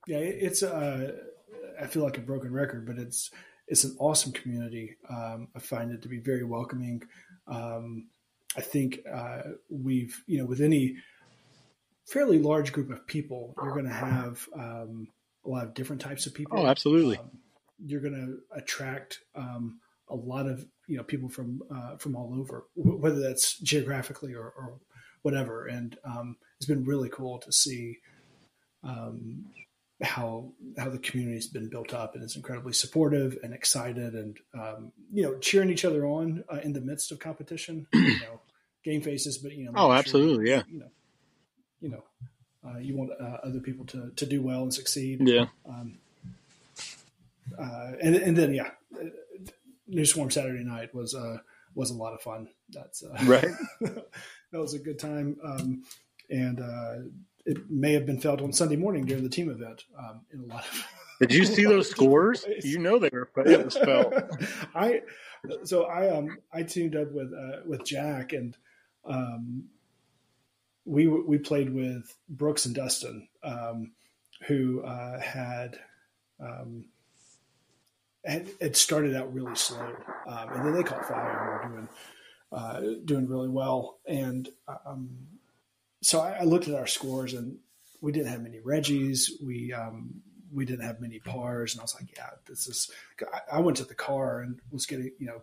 yeah, 0.07 0.18
it's 0.18 0.62
uh, 0.62 1.12
I 1.80 1.86
feel 1.86 2.03
like 2.03 2.18
a 2.18 2.22
broken 2.22 2.53
record, 2.53 2.86
but 2.86 2.99
it's 2.99 3.30
it's 3.69 3.85
an 3.85 3.97
awesome 3.99 4.33
community. 4.33 4.97
Um, 5.09 5.49
I 5.55 5.59
find 5.59 5.91
it 5.91 6.03
to 6.03 6.09
be 6.09 6.19
very 6.19 6.45
welcoming. 6.45 7.03
Um, 7.47 8.09
I 8.57 8.61
think 8.61 9.01
uh, 9.12 9.43
we've 9.71 10.23
you 10.27 10.39
know 10.39 10.47
with 10.47 10.61
any 10.61 10.97
fairly 12.07 12.39
large 12.39 12.73
group 12.73 12.91
of 12.91 13.07
people, 13.07 13.55
you're 13.62 13.73
going 13.73 13.87
to 13.87 13.91
have 13.91 14.47
um, 14.55 15.09
a 15.45 15.49
lot 15.49 15.65
of 15.65 15.75
different 15.75 16.03
types 16.03 16.27
of 16.27 16.35
people. 16.35 16.59
Oh, 16.59 16.67
absolutely. 16.67 17.19
Um, 17.19 17.31
you're 17.85 18.01
going 18.01 18.15
to 18.15 18.59
attract 18.59 19.21
um, 19.35 19.81
a 20.09 20.15
lot 20.15 20.47
of 20.47 20.67
you 20.87 20.97
know 20.97 21.03
people 21.03 21.29
from 21.29 21.62
uh, 21.75 21.97
from 21.97 22.17
all 22.17 22.35
over, 22.39 22.67
whether 22.77 23.21
that's 23.21 23.59
geographically 23.59 24.35
or, 24.35 24.53
or 24.57 24.79
whatever. 25.23 25.67
And 25.67 25.97
um, 26.05 26.37
it's 26.59 26.67
been 26.67 26.85
really 26.85 27.09
cool 27.09 27.39
to 27.39 27.53
see 27.53 27.99
um, 28.83 29.47
how 30.03 30.53
how 30.76 30.88
the 30.90 30.99
community's 30.99 31.47
been 31.47 31.68
built 31.68 31.95
up 31.95 32.14
and 32.14 32.24
is 32.24 32.36
incredibly 32.36 32.72
supportive 32.72 33.38
and 33.42 33.55
excited 33.55 34.14
and 34.14 34.38
um, 34.55 34.92
you 35.12 35.22
know 35.22 35.38
cheering 35.38 35.70
each 35.70 35.84
other 35.84 36.05
on 36.05 36.42
uh, 36.53 36.59
in 36.64 36.72
the 36.72 36.80
midst 36.80 37.12
of 37.12 37.18
competition 37.20 37.86
you 37.92 38.18
know 38.20 38.40
game 38.82 39.01
faces 39.01 39.38
but 39.38 39.53
you 39.53 39.64
know 39.64 39.72
oh 39.76 39.92
absolutely 39.92 40.47
sure, 40.47 40.57
yeah. 40.57 40.62
you 40.68 40.80
know 40.80 40.90
you 41.80 41.88
know 41.90 42.03
uh, 42.66 42.78
you 42.78 42.97
want 42.97 43.11
uh, 43.20 43.38
other 43.42 43.61
people 43.61 43.84
to, 43.84 44.11
to 44.16 44.24
do 44.24 44.40
well 44.40 44.62
and 44.62 44.72
succeed. 44.72 45.20
Yeah. 45.26 45.47
Um, 45.68 45.99
uh, 47.59 47.92
and 48.01 48.16
and 48.16 48.36
then 48.36 48.55
yeah 48.55 48.70
New 49.86 50.07
Swarm 50.07 50.30
Saturday 50.30 50.64
night 50.64 50.95
was 50.95 51.14
uh 51.14 51.38
was 51.74 51.90
a 51.90 51.95
lot 51.95 52.14
of 52.14 52.22
fun. 52.22 52.49
That's 52.70 53.03
uh, 53.03 53.16
right. 53.24 53.49
that 53.80 54.05
was 54.53 54.74
a 54.74 54.78
good 54.78 54.99
time. 54.99 55.36
Um, 55.45 55.84
and 56.30 56.59
it 57.47 57.70
may 57.70 57.92
have 57.92 58.07
been 58.07 58.20
felt 58.20 58.40
on 58.40 58.53
Sunday 58.53 58.76
morning 58.76 59.05
during 59.05 59.22
the 59.22 59.28
team 59.28 59.51
event 59.51 59.84
um, 59.99 60.22
in 60.32 60.40
a 60.40 60.47
lot 60.47 60.64
of. 60.64 60.86
Did 61.20 61.32
you 61.32 61.45
see 61.45 61.64
those 61.64 61.88
scores? 61.88 62.45
You 62.64 62.78
know 62.78 62.99
they 62.99 63.11
were 63.12 63.30
it 63.47 63.64
was 63.64 63.76
felt. 63.76 64.12
I 64.74 65.03
so 65.62 65.84
I 65.84 66.11
um 66.16 66.38
I 66.53 66.62
teamed 66.62 66.97
up 66.97 67.12
with 67.12 67.32
uh, 67.32 67.61
with 67.66 67.84
Jack 67.84 68.32
and 68.32 68.57
um 69.05 69.64
we 70.84 71.07
we 71.07 71.38
played 71.38 71.72
with 71.72 72.14
Brooks 72.28 72.66
and 72.66 72.74
Dustin 72.74 73.28
um, 73.42 73.92
who 74.47 74.82
uh, 74.82 75.20
had 75.20 75.78
um 76.40 76.86
had 78.24 78.49
it 78.61 78.76
started 78.76 79.14
out 79.14 79.32
really 79.32 79.55
slow 79.55 79.86
um, 80.26 80.49
and 80.51 80.66
then 80.66 80.74
they 80.74 80.82
caught 80.82 81.07
fire 81.07 81.61
and 81.62 81.72
were 81.72 81.76
doing 81.76 81.88
uh, 82.53 82.80
doing 83.05 83.28
really 83.28 83.49
well 83.49 83.99
and 84.07 84.49
um, 84.86 85.11
so 86.05 86.21
I, 86.21 86.39
I, 86.41 86.45
looked 86.45 86.69
at 86.69 86.75
our 86.75 86.87
scores 86.87 87.33
and 87.33 87.57
we 88.01 88.13
didn't 88.13 88.29
have 88.29 88.43
many 88.43 88.59
Reggies. 88.61 89.31
We 89.43 89.73
um, 89.73 90.21
we 90.53 90.65
didn't 90.67 90.85
have 90.85 91.01
many 91.01 91.19
pars, 91.19 91.73
and 91.73 91.81
I 91.81 91.85
was 91.85 91.95
like, 91.95 92.15
yeah, 92.17 92.31
this 92.47 92.69
is. 92.69 92.91
I, 93.33 93.57
I, 93.57 93.61
went 93.61 93.79
to 93.79 93.85
the 93.85 93.95
car 93.95 94.41
and 94.41 94.61
was 94.71 94.87
getting, 94.87 95.11
you 95.19 95.27
know, 95.27 95.43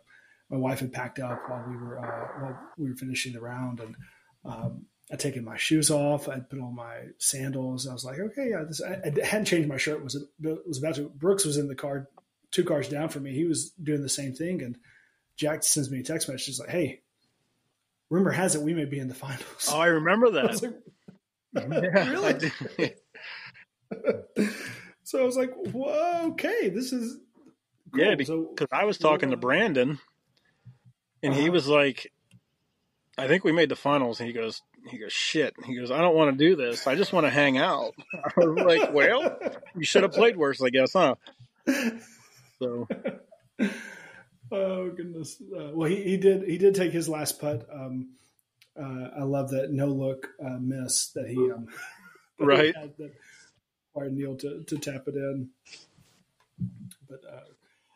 my 0.50 0.58
wife 0.58 0.80
had 0.80 0.94
packed 0.94 1.20
up 1.20 1.42
while 1.48 1.66
we 1.68 1.76
were 1.76 2.00
uh, 2.00 2.44
while 2.44 2.60
we 2.78 2.90
were 2.90 2.96
finishing 2.96 3.34
the 3.34 3.42
round, 3.42 3.80
and 3.80 3.96
um, 4.46 4.86
I'd 5.12 5.20
taken 5.20 5.44
my 5.44 5.58
shoes 5.58 5.90
off. 5.90 6.30
I'd 6.30 6.50
put 6.50 6.60
on 6.60 6.76
my 6.76 7.08
sandals. 7.18 7.88
I 7.88 7.94
was 7.94 8.06
like, 8.06 8.20
okay, 8.20 8.52
yeah, 8.52 8.64
this. 8.64 8.82
I, 8.82 9.02
I 9.04 9.26
hadn't 9.26 9.46
changed 9.46 9.68
my 9.68 9.78
shirt. 9.78 10.04
Was 10.04 10.24
was 10.40 10.78
about 10.78 10.96
to. 10.96 11.10
Brooks 11.10 11.46
was 11.46 11.58
in 11.58 11.68
the 11.68 11.76
car, 11.76 12.08
two 12.52 12.64
cars 12.64 12.88
down 12.88 13.10
from 13.10 13.24
me. 13.24 13.34
He 13.34 13.46
was 13.46 13.72
doing 13.72 14.04
the 14.04 14.10
same 14.10 14.34
thing, 14.34 14.62
and 14.62 14.78
Jack 15.36 15.64
sends 15.64 15.90
me 15.90 16.02
a 16.02 16.04
text 16.04 16.30
message. 16.30 16.46
He's 16.46 16.60
like, 16.60 16.70
hey, 16.70 17.02
rumor 18.12 18.30
has 18.30 18.54
it 18.54 18.62
we 18.62 18.76
may 18.76 18.86
be 18.86 19.00
in 19.00 19.08
the 19.08 19.16
finals. 19.16 19.70
Oh, 19.72 19.80
I 19.80 19.88
remember 19.88 20.30
that. 20.32 20.74
I 21.58 21.66
like, 21.66 22.44
really? 22.78 22.96
so 25.04 25.20
I 25.20 25.26
was 25.26 25.36
like, 25.36 25.52
Whoa, 25.72 26.28
okay, 26.32 26.70
this 26.70 26.94
is 26.94 27.18
cool. 27.92 28.04
yeah, 28.04 28.16
because 28.16 28.28
so, 28.28 28.54
I 28.72 28.86
was 28.86 29.00
talking 29.00 29.32
to 29.32 29.38
Brandon, 29.38 30.00
and 31.24 31.34
uh-huh. 31.34 31.42
he 31.42 31.50
was 31.50 31.68
like, 31.68 32.12
"I 33.18 33.28
think 33.28 33.44
we 33.44 33.52
made 33.52 33.70
the 33.70 33.76
finals." 33.76 34.20
And 34.20 34.28
he 34.28 34.34
goes, 34.34 34.62
"He 34.90 34.98
goes, 34.98 35.12
shit." 35.12 35.54
He 35.66 35.76
goes, 35.76 35.92
"I 35.92 36.00
don't 36.00 36.16
want 36.16 36.38
to 36.38 36.38
do 36.38 36.56
this. 36.56 36.88
I 36.88 36.96
just 36.96 37.12
want 37.12 37.26
to 37.26 37.30
hang 37.32 37.58
out." 37.58 37.94
I 38.14 38.46
was 38.46 38.64
like, 38.64 38.94
"Well, 38.94 39.38
you 39.76 39.84
should 39.84 40.04
have 40.04 40.14
played 40.14 40.38
worse, 40.38 40.62
I 40.62 40.70
guess, 40.70 40.94
huh?" 40.94 41.16
So. 42.60 42.88
Oh 44.52 44.90
goodness! 44.90 45.42
Uh, 45.42 45.70
well, 45.74 45.90
he, 45.90 46.04
he 46.04 46.18
did 46.18 46.44
he 46.44 46.58
did 46.58 46.76
take 46.76 46.92
his 46.92 47.08
last 47.08 47.40
putt. 47.40 47.66
Um, 47.72 48.10
uh, 48.78 49.10
I 49.20 49.24
love 49.24 49.52
that 49.52 49.72
no 49.72 49.88
look 49.88 50.30
uh, 50.44 50.58
miss 50.60 51.08
that 51.12 51.28
he 51.28 51.38
um, 51.52 51.68
that 52.40 52.46
right 52.46 52.76
he 52.76 53.04
that 53.04 53.14
required 53.94 54.14
Neil 54.14 54.36
to, 54.38 54.64
to 54.64 54.78
tap 54.78 55.08
it 55.08 55.16
in. 55.16 55.50
But 57.10 57.22
uh, 57.30 57.40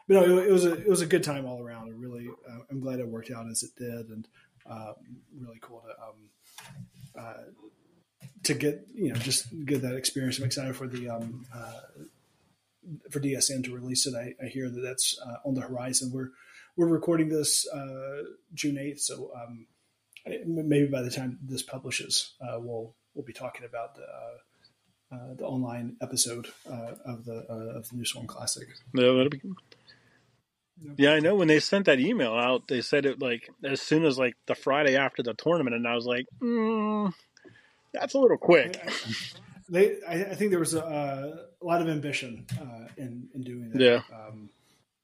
but 0.08 0.14
no, 0.14 0.24
it, 0.24 0.48
it, 0.48 0.52
was 0.52 0.66
a 0.66 0.74
it 0.74 0.88
was 0.88 1.02
a 1.02 1.06
good 1.06 1.24
time 1.24 1.46
all 1.46 1.62
around. 1.62 1.90
I 1.90 1.92
really 1.92 2.28
uh, 2.28 2.60
I'm 2.72 2.80
glad 2.80 3.00
it 3.00 3.08
worked 3.08 3.32
out 3.32 3.50
as 3.50 3.62
it 3.64 3.72
did, 3.78 4.08
and 4.10 4.28
um, 4.66 4.96
really 5.38 5.60
cool 5.62 5.84
to 5.86 5.90
um, 6.04 7.26
uh, 7.26 8.28
to 8.44 8.54
get 8.54 8.88
you 8.94 9.12
know 9.12 9.20
just 9.20 9.48
get 9.66 9.82
that 9.82 9.96
experience. 9.96 10.40
I'm 10.40 10.46
excited 10.46 10.76
for 10.78 10.88
the 10.88 11.10
um, 11.10 11.46
for 13.10 13.20
DSN 13.20 13.66
to 13.66 13.74
release 13.74 14.06
it. 14.08 14.16
I, 14.16 14.36
I 14.42 14.48
hear 14.48 14.70
that 14.70 14.80
that's 14.80 15.20
on 15.44 15.56
the 15.56 15.62
horizon. 15.62 16.12
We're 16.14 16.30
we're 16.76 16.88
recording 16.88 17.30
this 17.30 17.68
uh, 17.68 18.24
June 18.54 18.78
eighth, 18.78 19.02
so 19.02 19.32
um, 19.36 19.68
maybe 20.46 20.88
by 20.88 21.02
the 21.02 21.10
time 21.10 21.40
this 21.42 21.62
publishes, 21.62 22.34
uh, 22.42 22.60
we'll 22.60 22.96
we'll 23.14 23.26
be 23.26 23.34
talking 23.34 23.66
about 23.66 23.96
the 23.96 24.02
uh, 24.02 25.16
uh 25.16 25.34
the 25.36 25.46
online 25.46 25.96
episode 26.02 26.48
uh, 26.70 26.94
of 27.06 27.26
the 27.26 27.46
uh, 27.50 27.78
of 27.78 27.90
the 27.90 27.96
New 27.96 28.06
Swarm 28.06 28.28
Classic. 28.28 28.68
Yeah, 30.98 31.14
I 31.14 31.22
know 31.22 31.36
when 31.36 31.48
they 31.48 31.62
sent 31.62 31.86
that 31.86 32.02
email 32.02 32.34
out, 32.34 32.68
they 32.68 32.82
said 32.82 33.06
it 33.06 33.22
like 33.22 33.50
as 33.64 33.82
soon 33.82 34.04
as 34.04 34.20
like 34.20 34.36
the 34.46 34.56
Friday 34.56 34.98
after 34.98 35.24
the 35.24 35.34
tournament, 35.34 35.76
and 35.76 35.88
I 35.88 35.96
was 35.96 36.06
like, 36.06 36.26
mm, 36.42 37.14
that's 37.94 38.14
a 38.14 38.20
little 38.20 38.38
quick. 38.38 38.78
They, 39.70 39.96
I, 40.08 40.26
I 40.26 40.36
think 40.36 40.52
there 40.52 40.60
was 40.60 40.74
a, 40.76 41.48
a 41.60 41.66
lot 41.66 41.82
of 41.82 41.88
ambition 41.88 42.46
uh, 42.60 42.88
in 42.98 43.30
in 43.34 43.42
doing 43.42 43.70
that. 43.72 43.82
Yeah. 43.82 44.02
Um, 44.14 44.50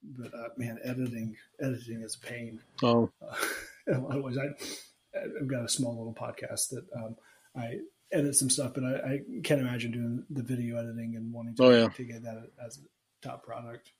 but 0.03 0.33
uh, 0.33 0.49
man, 0.57 0.79
editing 0.83 1.35
editing 1.61 2.01
is 2.01 2.15
a 2.21 2.25
pain. 2.25 2.59
Oh, 2.83 3.09
Uh, 3.21 3.35
in 3.87 3.93
a 3.95 4.01
lot 4.07 4.17
of 4.17 4.23
ways, 4.23 4.37
I, 4.37 4.47
I've 5.17 5.47
got 5.47 5.63
a 5.65 5.69
small 5.69 5.97
little 5.97 6.13
podcast 6.13 6.69
that 6.69 6.85
um, 6.95 7.15
I 7.55 7.79
edit 8.11 8.35
some 8.35 8.49
stuff, 8.49 8.73
but 8.73 8.83
I, 8.83 8.95
I 8.95 9.21
can't 9.43 9.61
imagine 9.61 9.91
doing 9.91 10.23
the 10.29 10.43
video 10.43 10.77
editing 10.77 11.15
and 11.15 11.31
wanting 11.33 11.55
to, 11.55 11.63
Oh, 11.63 11.69
yeah. 11.69 11.87
to 11.89 12.03
get 12.03 12.23
that 12.23 12.49
as 12.65 12.77
a 12.79 13.27
top 13.27 13.43
product. 13.45 13.91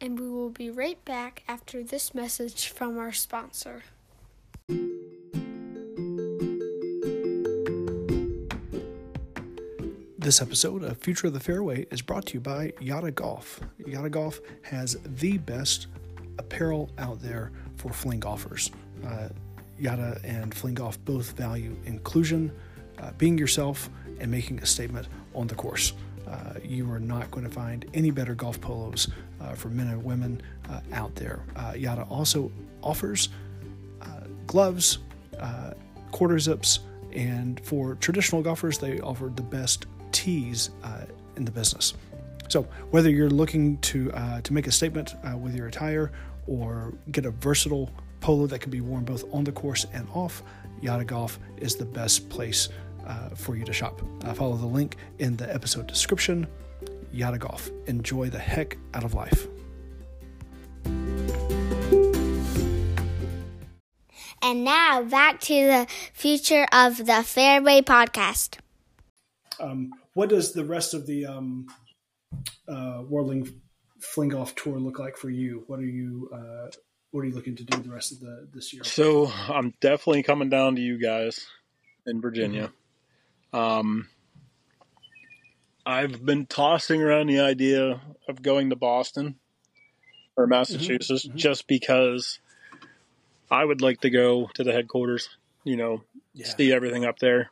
And 0.00 0.18
we 0.20 0.28
will 0.28 0.50
be 0.50 0.70
right 0.70 1.02
back 1.04 1.42
after 1.48 1.82
this 1.82 2.14
message 2.14 2.68
from 2.68 2.98
our 2.98 3.12
sponsor. 3.12 3.82
This 10.26 10.42
episode 10.42 10.82
of 10.82 10.98
Future 10.98 11.28
of 11.28 11.34
the 11.34 11.38
Fairway 11.38 11.86
is 11.92 12.02
brought 12.02 12.26
to 12.26 12.34
you 12.34 12.40
by 12.40 12.72
Yada 12.80 13.12
Golf. 13.12 13.60
Yada 13.86 14.10
Golf 14.10 14.40
has 14.62 14.96
the 15.04 15.38
best 15.38 15.86
apparel 16.40 16.90
out 16.98 17.22
there 17.22 17.52
for 17.76 17.92
fling 17.92 18.18
golfers. 18.18 18.72
Uh, 19.06 19.28
Yada 19.78 20.20
and 20.24 20.52
Fling 20.52 20.74
Golf 20.74 20.98
both 21.04 21.36
value 21.36 21.76
inclusion, 21.84 22.50
uh, 22.98 23.12
being 23.18 23.38
yourself, 23.38 23.88
and 24.18 24.28
making 24.28 24.58
a 24.58 24.66
statement 24.66 25.06
on 25.32 25.46
the 25.46 25.54
course. 25.54 25.92
Uh, 26.26 26.54
you 26.60 26.90
are 26.90 26.98
not 26.98 27.30
going 27.30 27.46
to 27.46 27.54
find 27.54 27.88
any 27.94 28.10
better 28.10 28.34
golf 28.34 28.60
polos 28.60 29.06
uh, 29.40 29.54
for 29.54 29.68
men 29.68 29.86
and 29.86 30.02
women 30.02 30.42
uh, 30.68 30.80
out 30.92 31.14
there. 31.14 31.38
Uh, 31.54 31.72
Yada 31.76 32.02
also 32.10 32.50
offers 32.82 33.28
gloves, 34.48 34.98
quarter 36.10 36.40
zips, 36.40 36.80
and 37.12 37.60
for 37.60 37.94
traditional 37.94 38.42
golfers, 38.42 38.78
they 38.78 38.98
offer 38.98 39.30
the 39.32 39.42
best 39.42 39.86
tees 40.16 40.70
uh, 40.82 41.04
in 41.36 41.44
the 41.44 41.50
business. 41.50 41.92
So 42.48 42.62
whether 42.90 43.10
you're 43.10 43.30
looking 43.30 43.76
to 43.78 44.10
uh, 44.12 44.40
to 44.40 44.52
make 44.52 44.66
a 44.66 44.72
statement 44.72 45.14
uh, 45.22 45.36
with 45.36 45.54
your 45.54 45.66
attire 45.68 46.10
or 46.46 46.94
get 47.12 47.26
a 47.26 47.30
versatile 47.30 47.90
polo 48.20 48.46
that 48.46 48.60
can 48.60 48.70
be 48.70 48.80
worn 48.80 49.04
both 49.04 49.24
on 49.34 49.44
the 49.44 49.52
course 49.52 49.86
and 49.92 50.08
off, 50.14 50.42
Yada 50.80 51.04
Golf 51.04 51.38
is 51.58 51.76
the 51.76 51.84
best 51.84 52.28
place 52.30 52.70
uh, 53.06 53.28
for 53.34 53.56
you 53.56 53.64
to 53.64 53.72
shop. 53.72 54.00
Uh, 54.24 54.32
follow 54.32 54.56
the 54.56 54.66
link 54.66 54.96
in 55.18 55.36
the 55.36 55.52
episode 55.52 55.86
description. 55.86 56.46
Yada 57.12 57.38
Golf. 57.38 57.70
Enjoy 57.86 58.30
the 58.30 58.38
heck 58.38 58.78
out 58.94 59.04
of 59.04 59.12
life. 59.12 59.48
And 64.42 64.64
now 64.64 65.02
back 65.02 65.40
to 65.40 65.54
the 65.54 65.86
future 66.12 66.66
of 66.72 66.98
the 66.98 67.22
Fairway 67.22 67.80
podcast. 67.82 68.58
Um, 69.58 69.92
what 70.16 70.30
does 70.30 70.52
the 70.52 70.64
rest 70.64 70.94
of 70.94 71.06
the 71.06 71.26
um, 71.26 71.66
uh, 72.66 73.00
Whirling 73.02 73.60
Fling 74.00 74.30
Golf 74.30 74.54
Tour 74.54 74.78
look 74.78 74.98
like 74.98 75.16
for 75.18 75.28
you? 75.28 75.64
What 75.66 75.78
are 75.78 75.84
you 75.84 76.30
uh, 76.32 76.70
What 77.10 77.20
are 77.20 77.24
you 77.26 77.34
looking 77.34 77.54
to 77.56 77.64
do 77.64 77.82
the 77.82 77.90
rest 77.90 78.12
of 78.12 78.20
the 78.20 78.48
this 78.52 78.72
year? 78.72 78.82
so 78.82 79.26
I'm 79.48 79.74
definitely 79.80 80.22
coming 80.22 80.48
down 80.48 80.76
to 80.76 80.80
you 80.80 80.98
guys 80.98 81.46
in 82.06 82.20
Virginia. 82.22 82.72
Um, 83.52 84.08
I've 85.84 86.24
been 86.24 86.46
tossing 86.46 87.02
around 87.02 87.28
the 87.28 87.40
idea 87.40 88.00
of 88.28 88.42
going 88.42 88.70
to 88.70 88.76
Boston 88.76 89.36
or 90.36 90.46
Massachusetts 90.46 91.28
just 91.34 91.66
because 91.66 92.38
I 93.50 93.64
would 93.64 93.82
like 93.82 94.00
to 94.00 94.10
go 94.10 94.50
to 94.54 94.64
the 94.64 94.72
headquarters. 94.72 95.28
You 95.64 95.76
know, 95.76 96.02
Yeah. 96.34 96.46
see 96.46 96.72
everything 96.72 97.04
up 97.04 97.18
there. 97.18 97.50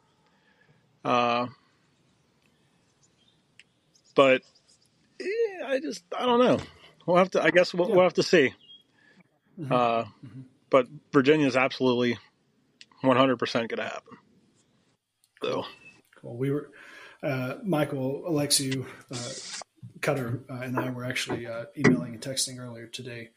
Uh, 1.04 1.48
but 4.14 4.42
eh, 5.20 5.64
I 5.66 5.80
just 5.80 6.04
I 6.16 6.26
don't 6.26 6.40
know. 6.40 6.58
We'll 7.06 7.18
have 7.18 7.30
to. 7.32 7.42
I 7.42 7.50
guess 7.50 7.74
we'll, 7.74 7.90
we'll 7.90 8.02
have 8.02 8.14
to 8.14 8.22
see. 8.22 8.54
Uh, 9.70 10.04
but 10.70 10.86
Virginia 11.12 11.46
is 11.46 11.56
absolutely 11.56 12.18
100 13.02 13.36
percent 13.38 13.68
going 13.68 13.78
to 13.78 13.84
happen. 13.84 14.16
So 15.42 15.64
Cool. 16.24 16.36
We 16.38 16.50
were 16.50 16.70
uh, 17.22 17.56
Michael 17.62 18.24
Alexiu 18.26 18.86
uh, 19.12 19.60
Cutter 20.00 20.40
uh, 20.48 20.54
and 20.54 20.78
I 20.78 20.88
were 20.90 21.04
actually 21.04 21.46
uh, 21.46 21.66
emailing 21.76 22.14
and 22.14 22.22
texting 22.22 22.58
earlier 22.58 22.86
today. 22.86 23.30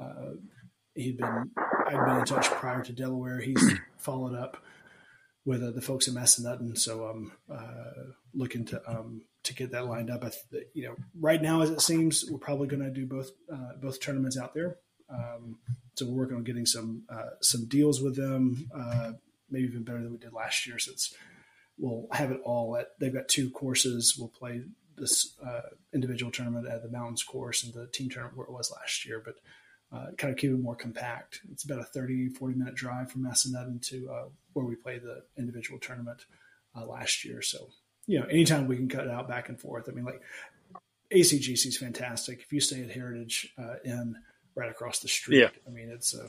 Uh, 0.00 0.32
he'd 0.94 1.18
been 1.18 1.50
I'd 1.86 2.04
been 2.04 2.18
in 2.18 2.24
touch 2.24 2.46
prior 2.46 2.82
to 2.82 2.92
Delaware. 2.92 3.40
He's 3.40 3.78
followed 3.96 4.34
up 4.36 4.56
with 5.44 5.62
uh, 5.62 5.70
the 5.70 5.80
folks 5.80 6.08
in 6.08 6.14
Massanutten, 6.14 6.76
so 6.76 7.04
I'm 7.04 7.32
uh, 7.52 8.12
looking 8.34 8.64
to 8.66 8.82
um, 8.88 9.22
to 9.44 9.54
get 9.54 9.72
that 9.72 9.86
lined 9.86 10.10
up. 10.10 10.22
Th- 10.50 10.66
you 10.74 10.84
know, 10.84 10.96
right 11.18 11.40
now 11.40 11.62
as 11.62 11.70
it 11.70 11.80
seems, 11.80 12.24
we're 12.30 12.38
probably 12.38 12.68
going 12.68 12.82
to 12.82 12.90
do 12.90 13.06
both 13.06 13.30
uh, 13.52 13.74
both 13.80 14.00
tournaments 14.00 14.38
out 14.38 14.54
there. 14.54 14.76
Um, 15.10 15.58
so 15.94 16.06
we're 16.06 16.22
working 16.22 16.36
on 16.36 16.44
getting 16.44 16.66
some 16.66 17.02
uh, 17.08 17.30
some 17.40 17.66
deals 17.66 18.00
with 18.00 18.16
them, 18.16 18.70
uh, 18.74 19.12
maybe 19.50 19.66
even 19.66 19.82
better 19.82 20.02
than 20.02 20.12
we 20.12 20.18
did 20.18 20.32
last 20.32 20.66
year, 20.66 20.78
since 20.78 21.14
we'll 21.78 22.06
have 22.12 22.30
it 22.30 22.40
all 22.44 22.76
at. 22.76 22.98
They've 22.98 23.12
got 23.12 23.28
two 23.28 23.50
courses. 23.50 24.16
We'll 24.18 24.28
play 24.28 24.62
this 24.96 25.34
uh, 25.44 25.62
individual 25.92 26.30
tournament 26.30 26.66
at 26.68 26.82
the 26.82 26.88
Mountains 26.88 27.22
course 27.22 27.64
and 27.64 27.72
the 27.74 27.86
team 27.88 28.08
tournament 28.08 28.36
where 28.36 28.46
it 28.46 28.52
was 28.52 28.70
last 28.70 29.06
year, 29.06 29.22
but 29.24 29.36
uh, 29.94 30.12
kind 30.16 30.32
of 30.32 30.38
keep 30.38 30.50
it 30.50 30.58
more 30.58 30.76
compact. 30.76 31.40
It's 31.50 31.64
about 31.64 31.80
a 31.80 31.84
30, 31.84 32.28
40 32.28 32.54
minute 32.54 32.74
drive 32.74 33.10
from 33.10 33.22
Massanutten 33.22 33.82
to 33.88 34.10
uh, 34.10 34.24
where 34.52 34.64
we 34.64 34.74
played 34.76 35.02
the 35.02 35.24
individual 35.36 35.78
tournament 35.78 36.24
last 36.74 37.24
year. 37.24 37.42
So, 37.42 37.68
you 38.06 38.18
know, 38.20 38.26
anytime 38.26 38.66
we 38.66 38.76
can 38.76 38.88
cut 38.88 39.04
it 39.04 39.10
out 39.10 39.28
back 39.28 39.48
and 39.48 39.58
forth. 39.60 39.88
I 39.88 39.92
mean, 39.92 40.04
like 40.04 40.20
ACGC 41.14 41.66
is 41.66 41.76
fantastic. 41.78 42.40
If 42.40 42.52
you 42.52 42.60
stay 42.60 42.82
at 42.82 42.90
Heritage 42.90 43.52
uh, 43.58 43.74
Inn 43.84 44.16
right 44.54 44.70
across 44.70 44.98
the 45.00 45.08
street, 45.08 45.38
Yeah. 45.38 45.48
I 45.66 45.70
mean, 45.70 45.88
it's 45.88 46.14
a 46.14 46.28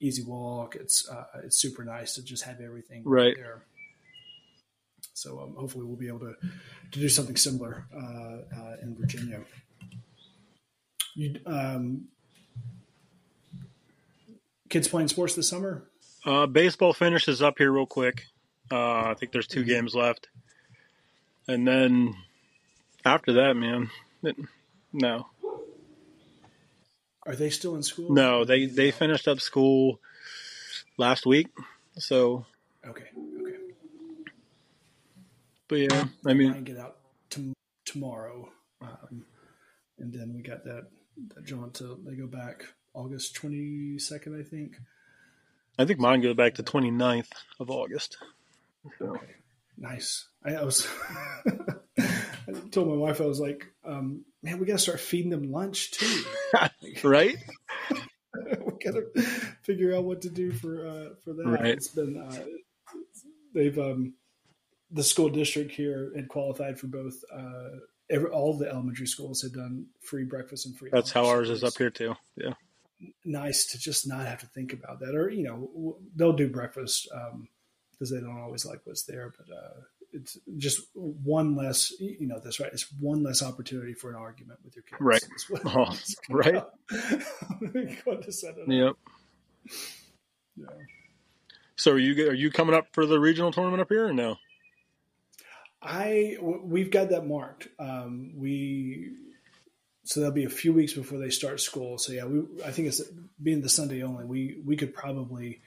easy 0.00 0.22
walk. 0.24 0.74
It's 0.76 1.08
uh, 1.08 1.24
it's 1.44 1.58
super 1.60 1.84
nice 1.84 2.14
to 2.14 2.22
just 2.24 2.42
have 2.44 2.60
everything 2.60 3.02
Right. 3.04 3.34
there. 3.36 3.62
So 5.14 5.40
um, 5.40 5.54
hopefully 5.56 5.84
we'll 5.84 5.96
be 5.96 6.08
able 6.08 6.20
to 6.20 6.34
to 6.92 6.98
do 7.00 7.08
something 7.08 7.36
similar 7.36 7.86
uh, 7.94 8.58
uh, 8.60 8.76
in 8.82 8.94
Virginia. 8.98 9.40
You 11.14 11.40
um, 11.46 12.08
kids 14.68 14.88
playing 14.88 15.08
sports 15.08 15.34
this 15.34 15.48
summer? 15.48 15.88
uh, 16.26 16.44
baseball 16.46 16.92
finishes 16.92 17.40
up 17.40 17.54
here 17.58 17.70
real 17.72 17.86
quick. 17.86 18.24
Uh, 18.70 19.04
I 19.10 19.14
think 19.18 19.30
there's 19.32 19.46
2 19.46 19.62
games 19.64 19.94
left, 19.94 20.28
and 21.48 21.66
then 21.66 22.14
after 23.04 23.32
that, 23.34 23.54
man, 23.54 23.90
it- 24.22 24.36
no, 24.92 25.26
Are 27.26 27.34
they 27.36 27.50
still 27.50 27.74
in 27.76 27.82
school? 27.82 28.12
no, 28.12 28.44
they 28.44 28.66
they 28.66 28.90
finished 28.90 29.26
up 29.28 29.40
school 29.40 30.00
last 30.96 31.26
week. 31.26 31.48
So, 31.98 32.46
Okay. 32.86 33.08
Okay. 33.40 33.56
but 35.68 35.76
yeah, 35.76 36.04
I 36.26 36.34
mean 36.34 36.48
Mine 36.50 36.54
mean, 36.54 36.64
get 36.64 36.78
out 36.78 36.98
to, 37.30 37.52
tomorrow, 37.84 38.48
um, 38.80 39.24
and 39.98 40.12
then 40.12 40.32
we 40.34 40.42
got 40.42 40.64
that 40.64 40.88
that 41.34 41.44
jaunt 41.44 41.74
to 41.74 41.98
they 42.04 42.14
go 42.14 42.26
back 42.26 42.64
August 42.94 43.34
twenty 43.34 43.98
second, 43.98 44.38
I 44.38 44.42
think. 44.42 44.78
I 45.78 45.84
think 45.84 45.98
mine 46.00 46.22
goes 46.22 46.36
back 46.36 46.54
to 46.54 46.62
29th 46.62 47.32
of 47.60 47.70
August. 47.70 48.16
Okay, 49.02 49.34
nice. 49.76 50.28
I, 50.44 50.54
I 50.54 50.64
was 50.64 50.86
I 51.98 52.52
told 52.70 52.88
my 52.88 52.94
wife 52.94 53.20
I 53.20 53.26
was 53.26 53.40
like, 53.40 53.66
um, 53.84 54.24
man, 54.42 54.58
we 54.58 54.66
got 54.66 54.74
to 54.74 54.78
start 54.78 55.00
feeding 55.00 55.30
them 55.30 55.50
lunch 55.50 55.92
too. 55.92 56.24
right? 57.04 57.36
we 57.90 58.72
got 58.84 58.94
to 58.94 59.22
figure 59.62 59.94
out 59.94 60.04
what 60.04 60.22
to 60.22 60.30
do 60.30 60.52
for 60.52 60.86
uh, 60.86 61.08
for 61.24 61.32
that. 61.34 61.46
Right. 61.46 61.66
It's 61.66 61.88
been 61.88 62.16
uh, 62.16 62.44
they've 63.54 63.78
um, 63.78 64.14
the 64.90 65.02
school 65.02 65.28
district 65.28 65.72
here 65.72 66.12
had 66.14 66.28
qualified 66.28 66.78
for 66.78 66.86
both. 66.86 67.16
Uh, 67.34 67.80
every, 68.08 68.30
all 68.30 68.56
the 68.56 68.68
elementary 68.68 69.06
schools 69.06 69.42
had 69.42 69.52
done 69.52 69.86
free 70.00 70.24
breakfast 70.24 70.66
and 70.66 70.76
free. 70.76 70.90
That's 70.92 71.10
how 71.10 71.26
ours 71.26 71.50
is 71.50 71.64
up 71.64 71.76
here 71.76 71.90
too. 71.90 72.14
Yeah. 72.36 72.52
Nice 73.24 73.66
to 73.66 73.78
just 73.78 74.06
not 74.06 74.26
have 74.26 74.40
to 74.40 74.46
think 74.46 74.72
about 74.72 75.00
that, 75.00 75.14
or 75.14 75.28
you 75.28 75.42
know, 75.42 75.98
they'll 76.14 76.32
do 76.32 76.48
breakfast 76.48 77.08
because 77.98 78.10
they 78.10 78.20
don't 78.20 78.40
always 78.40 78.66
like 78.66 78.80
what's 78.84 79.04
there, 79.04 79.32
but. 79.36 79.54
Uh, 79.54 79.80
it's 80.12 80.38
just 80.56 80.80
one 80.94 81.56
less, 81.56 81.92
you 82.00 82.26
know, 82.26 82.40
that's 82.42 82.58
right. 82.58 82.72
It's 82.72 82.90
one 83.00 83.22
less 83.22 83.42
opportunity 83.42 83.92
for 83.92 84.08
an 84.08 84.16
argument 84.16 84.60
with 84.64 84.74
your 84.74 84.84
kids. 84.84 85.00
Right. 85.00 85.22
Oh, 85.66 85.94
right. 86.30 88.04
Going 88.04 88.22
to 88.22 88.32
set 88.32 88.56
it 88.56 88.62
up. 88.62 88.68
Yep. 88.68 88.96
Yeah. 90.56 90.66
So 91.76 91.92
are 91.92 91.98
you 91.98 92.28
are 92.28 92.34
you 92.34 92.50
coming 92.50 92.74
up 92.74 92.86
for 92.92 93.04
the 93.04 93.20
regional 93.20 93.52
tournament 93.52 93.82
up 93.82 93.88
here 93.90 94.06
or 94.06 94.12
no? 94.12 94.36
I 95.82 96.38
we've 96.40 96.90
got 96.90 97.10
that 97.10 97.26
marked. 97.26 97.68
Um, 97.78 98.32
we 98.36 99.12
so 100.04 100.20
there'll 100.20 100.34
be 100.34 100.44
a 100.44 100.50
few 100.50 100.72
weeks 100.72 100.94
before 100.94 101.18
they 101.18 101.30
start 101.30 101.60
school. 101.60 101.98
So 101.98 102.12
yeah, 102.12 102.24
we 102.24 102.42
I 102.64 102.70
think 102.70 102.88
it's 102.88 103.02
being 103.42 103.60
the 103.60 103.68
Sunday 103.68 104.02
only. 104.02 104.24
We 104.24 104.56
we 104.64 104.76
could 104.76 104.94
probably 104.94 105.60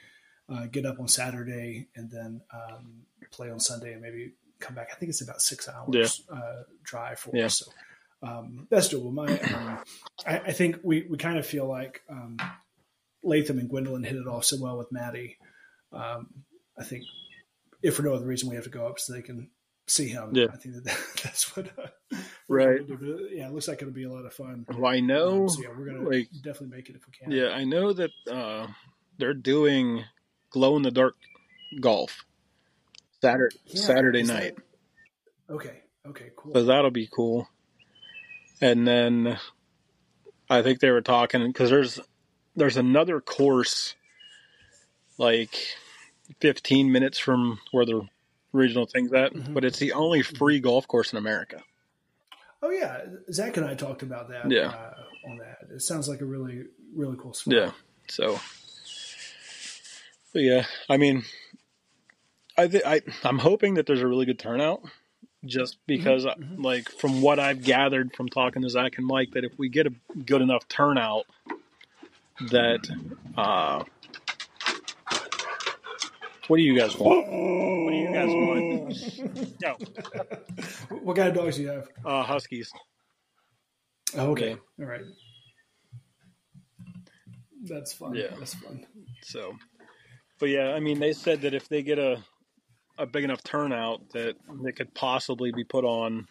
uh, 0.51 0.65
get 0.67 0.85
up 0.85 0.99
on 0.99 1.07
Saturday 1.07 1.87
and 1.95 2.09
then 2.09 2.41
um, 2.53 3.03
play 3.31 3.49
on 3.49 3.59
Sunday 3.59 3.93
and 3.93 4.01
maybe 4.01 4.33
come 4.59 4.75
back. 4.75 4.89
I 4.91 4.95
think 4.95 5.09
it's 5.09 5.21
about 5.21 5.41
six 5.41 5.69
hours 5.69 6.23
yeah. 6.29 6.35
uh, 6.37 6.63
drive 6.83 7.19
for 7.19 7.35
yeah. 7.35 7.45
us. 7.45 7.59
So 7.59 7.71
um, 8.27 8.67
that's 8.69 8.89
doable. 8.93 9.13
My, 9.13 9.39
um, 9.39 9.79
I, 10.25 10.39
I, 10.39 10.51
think 10.51 10.77
we, 10.83 11.07
we 11.09 11.17
kind 11.17 11.37
of 11.37 11.45
feel 11.45 11.67
like 11.67 12.01
um, 12.09 12.37
Latham 13.23 13.59
and 13.59 13.69
Gwendolyn 13.69 14.03
hit 14.03 14.15
it 14.15 14.27
off 14.27 14.45
so 14.45 14.57
well 14.59 14.77
with 14.77 14.91
Maddie. 14.91 15.37
Um, 15.93 16.27
I 16.77 16.83
think 16.83 17.05
if 17.81 17.95
for 17.95 18.03
no 18.03 18.13
other 18.13 18.25
reason, 18.25 18.49
we 18.49 18.55
have 18.55 18.65
to 18.65 18.69
go 18.69 18.87
up 18.87 18.99
so 18.99 19.13
they 19.13 19.21
can 19.21 19.49
see 19.87 20.07
him. 20.07 20.31
Yeah. 20.33 20.47
I 20.51 20.57
think 20.57 20.75
that 20.75 20.83
that's 21.23 21.55
what. 21.55 21.67
Uh, 21.77 22.17
right. 22.47 22.81
Yeah, 23.31 23.47
it 23.47 23.53
looks 23.53 23.67
like 23.67 23.81
it'll 23.81 23.93
be 23.93 24.03
a 24.03 24.11
lot 24.11 24.25
of 24.25 24.33
fun. 24.33 24.65
Well, 24.67 24.91
I 24.91 24.99
know. 24.99 25.43
Um, 25.43 25.49
so 25.49 25.61
yeah, 25.61 25.69
we're 25.77 25.85
gonna 25.85 26.09
like, 26.09 26.29
definitely 26.43 26.75
make 26.75 26.89
it 26.89 26.95
if 26.95 27.05
we 27.07 27.13
can. 27.13 27.31
Yeah, 27.31 27.49
I 27.49 27.63
know 27.63 27.93
that 27.93 28.11
uh, 28.29 28.67
they're 29.17 29.33
doing 29.33 30.03
glow 30.49 30.75
in 30.75 30.83
the 30.83 30.91
dark 30.91 31.15
golf 31.79 32.25
Saturday 33.21 33.55
yeah, 33.65 33.81
Saturday 33.81 34.23
night. 34.23 34.55
That... 34.55 35.53
Okay. 35.53 35.79
Okay. 36.07 36.31
Cool. 36.35 36.53
So 36.53 36.63
that'll 36.65 36.91
be 36.91 37.07
cool. 37.11 37.47
And 38.61 38.87
then 38.87 39.37
I 40.49 40.61
think 40.61 40.79
they 40.79 40.91
were 40.91 41.01
talking 41.01 41.45
because 41.47 41.69
there's 41.69 41.99
there's 42.55 42.77
another 42.77 43.21
course 43.21 43.95
like 45.17 45.55
15 46.39 46.91
minutes 46.91 47.19
from 47.19 47.59
where 47.71 47.85
the 47.85 48.07
original 48.53 48.85
thing's 48.85 49.13
at, 49.13 49.33
mm-hmm. 49.33 49.53
but 49.53 49.63
it's 49.63 49.79
the 49.79 49.93
only 49.93 50.21
free 50.21 50.59
golf 50.59 50.87
course 50.87 51.11
in 51.11 51.17
America. 51.17 51.61
Oh 52.61 52.71
yeah, 52.71 53.01
Zach 53.31 53.57
and 53.57 53.65
I 53.65 53.75
talked 53.75 54.01
about 54.01 54.29
that. 54.29 54.49
Yeah. 54.51 54.67
Uh, 54.67 55.29
on 55.29 55.37
that, 55.37 55.67
it 55.73 55.81
sounds 55.81 56.09
like 56.09 56.21
a 56.21 56.25
really 56.25 56.63
really 56.95 57.17
cool 57.17 57.33
spot. 57.33 57.53
Yeah. 57.53 57.71
So, 58.07 58.39
but 60.33 60.41
yeah, 60.41 60.65
I 60.89 60.97
mean, 60.97 61.23
I 62.57 62.67
th- 62.67 62.83
I 62.85 63.01
I'm 63.23 63.39
hoping 63.39 63.75
that 63.75 63.85
there's 63.85 64.01
a 64.01 64.07
really 64.07 64.25
good 64.25 64.39
turnout, 64.39 64.81
just 65.45 65.77
because 65.87 66.25
mm-hmm. 66.25 66.41
mm-hmm. 66.41 66.61
like 66.61 66.89
from 66.89 67.21
what 67.21 67.39
I've 67.39 67.63
gathered 67.63 68.15
from 68.15 68.29
talking 68.29 68.61
to 68.61 68.69
Zach 68.69 68.97
and 68.97 69.07
Mike, 69.07 69.31
that 69.31 69.43
if 69.43 69.57
we 69.57 69.69
get 69.69 69.87
a 69.87 69.93
good 70.25 70.41
enough 70.41 70.67
turnout, 70.67 71.25
that 72.51 72.87
uh, 73.37 73.83
what 76.47 76.57
do 76.57 76.63
you 76.63 76.77
guys 76.77 76.97
want? 76.97 77.27
What 77.27 77.91
do 77.91 77.97
you 77.97 78.11
guys 78.11 78.29
want? 78.29 79.61
no. 79.61 80.97
What 81.03 81.15
kind 81.15 81.29
of 81.29 81.35
dogs 81.35 81.57
do 81.57 81.61
you 81.61 81.67
have? 81.69 81.87
Uh, 82.03 82.23
Huskies. 82.23 82.71
Oh, 84.17 84.31
okay. 84.31 84.57
Yeah. 84.77 84.85
All 84.85 84.91
right. 84.91 85.01
That's 87.63 87.93
fun. 87.93 88.15
Yeah. 88.15 88.29
That's 88.39 88.55
fun. 88.55 88.85
So, 89.21 89.53
but 90.39 90.49
yeah, 90.49 90.73
I 90.73 90.79
mean, 90.79 90.99
they 90.99 91.13
said 91.13 91.41
that 91.41 91.53
if 91.53 91.67
they 91.69 91.83
get 91.83 91.99
a 91.99 92.23
a 92.97 93.05
big 93.05 93.23
enough 93.23 93.43
turnout, 93.43 94.09
that 94.11 94.35
they 94.63 94.71
could 94.71 94.93
possibly 94.93 95.51
be 95.51 95.63
put 95.63 95.85
on 95.85 96.27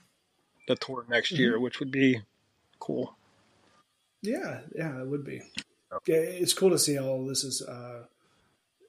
the 0.66 0.76
tour 0.76 1.04
next 1.08 1.32
mm-hmm. 1.32 1.42
year, 1.42 1.60
which 1.60 1.80
would 1.80 1.90
be 1.90 2.20
cool. 2.78 3.16
Yeah, 4.20 4.60
yeah, 4.74 5.00
it 5.00 5.06
would 5.06 5.24
be. 5.24 5.40
Yeah, 6.06 6.16
it's 6.16 6.52
cool 6.52 6.70
to 6.70 6.78
see 6.78 6.98
all 6.98 7.24
this 7.26 7.44
is 7.44 7.62
uh, 7.62 8.04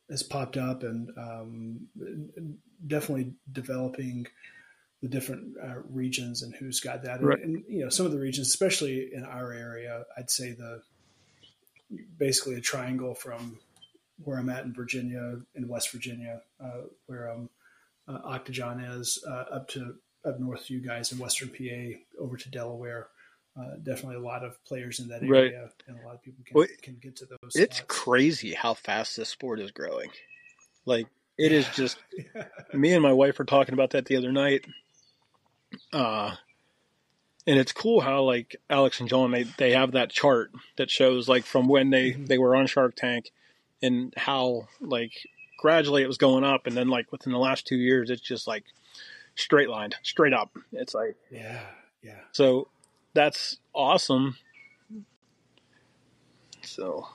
has 0.10 0.24
popped 0.24 0.58
up 0.58 0.84
and 0.84 1.10
um, 1.18 1.88
definitely 2.86 3.34
developing 3.52 4.28
the 5.02 5.08
different 5.08 5.56
uh, 5.64 5.76
regions 5.90 6.42
and 6.42 6.54
who's 6.56 6.82
got 6.82 7.04
that. 7.04 7.24
Right. 7.24 7.40
And, 7.40 7.56
and, 7.56 7.64
you 7.70 7.84
know, 7.84 7.90
some 7.90 8.06
of 8.06 8.12
the 8.12 8.20
regions, 8.20 8.48
especially 8.48 9.14
in 9.14 9.24
our 9.24 9.54
area, 9.54 10.04
I'd 10.18 10.30
say 10.30 10.52
the 10.52 10.82
basically 12.18 12.56
a 12.56 12.62
triangle 12.62 13.16
from 13.16 13.60
where 14.24 14.38
I'm 14.38 14.50
at 14.50 14.66
in 14.66 14.74
Virginia, 14.74 15.40
in 15.56 15.68
West 15.68 15.92
Virginia, 15.92 16.42
uh, 16.64 16.82
where 17.06 17.32
um, 17.32 17.50
uh, 18.08 18.20
Octagon 18.24 18.80
is, 18.80 19.24
uh, 19.28 19.46
up 19.52 19.68
to 19.70 19.96
up 20.26 20.40
north 20.40 20.66
to 20.66 20.74
you 20.74 20.82
guys 20.82 21.12
in 21.12 21.18
Western 21.18 21.50
PA, 21.50 22.00
over 22.22 22.36
to 22.36 22.50
Delaware 22.50 23.08
uh, 23.60 23.76
definitely 23.84 24.16
a 24.16 24.22
lot 24.22 24.44
of 24.44 24.64
players 24.64 25.00
in 25.00 25.08
that 25.10 25.24
area, 25.24 25.62
right. 25.62 25.72
and 25.88 26.00
a 26.00 26.06
lot 26.06 26.16
of 26.16 26.22
people 26.22 26.44
can, 26.46 26.56
well, 26.56 26.68
can 26.82 26.98
get 27.02 27.16
to 27.18 27.26
those. 27.26 27.56
It's 27.56 27.78
spots. 27.78 27.82
crazy 27.88 28.54
how 28.54 28.74
fast 28.74 29.18
this 29.18 29.30
sport 29.30 29.60
is 29.60 29.72
growing. 29.72 30.12
Like 30.86 31.08
it 31.38 31.52
is 31.52 31.68
just. 31.70 31.98
yeah. 32.36 32.46
Me 32.74 32.94
and 32.94 33.04
my 33.04 33.14
wife 33.14 33.40
were 33.40 33.46
talking 33.46 33.74
about 33.74 33.92
that 33.92 34.06
the 34.06 34.16
other 34.16 34.32
night. 34.32 34.66
Uh, 35.92 36.36
and 37.46 37.60
it's 37.60 37.72
cool 37.72 38.02
how 38.02 38.24
like 38.24 38.56
Alex 38.70 39.00
and 39.00 39.10
John 39.10 39.32
they 39.32 39.44
they 39.44 39.72
have 39.72 39.92
that 39.94 40.12
chart 40.12 40.52
that 40.78 40.90
shows 40.90 41.28
like 41.28 41.46
from 41.46 41.68
when 41.68 41.90
they 41.90 42.12
mm-hmm. 42.12 42.26
they 42.26 42.38
were 42.38 42.56
on 42.56 42.68
Shark 42.68 42.96
Tank, 42.96 43.32
and 43.82 44.14
how 44.18 44.68
like 44.82 45.14
gradually 45.58 46.04
it 46.04 46.08
was 46.08 46.18
going 46.18 46.44
up, 46.44 46.68
and 46.68 46.76
then 46.76 46.88
like 46.90 47.12
within 47.12 47.34
the 47.34 47.40
last 47.40 47.68
two 47.68 47.78
years 47.78 48.10
it's 48.10 48.22
just 48.22 48.48
like 48.48 48.64
straight 49.36 49.70
lined, 49.70 49.96
straight 50.04 50.34
up. 50.34 50.52
It's 50.72 50.94
like 50.94 51.16
yeah, 51.32 51.62
yeah. 52.04 52.20
So 52.32 52.68
that's 53.14 53.58
awesome. 53.74 54.38
So, 56.62 57.08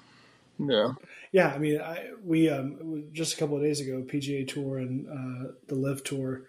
yeah. 0.59 0.93
Yeah, 1.33 1.49
I 1.49 1.59
mean, 1.59 1.81
I, 1.81 2.11
we 2.25 2.49
um, 2.49 3.09
just 3.13 3.35
a 3.35 3.37
couple 3.37 3.57
of 3.57 3.63
days 3.63 3.81
ago, 3.81 4.03
PGA 4.07 4.47
Tour 4.47 4.79
and 4.79 5.07
uh, 5.07 5.53
the 5.69 5.75
LIV 5.75 6.05
Tour 6.05 6.43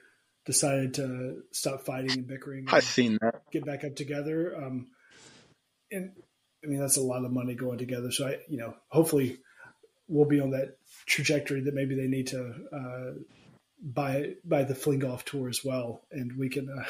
decided 0.46 0.94
to 0.96 1.44
stop 1.52 1.86
fighting 1.86 2.12
and 2.12 2.28
bickering. 2.28 2.66
I've 2.70 2.84
seen 2.84 3.18
that. 3.22 3.42
Get 3.52 3.66
back 3.66 3.84
up 3.84 3.96
together. 3.96 4.56
Um, 4.56 4.88
and 5.92 6.12
I 6.64 6.68
mean, 6.68 6.80
that's 6.80 6.98
a 6.98 7.02
lot 7.02 7.26
of 7.26 7.32
money 7.32 7.56
going 7.56 7.78
together. 7.78 8.12
So 8.12 8.28
I, 8.28 8.38
you 8.48 8.58
know, 8.58 8.76
hopefully 8.90 9.40
we'll 10.08 10.26
be 10.26 10.40
on 10.40 10.52
that 10.52 10.78
trajectory 11.06 11.62
that 11.62 11.74
maybe 11.74 11.96
they 11.96 12.08
need 12.08 12.28
to 12.28 12.54
uh, 12.74 13.20
buy 13.82 14.34
buy 14.44 14.64
the 14.64 14.76
Fling 14.76 15.00
Golf 15.00 15.26
Tour 15.26 15.50
as 15.50 15.64
well, 15.64 16.02
and 16.12 16.38
we 16.38 16.50
can. 16.50 16.70
Uh, 16.70 16.84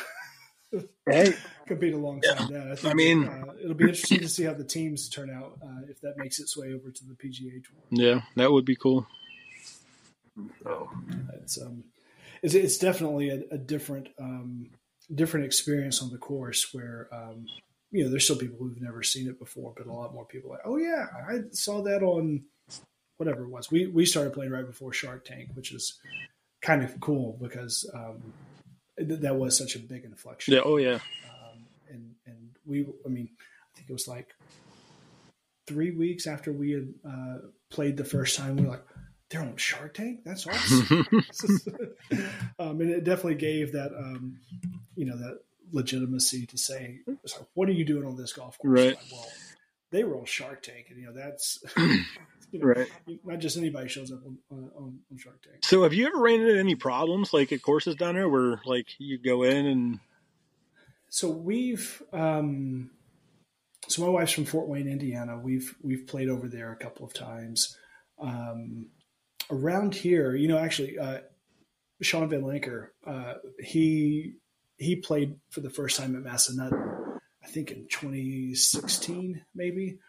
hey, 1.10 1.34
compete 1.68 1.94
alongside 1.94 2.50
yeah. 2.50 2.58
that. 2.58 2.72
I, 2.72 2.76
think 2.76 2.92
I 2.92 2.96
mean, 2.96 3.28
uh, 3.28 3.54
it'll 3.64 3.76
be 3.76 3.86
interesting 3.86 4.20
to 4.20 4.28
see 4.28 4.44
how 4.44 4.54
the 4.54 4.64
teams 4.64 5.08
turn 5.08 5.30
out 5.30 5.58
uh, 5.64 5.82
if 5.90 6.02
that 6.02 6.18
makes 6.18 6.40
its 6.40 6.58
way 6.58 6.74
over 6.74 6.92
to 6.92 7.04
the 7.06 7.14
PGA 7.14 7.64
Tour. 7.64 7.78
Yeah, 7.92 8.22
that 8.36 8.52
would 8.52 8.66
be 8.66 8.76
cool. 8.76 9.06
So 10.64 10.90
it's 11.42 11.62
um, 11.62 11.84
it's, 12.42 12.54
it's 12.54 12.78
definitely 12.78 13.30
a, 13.30 13.44
a 13.52 13.58
different 13.58 14.10
um, 14.20 14.70
different 15.14 15.46
experience 15.46 16.02
on 16.02 16.10
the 16.10 16.18
course 16.18 16.74
where 16.74 17.08
um, 17.12 17.46
you 17.92 18.04
know 18.04 18.10
there's 18.10 18.26
still 18.26 18.36
people 18.36 18.58
who've 18.58 18.82
never 18.82 19.04
seen 19.04 19.28
it 19.28 19.40
before, 19.40 19.74
but 19.78 19.88
a 19.88 19.94
lot 19.94 20.14
more 20.14 20.26
people 20.26 20.50
like, 20.50 20.62
oh 20.66 20.78
yeah, 20.78 21.08
I 21.30 21.42
saw 21.52 21.82
that 21.84 22.04
on 22.04 22.44
whatever 23.18 23.44
it 23.44 23.50
was. 23.50 23.72
We 23.72 23.88
we 23.88 24.06
started 24.06 24.34
playing 24.34 24.52
right 24.52 24.66
before 24.66 24.94
Shark 24.94 25.26
Tank, 25.26 25.50
which 25.54 25.74
is 25.74 26.00
kind 26.62 26.84
of 26.84 27.00
cool 27.00 27.38
because 27.42 27.90
um, 27.94 28.34
that 28.98 29.36
was 29.36 29.58
such 29.58 29.76
a 29.76 29.80
big 29.80 30.04
inflection. 30.04 30.54
Yeah. 30.54 30.62
Oh 30.64 30.78
yeah. 30.78 30.96
Um, 30.96 31.66
and 31.90 32.16
and 32.26 32.50
we, 32.66 32.88
I 33.06 33.10
mean, 33.10 33.30
I 33.40 33.78
think 33.78 33.90
it 33.90 33.94
was 33.94 34.08
like 34.08 34.36
three 35.68 35.92
weeks 35.92 36.28
after 36.28 36.52
we 36.52 36.72
had 36.72 36.94
uh, 37.08 37.38
played 37.70 37.98
the 37.98 38.06
first 38.06 38.38
time. 38.38 38.58
We 38.58 38.64
were 38.64 38.72
like, 38.72 38.86
they're 39.30 39.42
on 39.42 39.58
Shark 39.58 39.96
Tank. 39.96 40.22
That's 40.24 40.46
awesome. 40.48 41.06
um, 42.60 42.82
and 42.82 42.90
it 42.90 43.04
definitely 43.04 43.36
gave 43.36 43.72
that, 43.74 43.92
um, 43.98 44.38
you 44.96 45.06
know, 45.06 45.18
that 45.18 45.40
legitimacy 45.72 46.46
to 46.46 46.58
say, 46.58 47.00
what 47.56 47.68
are 47.68 47.74
you 47.74 47.86
doing 47.86 48.06
on 48.06 48.16
this 48.16 48.34
golf 48.34 48.58
course? 48.60 48.80
Right. 48.80 48.96
Like, 48.96 49.12
well, 49.12 49.28
they 49.92 50.04
were 50.04 50.18
on 50.18 50.26
Shark 50.26 50.62
Tank, 50.62 50.88
and 50.90 51.00
you 51.00 51.06
know 51.06 51.14
that's 51.14 51.64
you 52.56 52.66
know, 52.66 52.74
right. 53.08 53.20
Not 53.24 53.40
just 53.40 53.58
anybody 53.58 53.88
shows 53.88 54.12
up 54.12 54.20
on, 54.26 54.38
on, 54.52 54.72
on, 54.78 55.18
Shark 55.18 55.42
Tank. 55.42 55.58
So, 55.64 55.84
have 55.84 55.94
you 55.94 56.08
ever 56.08 56.18
ran 56.18 56.42
into 56.42 56.60
any 56.60 56.76
problems 56.76 57.34
like 57.34 57.52
at 57.52 57.62
courses 57.62 57.96
down 57.96 58.16
there 58.16 58.30
where 58.30 58.62
like 58.66 58.88
you 58.98 59.18
go 59.18 59.44
in 59.44 59.66
and? 59.66 60.00
So 61.10 61.30
we've, 61.30 62.02
um, 62.12 62.90
so 63.88 64.04
my 64.04 64.10
wife's 64.10 64.34
from 64.34 64.46
Fort 64.46 64.68
Wayne, 64.68 64.88
Indiana. 64.88 65.40
We've 65.40 65.76
we've 65.82 66.08
played 66.08 66.30
over 66.30 66.48
there 66.48 66.72
a 66.72 66.78
couple 66.78 67.06
of 67.06 67.14
times. 67.14 67.78
Um, 68.20 68.88
around 69.52 69.96
here, 69.96 70.36
you 70.36 70.48
know, 70.48 70.58
actually, 70.58 70.98
uh, 70.98 71.20
Sean 72.02 72.28
Van 72.30 72.42
Lanker, 72.42 72.88
uh, 73.06 73.36
he 73.60 74.36
he 74.78 74.98
played 74.98 75.36
for 75.50 75.62
the 75.62 75.70
first 75.70 75.98
time 75.98 76.16
at 76.16 76.24
Massanutten, 76.24 77.20
I 77.44 77.48
think 77.48 77.72
in 77.72 77.88
2016, 77.90 79.46
maybe 79.54 80.00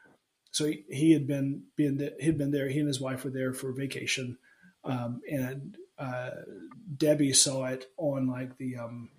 so 0.57 0.65
he, 0.65 0.85
he 0.89 1.13
had 1.13 1.27
been 1.27 1.65
being 1.77 2.01
he'd 2.19 2.39
been 2.39 2.51
there. 2.51 2.67
He 2.71 2.79
and 2.79 2.89
his 2.89 2.99
wife 2.99 3.25
were 3.25 3.31
there 3.31 3.53
for 3.53 3.73
vacation, 3.73 4.39
um, 4.85 5.21
and 5.31 5.77
uh, 5.99 6.31
Debbie 6.97 7.35
saw 7.35 7.67
it 7.67 7.85
on 7.99 8.27
like 8.27 8.57
the 8.57 8.79
um, 8.79 9.11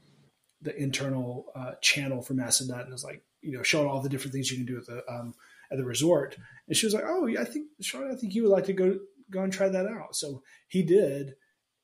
the 0.63 0.75
internal 0.75 1.45
uh, 1.53 1.73
channel 1.79 2.23
for 2.23 2.33
Massanutten 2.33 2.85
and 2.85 2.91
was 2.91 3.03
like 3.03 3.21
you 3.41 3.55
know 3.55 3.61
showing 3.61 3.87
all 3.87 4.01
the 4.01 4.09
different 4.09 4.33
things 4.33 4.49
you 4.49 4.57
can 4.57 4.65
do 4.65 4.79
at 4.79 4.87
the 4.87 5.03
um, 5.07 5.35
at 5.69 5.77
the 5.77 5.85
resort. 5.85 6.35
And 6.67 6.75
she 6.75 6.87
was 6.87 6.95
like, 6.95 7.03
"Oh, 7.05 7.27
yeah, 7.27 7.41
I 7.41 7.45
think 7.45 7.67
Sean, 7.81 8.11
I 8.11 8.15
think 8.15 8.33
you 8.33 8.41
would 8.41 8.51
like 8.51 8.65
to 8.65 8.73
go 8.73 8.97
go 9.29 9.43
and 9.43 9.53
try 9.53 9.69
that 9.69 9.85
out." 9.85 10.15
So 10.15 10.41
he 10.67 10.81
did, 10.81 11.35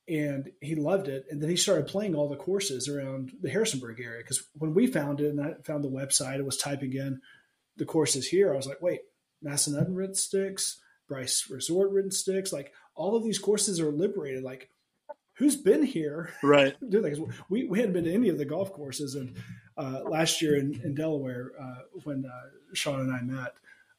and 0.08 0.49
he 0.62 0.74
loved 0.74 1.08
it. 1.08 1.28
And 1.30 1.39
then 1.39 1.51
he 1.51 1.58
started 1.58 1.86
playing 1.86 2.16
all 2.16 2.28
the 2.28 2.38
courses 2.38 2.89
around 2.89 3.34
the 3.39 3.51
Harrisonburg 3.51 4.01
area 4.01 4.24
because 4.24 4.47
when 4.56 4.74
we 4.74 4.88
found 4.88 5.22
it 5.22 5.30
and 5.30 5.39
I 5.39 5.54
found 5.64 5.84
the 5.84 5.91
website, 5.91 6.39
it 6.39 6.45
was 6.45 6.58
typing 6.58 6.93
in 6.93 7.22
the 7.78 7.86
courses 7.86 8.28
here, 8.28 8.51
I 8.51 8.58
was 8.58 8.68
like, 8.68 8.82
wait, 8.82 9.01
Massanutten 9.43 9.95
ridden 9.95 10.15
sticks, 10.15 10.79
Bryce 11.07 11.49
Resort 11.49 11.91
ridden 11.91 12.11
sticks, 12.11 12.53
like 12.53 12.73
all 12.95 13.15
of 13.15 13.23
these 13.23 13.39
courses 13.39 13.79
are 13.79 13.91
liberated. 13.91 14.43
Like, 14.43 14.69
who's 15.33 15.55
been 15.55 15.83
here? 15.83 16.33
Right. 16.41 16.75
we, 17.49 17.65
we 17.65 17.79
hadn't 17.79 17.93
been 17.93 18.05
to 18.05 18.13
any 18.13 18.29
of 18.29 18.37
the 18.37 18.45
golf 18.45 18.71
courses. 18.71 19.15
And 19.15 19.35
uh, 19.77 20.01
last 20.05 20.41
year 20.41 20.57
in, 20.57 20.79
in 20.83 20.95
Delaware, 20.95 21.51
uh, 21.59 21.81
when 22.03 22.25
uh, 22.25 22.49
Sean 22.73 23.01
and 23.01 23.13
I 23.13 23.21
met, 23.21 23.53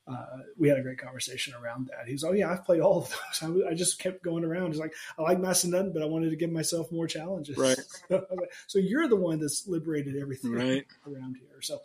uh, 0.06 0.38
we 0.58 0.68
had 0.68 0.78
a 0.78 0.82
great 0.82 0.98
conversation 0.98 1.54
around 1.54 1.86
that. 1.86 2.06
He's, 2.06 2.24
oh 2.24 2.32
yeah, 2.32 2.50
I've 2.50 2.64
played 2.64 2.80
all 2.80 2.98
of 2.98 3.08
those. 3.08 3.64
I, 3.66 3.70
I, 3.70 3.74
just 3.74 3.98
kept 3.98 4.22
going 4.22 4.44
around. 4.44 4.72
He's 4.72 4.80
like, 4.80 4.92
I 5.18 5.22
like 5.22 5.38
Massanutten, 5.38 5.94
but 5.94 6.02
I 6.02 6.06
wanted 6.06 6.30
to 6.30 6.36
give 6.36 6.50
myself 6.50 6.92
more 6.92 7.06
challenges. 7.06 7.56
Right. 7.56 7.78
so 8.66 8.78
you're 8.78 9.08
the 9.08 9.16
one 9.16 9.40
that's 9.40 9.66
liberated 9.66 10.16
everything 10.16 10.52
right. 10.52 10.86
around 11.06 11.36
here. 11.36 11.62
So, 11.62 11.80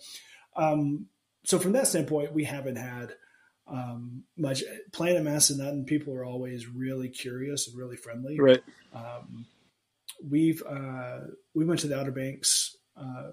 um, 0.58 1.06
so 1.46 1.60
from 1.60 1.72
that 1.74 1.88
standpoint, 1.88 2.34
we 2.34 2.44
haven't 2.44 2.76
had 2.76 3.14
um, 3.70 4.24
much 4.38 4.64
playing 4.92 5.18
at 5.18 5.24
Massanutten. 5.24 5.86
People 5.86 6.14
are 6.14 6.26
always 6.26 6.68
really 6.68 7.10
curious 7.10 7.68
and 7.68 7.78
really 7.78 7.96
friendly. 7.96 8.40
Right. 8.40 8.62
Um, 8.94 9.46
we've 10.28 10.64
uh, 10.68 11.20
we 11.54 11.66
went 11.66 11.80
to 11.82 11.88
the 11.88 12.00
Outer 12.00 12.12
Banks 12.12 12.76
uh, 12.98 13.32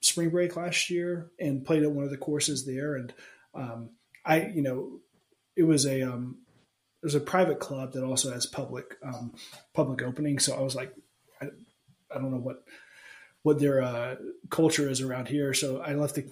spring 0.00 0.30
break 0.30 0.56
last 0.56 0.90
year 0.90 1.30
and 1.38 1.64
played 1.64 1.82
at 1.82 1.90
one 1.90 2.04
of 2.04 2.10
the 2.10 2.16
courses 2.16 2.66
there, 2.66 2.96
and 2.96 3.12
um, 3.54 3.90
I, 4.24 4.46
you 4.46 4.62
know, 4.62 5.00
it 5.56 5.64
was 5.64 5.86
a 5.86 6.02
um, 6.02 6.38
it 7.02 7.06
was 7.06 7.14
a 7.14 7.20
private 7.20 7.60
club 7.60 7.92
that 7.92 8.04
also 8.04 8.32
has 8.32 8.46
public 8.46 8.96
um, 9.02 9.34
public 9.74 10.02
opening. 10.02 10.38
So 10.38 10.54
I 10.54 10.60
was 10.60 10.74
like, 10.74 10.94
I, 11.40 11.46
I 12.14 12.14
don't 12.18 12.30
know 12.30 12.38
what 12.38 12.64
what 13.42 13.58
their 13.58 13.82
uh, 13.82 14.16
culture 14.50 14.88
is 14.88 15.00
around 15.00 15.28
here. 15.28 15.54
So 15.54 15.80
I 15.80 15.94
left 15.94 16.14
the 16.14 16.26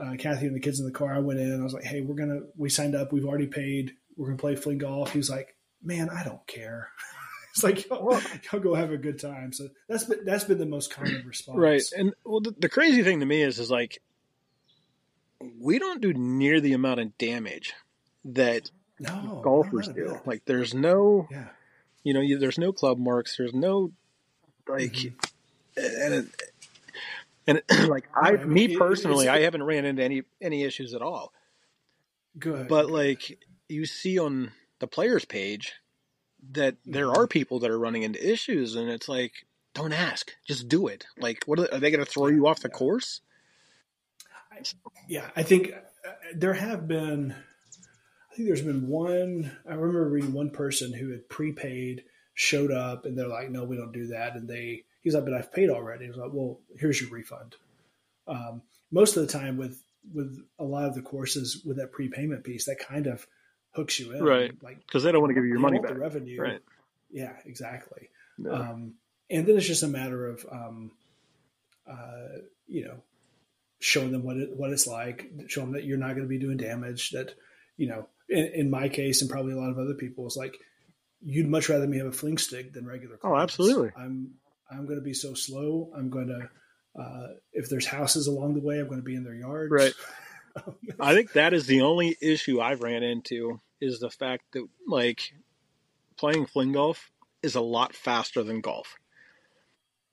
uh, 0.00 0.14
Kathy 0.18 0.46
and 0.46 0.56
the 0.56 0.60
kids 0.60 0.80
in 0.80 0.86
the 0.86 0.92
car. 0.92 1.14
I 1.14 1.18
went 1.18 1.40
in 1.40 1.50
and 1.50 1.60
I 1.60 1.64
was 1.64 1.74
like, 1.74 1.84
hey, 1.84 2.00
we're 2.00 2.14
gonna 2.14 2.40
we 2.56 2.68
signed 2.68 2.94
up. 2.94 3.12
We've 3.12 3.24
already 3.24 3.46
paid. 3.46 3.92
We're 4.16 4.26
gonna 4.26 4.38
play 4.38 4.56
fling 4.56 4.78
golf. 4.78 5.12
He 5.12 5.18
was 5.18 5.30
like, 5.30 5.56
man, 5.82 6.08
I 6.10 6.24
don't 6.24 6.46
care. 6.46 6.90
it's 7.50 7.62
like 7.62 7.88
y'all, 7.88 8.20
y'all, 8.50 8.60
go 8.60 8.74
have 8.74 8.90
a 8.90 8.96
good 8.96 9.20
time. 9.20 9.52
So 9.52 9.68
that's 9.88 10.04
been 10.04 10.24
that's 10.24 10.44
been 10.44 10.58
the 10.58 10.66
most 10.66 10.92
common 10.92 11.24
response. 11.26 11.58
Right. 11.58 11.82
And 11.96 12.14
well, 12.24 12.40
the, 12.40 12.54
the 12.58 12.68
crazy 12.68 13.02
thing 13.02 13.20
to 13.20 13.26
me 13.26 13.42
is 13.42 13.58
is 13.58 13.70
like 13.70 14.00
we 15.58 15.78
don't 15.78 16.00
do 16.00 16.12
near 16.12 16.60
the 16.60 16.72
amount 16.72 17.00
of 17.00 17.18
damage 17.18 17.74
that 18.24 18.70
no, 18.98 19.40
golfers 19.42 19.88
do. 19.88 20.20
Like 20.24 20.44
there's 20.44 20.74
no, 20.74 21.26
yeah. 21.30 21.48
you 22.04 22.14
know, 22.14 22.20
you, 22.20 22.38
there's 22.38 22.58
no 22.58 22.72
club 22.72 22.98
marks. 22.98 23.36
There's 23.36 23.54
no 23.54 23.92
like, 24.68 24.92
mm-hmm. 24.92 25.14
and 25.76 26.14
it, 26.14 26.26
and 27.46 27.62
like 27.88 28.04
I, 28.14 28.32
me 28.36 28.76
personally, 28.76 29.28
I 29.28 29.40
haven't 29.40 29.62
ran 29.62 29.84
into 29.84 30.02
any 30.02 30.22
any 30.40 30.62
issues 30.64 30.94
at 30.94 31.02
all. 31.02 31.32
Good, 32.38 32.68
but 32.68 32.90
like 32.90 33.38
you 33.68 33.86
see 33.86 34.18
on 34.18 34.52
the 34.78 34.86
players 34.86 35.24
page 35.24 35.74
that 36.52 36.76
there 36.84 37.06
mm-hmm. 37.06 37.20
are 37.20 37.26
people 37.26 37.60
that 37.60 37.70
are 37.70 37.78
running 37.78 38.02
into 38.02 38.30
issues, 38.30 38.74
and 38.74 38.88
it's 38.88 39.08
like, 39.08 39.46
don't 39.74 39.92
ask, 39.92 40.32
just 40.46 40.68
do 40.68 40.86
it. 40.86 41.06
Like, 41.16 41.44
what 41.46 41.58
are 41.58 41.68
they, 41.68 41.78
they 41.78 41.90
going 41.90 42.04
to 42.04 42.10
throw 42.10 42.26
you 42.26 42.46
off 42.46 42.60
the 42.60 42.68
yeah. 42.68 42.78
course? 42.78 43.20
yeah, 45.08 45.30
I 45.34 45.42
think 45.42 45.72
uh, 45.72 46.12
there 46.34 46.54
have 46.54 46.86
been. 46.86 47.34
I 48.30 48.34
think 48.34 48.48
there's 48.48 48.62
been 48.62 48.88
one. 48.88 49.56
I 49.68 49.74
remember 49.74 50.08
reading 50.08 50.32
one 50.32 50.50
person 50.50 50.92
who 50.92 51.10
had 51.10 51.28
prepaid, 51.28 52.04
showed 52.34 52.70
up, 52.70 53.04
and 53.04 53.16
they're 53.16 53.28
like, 53.28 53.50
"No, 53.50 53.64
we 53.64 53.76
don't 53.76 53.92
do 53.92 54.08
that." 54.08 54.34
And 54.34 54.48
they, 54.48 54.84
he's 55.02 55.14
like, 55.14 55.24
"But 55.24 55.34
I've 55.34 55.52
paid 55.52 55.70
already." 55.70 56.04
He 56.04 56.10
was 56.10 56.18
like, 56.18 56.32
"Well, 56.32 56.60
here's 56.78 57.00
your 57.00 57.10
refund." 57.10 57.56
Um, 58.26 58.62
most 58.90 59.16
of 59.16 59.26
the 59.26 59.32
time, 59.32 59.56
with 59.56 59.82
with 60.12 60.38
a 60.58 60.64
lot 60.64 60.86
of 60.86 60.94
the 60.94 61.02
courses 61.02 61.62
with 61.64 61.76
that 61.76 61.92
prepayment 61.92 62.44
piece, 62.44 62.66
that 62.66 62.78
kind 62.78 63.06
of 63.06 63.26
hooks 63.72 63.98
you 64.00 64.12
in, 64.12 64.24
right? 64.24 64.52
Like 64.62 64.78
because 64.86 65.02
they 65.02 65.12
don't 65.12 65.20
want 65.20 65.30
to 65.30 65.34
give 65.34 65.44
you 65.44 65.50
your 65.50 65.60
money 65.60 65.78
back. 65.78 65.92
The 65.92 65.98
revenue, 65.98 66.40
right? 66.40 66.60
Yeah, 67.10 67.32
exactly. 67.44 68.08
No. 68.38 68.54
Um, 68.54 68.94
and 69.30 69.46
then 69.46 69.56
it's 69.56 69.66
just 69.66 69.82
a 69.82 69.88
matter 69.88 70.26
of, 70.26 70.46
um, 70.50 70.92
uh, 71.88 72.38
you 72.66 72.84
know, 72.84 72.96
showing 73.80 74.12
them 74.12 74.24
what 74.24 74.36
it, 74.36 74.56
what 74.56 74.70
it's 74.70 74.86
like, 74.86 75.30
showing 75.48 75.68
them 75.68 75.74
that 75.74 75.84
you're 75.84 75.98
not 75.98 76.10
going 76.14 76.22
to 76.22 76.28
be 76.28 76.38
doing 76.38 76.56
damage. 76.56 77.10
That 77.10 77.34
you 77.76 77.88
know, 77.88 78.08
in, 78.28 78.46
in, 78.54 78.70
my 78.70 78.88
case, 78.88 79.20
and 79.20 79.30
probably 79.30 79.52
a 79.52 79.58
lot 79.58 79.70
of 79.70 79.78
other 79.78 79.94
people, 79.94 80.26
it's 80.26 80.36
like 80.36 80.58
you'd 81.22 81.48
much 81.48 81.68
rather 81.68 81.86
me 81.86 81.98
have 81.98 82.06
a 82.06 82.12
fling 82.12 82.38
stick 82.38 82.72
than 82.72 82.86
regular. 82.86 83.16
Clubs. 83.16 83.32
Oh, 83.32 83.36
absolutely. 83.36 83.90
I'm 83.96 84.32
I'm 84.72 84.86
going 84.86 84.98
to 84.98 85.04
be 85.04 85.14
so 85.14 85.34
slow. 85.34 85.90
I'm 85.96 86.10
going 86.10 86.28
to 86.28 86.48
uh, 87.00 87.28
if 87.52 87.68
there's 87.68 87.86
houses 87.86 88.26
along 88.26 88.54
the 88.54 88.60
way, 88.60 88.78
I'm 88.78 88.86
going 88.86 89.00
to 89.00 89.04
be 89.04 89.14
in 89.14 89.24
their 89.24 89.34
yards. 89.34 89.70
Right. 89.70 89.94
I 91.00 91.14
think 91.14 91.32
that 91.32 91.54
is 91.54 91.66
the 91.66 91.82
only 91.82 92.16
issue 92.20 92.60
I've 92.60 92.82
ran 92.82 93.02
into 93.02 93.60
is 93.80 93.98
the 93.98 94.10
fact 94.10 94.44
that 94.52 94.66
like 94.86 95.32
playing 96.16 96.46
fling 96.46 96.72
golf 96.72 97.10
is 97.42 97.54
a 97.54 97.60
lot 97.60 97.94
faster 97.94 98.42
than 98.42 98.60
golf. 98.60 98.96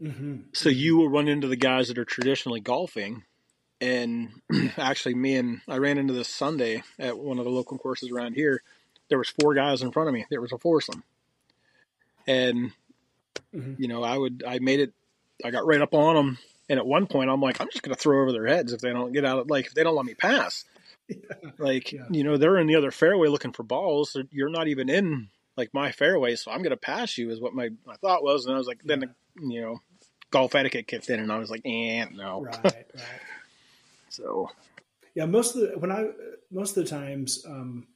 Mm-hmm. 0.02 0.38
So 0.54 0.70
you 0.70 0.98
will 0.98 1.10
run 1.10 1.28
into 1.28 1.48
the 1.48 1.58
guys 1.58 1.90
that 1.90 1.98
are 1.98 2.06
traditionally 2.06 2.62
golfing 2.62 3.24
and 3.82 4.30
actually 4.78 5.16
me 5.16 5.36
and 5.36 5.62
I 5.68 5.78
ran 5.78 5.98
into 5.98 6.14
this 6.14 6.30
Sunday 6.30 6.84
at 6.98 7.18
one 7.18 7.40
of 7.40 7.46
the 7.46 7.52
local 7.52 7.78
courses 7.78 8.10
around 8.10 8.34
here. 8.34 8.62
There 9.10 9.18
was 9.18 9.30
four 9.30 9.54
guys 9.54 9.82
in 9.82 9.92
front 9.92 10.08
of 10.08 10.14
me. 10.14 10.26
There 10.30 10.42
was 10.42 10.52
a 10.52 10.58
foursome, 10.58 11.04
and 12.28 12.72
mm-hmm. 13.56 13.74
you 13.78 13.88
know 13.88 14.04
I 14.04 14.18
would 14.18 14.44
I 14.48 14.60
made 14.60 14.80
it. 14.80 14.94
I 15.44 15.52
got 15.52 15.66
right 15.66 15.82
up 15.82 15.94
on 15.94 16.16
them, 16.16 16.38
and 16.68 16.80
at 16.80 16.86
one 16.86 17.08
point 17.08 17.30
I'm 17.30 17.42
like 17.42 17.62
I'm 17.62 17.70
just 17.72 17.84
going 17.84 17.96
to 17.96 18.02
throw 18.02 18.22
over 18.22 18.32
their 18.32 18.48
heads 18.48 18.74
if 18.74 18.82
they 18.82 18.92
don't 18.92 19.14
get 19.14 19.26
out. 19.26 19.40
Of, 19.40 19.50
like 19.50 19.68
if 19.68 19.74
they 19.74 19.84
don't 19.84 19.96
let 19.96 20.06
me 20.06 20.16
pass. 20.16 20.66
Yeah. 21.08 21.16
Like 21.58 21.92
yeah. 21.92 22.06
you 22.12 22.24
know 22.24 22.38
they're 22.38 22.58
in 22.58 22.68
the 22.68 22.76
other 22.76 22.92
fairway 22.92 23.30
looking 23.30 23.54
for 23.54 23.64
balls. 23.64 24.16
You're 24.32 24.50
not 24.50 24.68
even 24.68 24.90
in 24.90 25.30
like 25.58 25.74
my 25.74 25.92
fairway, 25.92 26.36
so 26.36 26.52
I'm 26.52 26.62
going 26.62 26.70
to 26.70 26.78
pass 26.78 27.18
you 27.18 27.32
is 27.32 27.42
what 27.42 27.54
my 27.54 27.70
my 27.86 27.96
thought 27.96 28.24
was, 28.24 28.46
and 28.46 28.54
I 28.54 28.58
was 28.58 28.68
like 28.68 28.82
yeah. 28.84 28.96
then 28.96 29.00
the, 29.00 29.48
you 29.48 29.62
know 29.62 29.82
golf 30.32 30.56
etiquette 30.56 30.88
kicked 30.88 31.10
in, 31.10 31.20
and 31.20 31.32
I 31.32 31.38
was 31.38 31.50
like, 31.50 31.62
eh, 31.66 32.06
no. 32.14 32.44
Right, 32.44 32.64
right. 32.64 32.86
So, 34.10 34.50
yeah, 35.16 35.26
most 35.26 35.56
of 35.56 35.62
the 35.62 35.80
when 35.80 35.92
I 35.92 36.10
most 36.52 36.78
of 36.78 36.84
the 36.84 36.90
times 36.90 37.46
um, 37.48 37.88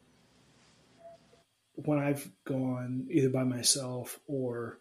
when 1.75 1.99
I've 1.99 2.29
gone 2.45 3.07
either 3.09 3.29
by 3.29 3.43
myself 3.43 4.19
or 4.27 4.79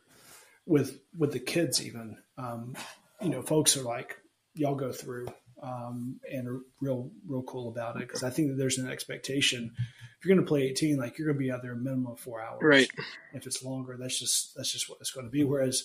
with 0.67 0.99
with 1.17 1.33
the 1.33 1.41
kids, 1.41 1.85
even 1.85 2.17
um, 2.39 2.75
you 3.21 3.31
know, 3.31 3.43
folks 3.43 3.77
are 3.77 3.83
like, 3.83 4.17
"Y'all 4.55 4.75
go 4.75 4.93
through," 4.93 5.27
um, 5.63 6.21
and 6.31 6.49
are 6.49 6.61
real 6.81 7.11
real 7.27 7.43
cool 7.43 7.69
about 7.69 7.97
it 7.97 8.07
because 8.07 8.23
I 8.23 8.31
think 8.31 8.49
that 8.49 8.57
there's 8.57 8.79
an 8.79 8.91
expectation. 8.91 9.73
If 9.77 10.27
you're 10.27 10.37
going 10.37 10.45
to 10.45 10.49
play 10.49 10.63
18, 10.63 10.99
like 10.99 11.19
you're 11.19 11.27
going 11.27 11.39
to 11.39 11.45
be 11.45 11.51
out 11.51 11.63
there 11.63 11.73
a 11.73 11.77
minimum 11.77 12.13
of 12.13 12.21
four 12.21 12.41
hours. 12.41 12.61
Right. 12.63 12.89
If 13.35 13.47
it's 13.47 13.65
longer, 13.65 13.97
that's 13.99 14.19
just 14.19 14.55
that's 14.55 14.71
just 14.71 14.89
what 14.89 14.99
it's 15.01 15.11
going 15.11 15.27
to 15.27 15.33
be. 15.33 15.43
Whereas, 15.43 15.85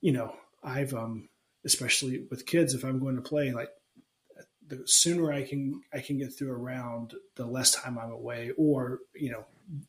you 0.00 0.12
know, 0.12 0.34
I've 0.62 0.94
um, 0.94 1.28
especially 1.64 2.26
with 2.30 2.46
kids, 2.46 2.74
if 2.74 2.84
I'm 2.84 3.00
going 3.00 3.16
to 3.16 3.22
play, 3.22 3.52
like 3.52 3.68
the 4.66 4.82
sooner 4.86 5.32
I 5.32 5.42
can 5.42 5.82
I 5.92 6.00
can 6.00 6.18
get 6.18 6.36
through 6.36 6.52
a 6.52 6.56
round, 6.56 7.14
the 7.36 7.46
less 7.46 7.72
time 7.72 7.98
I'm 7.98 8.10
away, 8.10 8.52
or 8.56 9.00
you 9.14 9.30
know, 9.30 9.44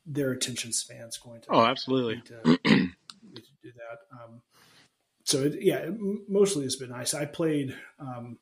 their 0.05 0.31
attention 0.31 0.73
span's 0.73 1.17
going 1.17 1.41
to. 1.41 1.47
Oh, 1.51 1.65
absolutely. 1.65 2.21
To, 2.27 2.59
that. 3.95 4.17
Um, 4.17 4.41
so 5.23 5.43
it, 5.43 5.61
yeah, 5.61 5.89
mostly 6.27 6.65
it's 6.65 6.75
been 6.75 6.91
nice. 6.91 7.13
I 7.13 7.25
played. 7.25 7.75
Um, 7.99 8.37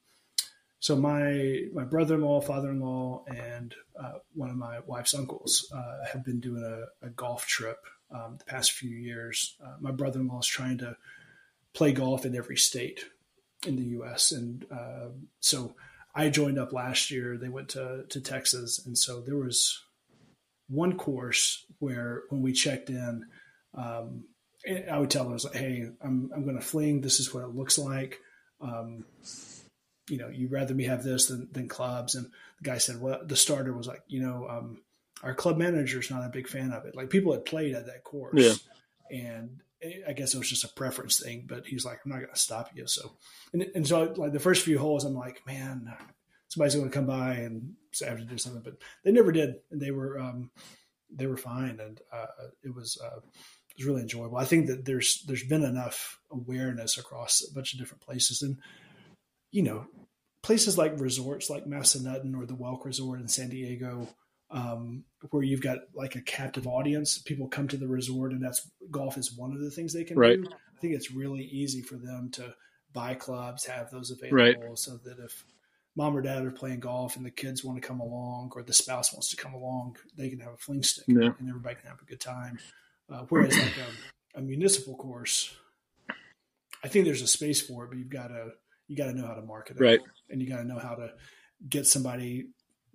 so 0.79 0.97
my 0.97 1.61
my 1.73 1.85
brother 1.85 2.15
in 2.15 2.21
law, 2.21 2.41
father 2.41 2.71
in 2.71 2.81
law, 2.81 3.23
and 3.27 3.73
uh, 3.97 4.13
one 4.33 4.49
of 4.49 4.57
my 4.57 4.79
wife's 4.85 5.13
uncles 5.13 5.71
uh, 5.73 6.05
have 6.11 6.25
been 6.25 6.41
doing 6.41 6.63
a, 6.63 7.05
a 7.05 7.09
golf 7.09 7.47
trip 7.47 7.79
um, 8.11 8.35
the 8.37 8.45
past 8.45 8.73
few 8.73 8.89
years. 8.89 9.55
Uh, 9.63 9.75
my 9.79 9.91
brother 9.91 10.19
in 10.19 10.27
law 10.27 10.39
is 10.39 10.47
trying 10.47 10.77
to 10.79 10.97
play 11.73 11.93
golf 11.93 12.25
in 12.25 12.35
every 12.35 12.57
state 12.57 13.05
in 13.65 13.77
the 13.77 13.83
U.S. 13.83 14.33
and 14.33 14.65
uh, 14.71 15.07
so 15.39 15.75
I 16.13 16.29
joined 16.29 16.59
up 16.59 16.73
last 16.73 17.09
year. 17.09 17.37
They 17.37 17.49
went 17.49 17.69
to 17.69 18.03
to 18.09 18.21
Texas, 18.21 18.85
and 18.85 18.97
so 18.97 19.21
there 19.21 19.37
was 19.37 19.81
one 20.67 20.97
course 20.97 21.65
where 21.79 22.23
when 22.29 22.41
we 22.41 22.51
checked 22.51 22.89
in, 22.89 23.25
um, 23.73 24.25
I 24.91 24.97
would 24.97 25.09
tell 25.09 25.23
them, 25.23 25.33
I 25.33 25.35
was 25.35 25.45
like, 25.45 25.55
"Hey, 25.55 25.89
I'm 26.01 26.31
I'm 26.33 26.43
going 26.43 26.59
to 26.59 26.65
fling. 26.65 27.01
This 27.01 27.19
is 27.19 27.33
what 27.33 27.43
it 27.43 27.55
looks 27.55 27.77
like. 27.77 28.19
Um, 28.61 29.05
you 30.09 30.17
know, 30.17 30.29
you'd 30.29 30.51
rather 30.51 30.73
me 30.73 30.85
have 30.85 31.03
this 31.03 31.27
than 31.27 31.49
than 31.51 31.67
clubs." 31.67 32.15
And 32.15 32.25
the 32.25 32.63
guy 32.69 32.77
said, 32.77 33.01
"Well, 33.01 33.21
the 33.25 33.35
starter 33.35 33.73
was 33.73 33.87
like, 33.87 34.03
you 34.07 34.21
know, 34.21 34.47
um, 34.49 34.81
our 35.21 35.33
club 35.33 35.57
manager 35.57 35.99
is 35.99 36.09
not 36.09 36.25
a 36.25 36.29
big 36.29 36.47
fan 36.47 36.71
of 36.71 36.85
it. 36.85 36.95
Like 36.95 37.09
people 37.09 37.33
had 37.33 37.45
played 37.45 37.75
at 37.75 37.87
that 37.87 38.03
course, 38.03 38.33
yeah. 38.35 38.53
and 39.11 39.61
I 40.07 40.13
guess 40.13 40.33
it 40.33 40.37
was 40.37 40.49
just 40.49 40.63
a 40.63 40.69
preference 40.69 41.19
thing, 41.19 41.45
but 41.47 41.65
he's 41.65 41.85
like, 41.85 41.99
I'm 42.03 42.11
not 42.11 42.19
going 42.19 42.33
to 42.33 42.39
stop 42.39 42.69
you. 42.75 42.87
So, 42.87 43.17
and, 43.51 43.65
and 43.75 43.87
so 43.87 44.13
like 44.15 44.31
the 44.31 44.39
first 44.39 44.63
few 44.63 44.79
holes, 44.79 45.03
I'm 45.03 45.13
like, 45.13 45.45
man, 45.45 45.93
somebody's 46.47 46.75
going 46.75 46.89
to 46.89 46.93
come 46.93 47.05
by 47.05 47.33
and 47.33 47.73
say 47.91 48.05
I 48.05 48.09
have 48.09 48.19
to 48.19 48.25
do 48.25 48.37
something, 48.37 48.61
but 48.61 48.77
they 49.03 49.11
never 49.11 49.31
did. 49.31 49.55
And 49.71 49.81
they 49.81 49.91
were, 49.91 50.19
um, 50.19 50.51
they 51.13 51.27
were 51.27 51.37
fine. 51.37 51.79
And, 51.79 51.99
uh, 52.11 52.27
it 52.63 52.73
was, 52.73 52.97
uh, 53.03 53.19
it 53.75 53.79
was 53.81 53.85
really 53.87 54.01
enjoyable. 54.01 54.37
I 54.37 54.45
think 54.45 54.67
that 54.67 54.85
there's, 54.85 55.23
there's 55.27 55.43
been 55.43 55.63
enough 55.63 56.19
awareness 56.31 56.97
across 56.97 57.41
a 57.49 57.53
bunch 57.53 57.73
of 57.73 57.79
different 57.79 58.01
places 58.01 58.41
and, 58.41 58.57
you 59.51 59.63
know, 59.63 59.85
places 60.41 60.77
like 60.77 60.99
resorts 60.99 61.49
like 61.49 61.65
Massanutten 61.65 62.35
or 62.37 62.45
the 62.45 62.55
Welk 62.55 62.85
Resort 62.85 63.19
in 63.21 63.27
San 63.27 63.49
Diego, 63.49 64.07
um, 64.51 65.03
where 65.31 65.41
you've 65.43 65.61
got 65.61 65.79
like 65.95 66.15
a 66.15 66.21
captive 66.21 66.67
audience, 66.67 67.17
people 67.17 67.47
come 67.47 67.67
to 67.69 67.77
the 67.77 67.87
resort, 67.87 68.31
and 68.33 68.43
that's 68.43 68.69
golf 68.91 69.17
is 69.17 69.35
one 69.35 69.53
of 69.53 69.59
the 69.61 69.71
things 69.71 69.93
they 69.93 70.03
can 70.03 70.17
Right. 70.17 70.41
do. 70.41 70.47
I 70.51 70.79
think 70.79 70.93
it's 70.93 71.11
really 71.11 71.43
easy 71.45 71.81
for 71.81 71.95
them 71.95 72.29
to 72.33 72.53
buy 72.91 73.15
clubs, 73.15 73.65
have 73.65 73.89
those 73.89 74.11
available, 74.11 74.75
so 74.75 74.97
that 74.97 75.17
if 75.19 75.43
mom 75.95 76.15
or 76.15 76.21
dad 76.21 76.43
are 76.45 76.51
playing 76.51 76.81
golf 76.81 77.15
and 77.15 77.25
the 77.25 77.31
kids 77.31 77.63
want 77.63 77.81
to 77.81 77.87
come 77.87 77.99
along, 78.01 78.51
or 78.55 78.61
the 78.63 78.73
spouse 78.73 79.13
wants 79.13 79.29
to 79.29 79.37
come 79.37 79.53
along, 79.53 79.95
they 80.17 80.29
can 80.29 80.39
have 80.39 80.53
a 80.53 80.57
fling 80.57 80.83
stick, 80.83 81.05
Yeah. 81.07 81.31
and 81.39 81.49
everybody 81.49 81.75
can 81.75 81.89
have 81.89 82.01
a 82.01 82.05
good 82.05 82.19
time. 82.19 82.59
Uh, 83.11 83.23
whereas 83.29 83.57
like 83.57 83.73
a, 83.77 84.39
a 84.39 84.41
municipal 84.41 84.95
course, 84.95 85.55
I 86.83 86.87
think 86.87 87.05
there's 87.05 87.21
a 87.21 87.27
space 87.27 87.61
for 87.61 87.85
it, 87.85 87.89
but 87.89 87.97
you've 87.97 88.09
got 88.09 88.27
to 88.27 88.51
you 88.87 88.97
got 88.97 89.05
to 89.05 89.13
know 89.13 89.25
how 89.25 89.33
to 89.33 89.41
market 89.41 89.77
it, 89.77 89.83
Right. 89.83 89.99
And 90.29 90.41
you 90.41 90.49
got 90.49 90.57
to 90.57 90.65
know 90.65 90.79
how 90.79 90.95
to 90.95 91.13
get 91.69 91.87
somebody, 91.87 92.47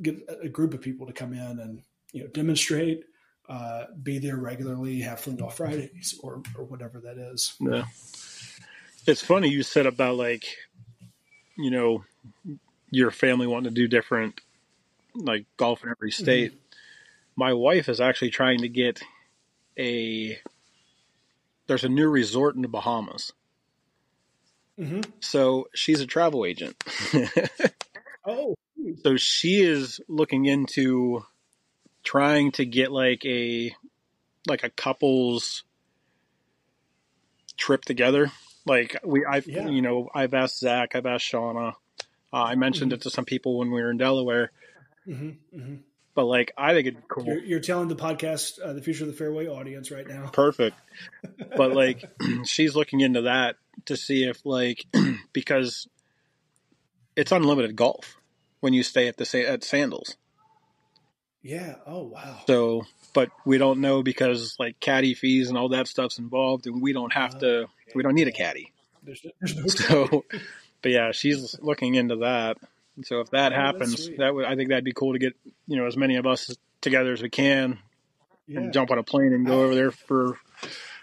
get 0.03 0.17
a- 0.43 0.49
group 0.49 0.75
of 0.75 0.81
people 0.81 1.07
to 1.07 1.13
come 1.13 1.33
in 1.33 1.59
and 1.59 1.83
you 2.13 2.23
know 2.23 2.29
demonstrate, 2.29 3.05
uh, 3.49 3.85
be 4.03 4.19
there 4.19 4.37
regularly, 4.37 5.01
have 5.01 5.21
fling 5.21 5.37
golf 5.37 5.57
Fridays 5.57 6.19
or 6.23 6.43
or 6.57 6.65
whatever 6.65 7.01
that 7.01 7.19
is. 7.19 7.55
Yeah. 7.61 7.85
It's 9.07 9.23
funny 9.23 9.49
you 9.49 9.63
said 9.63 9.87
about 9.87 10.17
like, 10.17 10.45
you 11.57 11.71
know, 11.71 12.05
your 12.91 13.11
family 13.11 13.47
wanting 13.47 13.73
to 13.73 13.75
do 13.75 13.89
different, 13.89 14.41
like 15.15 15.47
golf 15.57 15.83
in 15.83 15.89
every 15.91 16.11
state. 16.11 16.53
My 17.37 17.55
wife 17.55 17.89
is 17.89 18.01
actually 18.01 18.31
trying 18.31 18.59
to 18.61 18.69
get 18.69 19.01
a. 19.79 20.39
There's 21.67 21.85
a 21.85 21.89
new 21.89 22.09
resort 22.09 22.57
in 22.57 22.63
the 22.63 22.69
Bahamas, 22.69 23.33
hmm 24.79 25.01
so 25.21 25.69
she's 25.75 26.01
a 26.01 26.07
travel 26.07 26.45
agent. 26.45 26.77
Oh, 28.27 28.57
so 29.03 29.17
she 29.17 29.63
is 29.63 30.01
looking 30.07 30.45
into 30.45 31.25
trying 32.05 32.53
to 32.53 32.67
get 32.67 32.93
like 32.93 33.25
a 33.25 33.75
like 34.47 34.65
a 34.65 34.71
couples 34.71 35.65
trip 37.57 37.83
together. 37.87 38.31
Like 38.67 38.97
we 39.03 39.25
i've 39.25 39.47
Yeah. 39.47 39.69
you 39.69 39.81
know 39.81 40.11
i've 40.15 40.35
asked 40.35 40.59
zach 40.59 40.95
i've 40.95 41.07
asked 41.07 41.31
shauna. 41.33 41.75
Uh, 42.31 42.43
i 42.43 42.55
mentioned 42.55 42.93
it 42.93 43.01
to 43.03 43.11
some 43.11 43.25
people 43.25 43.59
when 43.59 43.71
we 43.71 43.81
were 43.81 43.91
in 43.91 43.97
delaware. 43.97 44.53
Hmm 45.07 45.31
hmm 45.55 45.75
but 46.19 46.25
like 46.25 46.51
i 46.59 46.73
think 46.73 46.89
it'd 46.89 47.01
be 47.01 47.07
cool 47.07 47.25
You're, 47.25 47.45
you're 47.45 47.61
telling 47.61 47.87
the 47.87 47.95
podcast, 47.95 48.61
uh, 48.61 48.73
the 48.73 48.83
future 48.83 49.05
of 49.05 49.09
the 49.09 49.17
fairway 49.17 49.47
audience, 49.47 49.93
right 49.93 50.05
now. 50.05 50.27
perfect 50.33 50.75
but 51.57 51.71
like 51.73 52.05
she's 52.45 52.75
looking 52.75 53.03
into 53.03 53.23
that 53.23 53.55
to 53.85 53.97
see 53.97 54.25
if 54.25 54.45
like 54.45 54.85
because 55.33 55.87
it's 57.15 57.31
unlimited 57.31 57.77
golf 57.77 58.17
when 58.59 58.73
you 58.73 58.83
stay 58.83 59.07
at 59.07 59.17
the 59.17 59.49
at 59.49 59.63
sandals 59.63 60.17
Yeah. 61.41 61.77
Oh, 61.87 62.09
wow. 62.09 62.41
So, 62.49 62.85
but 63.15 63.31
we 63.47 63.57
don't 63.59 63.81
know 63.81 64.03
because 64.03 64.57
like 64.59 64.81
caddy 64.81 65.15
fees 65.15 65.49
and 65.49 65.57
all 65.57 65.69
that 65.69 65.87
stuff's 65.87 66.19
involved, 66.19 66.67
and 66.67 66.83
we 66.83 66.93
don't 66.93 67.13
have 67.13 67.39
to. 67.39 67.69
We 67.95 68.03
don't 68.03 68.17
need 68.17 68.27
a 68.27 68.33
caddy. 68.33 68.73
There's, 69.05 69.25
there's 69.41 69.57
no 69.57 69.67
So, 69.69 70.25
but 70.83 70.91
yeah, 70.91 71.13
she's 71.13 71.57
looking 71.61 71.95
into 71.95 72.17
that. 72.17 72.57
So 73.03 73.21
if 73.21 73.31
that 73.31 73.53
Oh, 73.53 73.57
happens, 73.57 74.09
that 74.19 74.35
would 74.35 74.45
I 74.45 74.57
think 74.57 74.71
that'd 74.71 74.85
be 74.85 74.93
cool 74.93 75.13
to 75.13 75.19
get 75.19 75.35
you 75.67 75.77
know 75.77 75.87
as 75.87 75.97
many 75.97 76.17
of 76.17 76.27
us 76.27 76.55
together 76.81 77.13
as 77.13 77.23
we 77.23 77.31
can 77.31 77.79
yeah. 78.47 78.61
and 78.61 78.73
jump 78.73 78.91
on 78.91 78.99
a 78.99 79.03
plane 79.03 79.33
and 79.33 79.47
go 79.47 79.63
over 79.63 79.75
there 79.75 79.91
for 79.91 80.39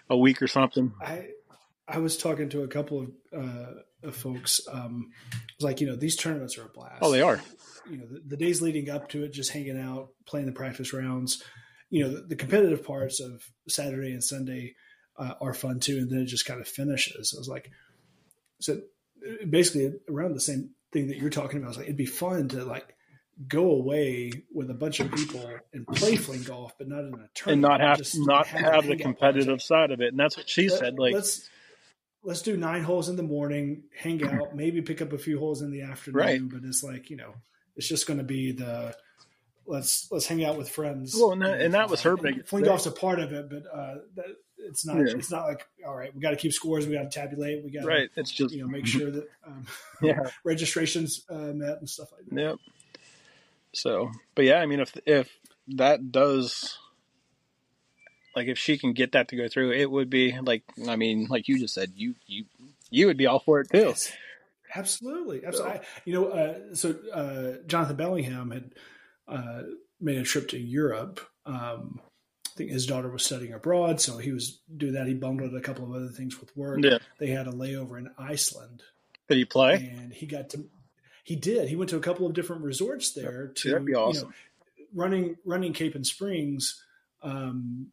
a 0.10 0.18
week 0.18 0.42
or 0.42 0.48
something. 0.48 0.94
I 1.02 1.30
I 1.88 2.00
was 2.00 2.18
talking 2.18 2.50
to 2.50 2.64
a 2.64 2.68
couple 2.68 3.02
of, 3.02 3.12
uh, 3.38 4.08
of 4.08 4.16
folks. 4.16 4.62
Um, 4.72 5.12
like 5.60 5.82
you 5.82 5.88
know 5.88 5.96
these 5.96 6.16
tournaments 6.16 6.58
are 6.58 6.66
a 6.66 6.70
blast. 6.70 7.00
Oh, 7.02 7.12
they 7.12 7.22
are. 7.22 7.42
You 7.90 7.98
know 7.98 8.06
the, 8.06 8.22
the 8.26 8.38
days 8.38 8.62
leading 8.62 8.90
up 8.90 9.10
to 9.10 9.24
it, 9.24 9.34
just 9.34 9.52
hanging 9.52 9.80
out, 9.80 10.10
playing 10.26 10.48
the 10.48 10.52
practice 10.52 10.94
rounds. 10.94 11.44
You 11.90 12.04
know 12.04 12.16
the, 12.16 12.22
the 12.22 12.36
competitive 12.36 12.84
parts 12.84 13.20
of 13.20 13.44
Saturday 13.68 14.12
and 14.12 14.24
Sunday 14.24 14.76
uh, 15.18 15.36
are 15.40 15.54
fun 15.54 15.80
too, 15.80 15.98
and 15.98 16.10
then 16.10 16.20
it 16.20 16.26
just 16.26 16.46
kind 16.46 16.60
of 16.60 16.68
finishes. 16.68 17.34
I 17.36 17.40
was 17.40 17.48
like, 17.48 17.72
so 18.60 18.82
basically 19.48 19.94
around 20.10 20.34
the 20.34 20.40
same 20.40 20.72
thing 20.96 21.08
that 21.10 21.18
you're 21.18 21.30
talking 21.30 21.58
about. 21.58 21.66
I 21.66 21.70
was 21.70 21.78
like, 21.78 21.88
it'd 21.88 21.98
be 21.98 22.06
fun 22.06 22.48
to 22.50 22.64
like 22.64 22.96
go 23.50 23.72
away 23.72 24.32
with 24.54 24.70
a 24.70 24.74
bunch 24.74 25.02
of 25.02 25.12
people 25.12 25.46
and 25.74 25.86
play 25.86 26.16
fling 26.16 26.44
golf, 26.44 26.74
but 26.78 26.88
not 26.88 27.00
in 27.00 27.14
a 27.14 27.28
tournament, 27.36 27.48
And 27.48 27.62
not 27.62 27.82
have 27.82 27.98
Just 27.98 28.16
not 28.18 28.46
a 28.46 28.58
have 28.58 28.88
the 28.88 28.96
competitive 28.96 29.62
side 29.62 29.92
of 29.92 30.00
it, 30.00 30.08
and 30.10 30.20
that's 30.20 30.38
what 30.38 30.48
she 30.50 30.70
Let- 30.70 30.80
said. 30.80 30.94
Like, 30.98 31.14
let's 31.14 31.50
let's 32.24 32.42
do 32.42 32.56
nine 32.56 32.82
holes 32.84 33.10
in 33.10 33.18
the 33.18 33.24
morning, 33.24 33.84
hang 33.96 34.24
out, 34.26 34.56
maybe 34.56 34.82
pick 34.82 35.02
up 35.02 35.12
a 35.12 35.18
few 35.18 35.38
holes 35.38 35.62
in 35.62 35.70
the 35.72 35.82
afternoon. 35.82 36.18
Right. 36.20 36.42
But 36.50 36.62
it's 36.64 36.82
like 36.84 37.10
you 37.10 37.18
know, 37.18 37.34
it's 37.76 37.88
just 37.90 38.08
going 38.08 38.20
to 38.20 38.24
be 38.24 38.54
the 38.54 38.96
let's 39.68 40.08
let's 40.12 40.26
hang 40.28 40.46
out 40.46 40.58
with 40.58 40.70
friends. 40.70 41.16
Well, 41.20 41.34
and 41.34 41.42
that- 41.42 41.60
and 41.60 41.74
that 41.74 41.90
was 41.90 42.02
her 42.04 42.16
biggest 42.16 42.48
Fling 42.48 42.64
golf's 42.64 42.86
a 42.86 42.92
part 42.92 43.20
of 43.20 43.34
it, 43.34 43.50
but 43.50 43.64
uh, 43.72 43.96
that, 44.16 44.28
it's 44.68 44.86
not. 44.86 44.98
Yeah. 44.98 45.16
It's 45.16 45.32
not 45.32 45.46
like 45.46 45.68
all 45.86 45.96
right, 45.96 46.14
we 46.14 46.22
got 46.22 46.32
to 46.32 46.36
keep 46.36 46.54
scores, 46.54 46.88
we 46.88 46.94
got 46.94 47.10
to 47.12 47.20
tabulate, 47.20 47.64
we 47.64 47.72
got 47.72 47.82
to 47.82 47.88
right? 47.88 48.10
It's 48.16 48.32
just 48.32 48.54
you 48.54 48.62
know 48.62 48.68
make 48.68 48.86
sure 48.86 49.12
that 49.12 49.30
um, 49.46 49.66
yeah. 50.02 50.20
registrations 50.44 51.26
uh, 51.30 51.54
met 51.54 51.80
and 51.80 51.90
stuff 51.90 52.12
like 52.12 52.26
that. 52.30 52.42
Yep. 52.42 52.58
So, 53.74 54.12
but 54.36 54.46
yeah, 54.46 54.60
I 54.60 54.66
mean, 54.66 54.80
if 54.80 54.96
if 55.06 55.30
that 55.70 56.12
does, 56.12 56.78
like, 58.36 58.48
if 58.48 58.58
she 58.58 58.78
can 58.78 58.94
get 58.94 59.14
that 59.14 59.30
to 59.30 59.36
go 59.36 59.48
through, 59.48 59.72
it 59.72 59.90
would 59.90 60.10
be 60.10 60.38
like, 60.40 60.64
I 60.88 60.96
mean, 60.96 61.28
like 61.30 61.48
you 61.48 61.60
just 61.60 61.74
said, 61.74 61.92
you 61.96 62.16
you 62.28 62.46
you 62.90 63.08
would 63.08 63.18
be 63.18 63.28
all 63.28 63.40
for 63.40 63.62
it 63.62 63.70
too. 63.70 63.80
Yes. 63.80 64.12
Absolutely, 64.78 65.46
absolutely. 65.46 65.80
I, 65.80 65.82
you 66.04 66.14
know, 66.14 66.28
uh, 66.28 66.76
so 66.76 66.96
uh, 67.14 67.64
Jonathan 67.66 67.96
Bellingham 67.96 68.52
had 68.52 68.72
uh, 69.26 69.62
made 70.02 70.18
a 70.18 70.24
trip 70.24 70.50
to 70.50 70.60
Europe. 70.60 71.22
Um, 71.46 72.02
I 72.56 72.58
think 72.58 72.72
his 72.72 72.86
daughter 72.86 73.10
was 73.10 73.24
studying 73.26 73.54
abroad, 73.54 74.00
so 74.00 74.18
he 74.18 74.32
was 74.32 74.60
doing 74.78 74.94
that. 74.94 75.08
He 75.08 75.14
bundled 75.14 75.54
a 75.54 75.60
couple 75.62 75.84
of 75.86 75.92
other 75.94 76.08
things 76.08 76.40
with 76.40 76.56
work. 76.56 76.80
Yeah. 76.82 77.00
They 77.20 77.28
had 77.28 77.48
a 77.48 77.52
layover 77.52 77.98
in 77.98 78.10
Iceland, 78.18 78.82
Did 79.28 79.38
he 79.40 79.46
play? 79.46 79.94
and 79.98 80.14
he 80.14 80.26
got 80.26 80.50
to. 80.52 80.64
He 81.26 81.36
did. 81.36 81.68
He 81.68 81.76
went 81.76 81.90
to 81.90 81.98
a 81.98 82.02
couple 82.02 82.26
of 82.28 82.34
different 82.34 82.64
resorts 82.64 83.12
there 83.12 83.48
to 83.48 83.70
That'd 83.72 83.86
be 83.86 83.94
awesome. 83.96 84.34
you 84.78 84.84
know, 84.84 84.88
running 85.04 85.36
running 85.44 85.74
Cape 85.74 85.96
and 85.96 86.08
Springs. 86.08 86.82
Um, 87.22 87.88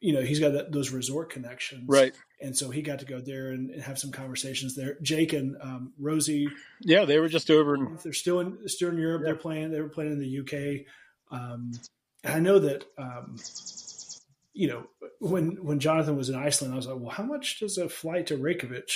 you 0.00 0.12
know, 0.12 0.20
he's 0.20 0.38
got 0.40 0.52
that, 0.52 0.70
those 0.70 0.90
resort 0.90 1.30
connections, 1.30 1.84
Right. 1.88 2.12
and 2.42 2.54
so 2.54 2.68
he 2.68 2.82
got 2.82 2.98
to 2.98 3.06
go 3.06 3.20
there 3.22 3.52
and, 3.52 3.70
and 3.70 3.80
have 3.82 3.98
some 3.98 4.10
conversations 4.10 4.74
there. 4.76 4.98
Jake 5.00 5.32
and 5.32 5.56
um, 5.62 5.94
Rosie, 5.98 6.46
Yeah, 6.80 7.06
they 7.06 7.18
were 7.18 7.28
just 7.28 7.50
over 7.50 7.74
in. 7.74 7.98
they're 8.02 8.12
still 8.12 8.40
in 8.40 8.68
still 8.68 8.90
in 8.90 8.98
Europe. 8.98 9.22
They're 9.24 9.34
playing. 9.34 9.70
They 9.70 9.80
were 9.80 9.88
playing 9.88 10.12
in 10.12 10.18
the 10.20 10.40
UK. 10.40 10.84
Um, 11.30 11.72
I 12.26 12.38
know 12.40 12.58
that 12.58 12.84
um, 12.98 13.36
you 14.54 14.68
know 14.68 14.86
when 15.20 15.62
when 15.64 15.80
Jonathan 15.80 16.16
was 16.16 16.30
in 16.30 16.36
Iceland, 16.36 16.72
I 16.72 16.76
was 16.76 16.86
like, 16.86 16.98
well, 16.98 17.10
how 17.10 17.24
much 17.24 17.60
does 17.60 17.76
a 17.76 17.88
flight 17.88 18.28
to 18.28 18.36
Reykjavik 18.36 18.88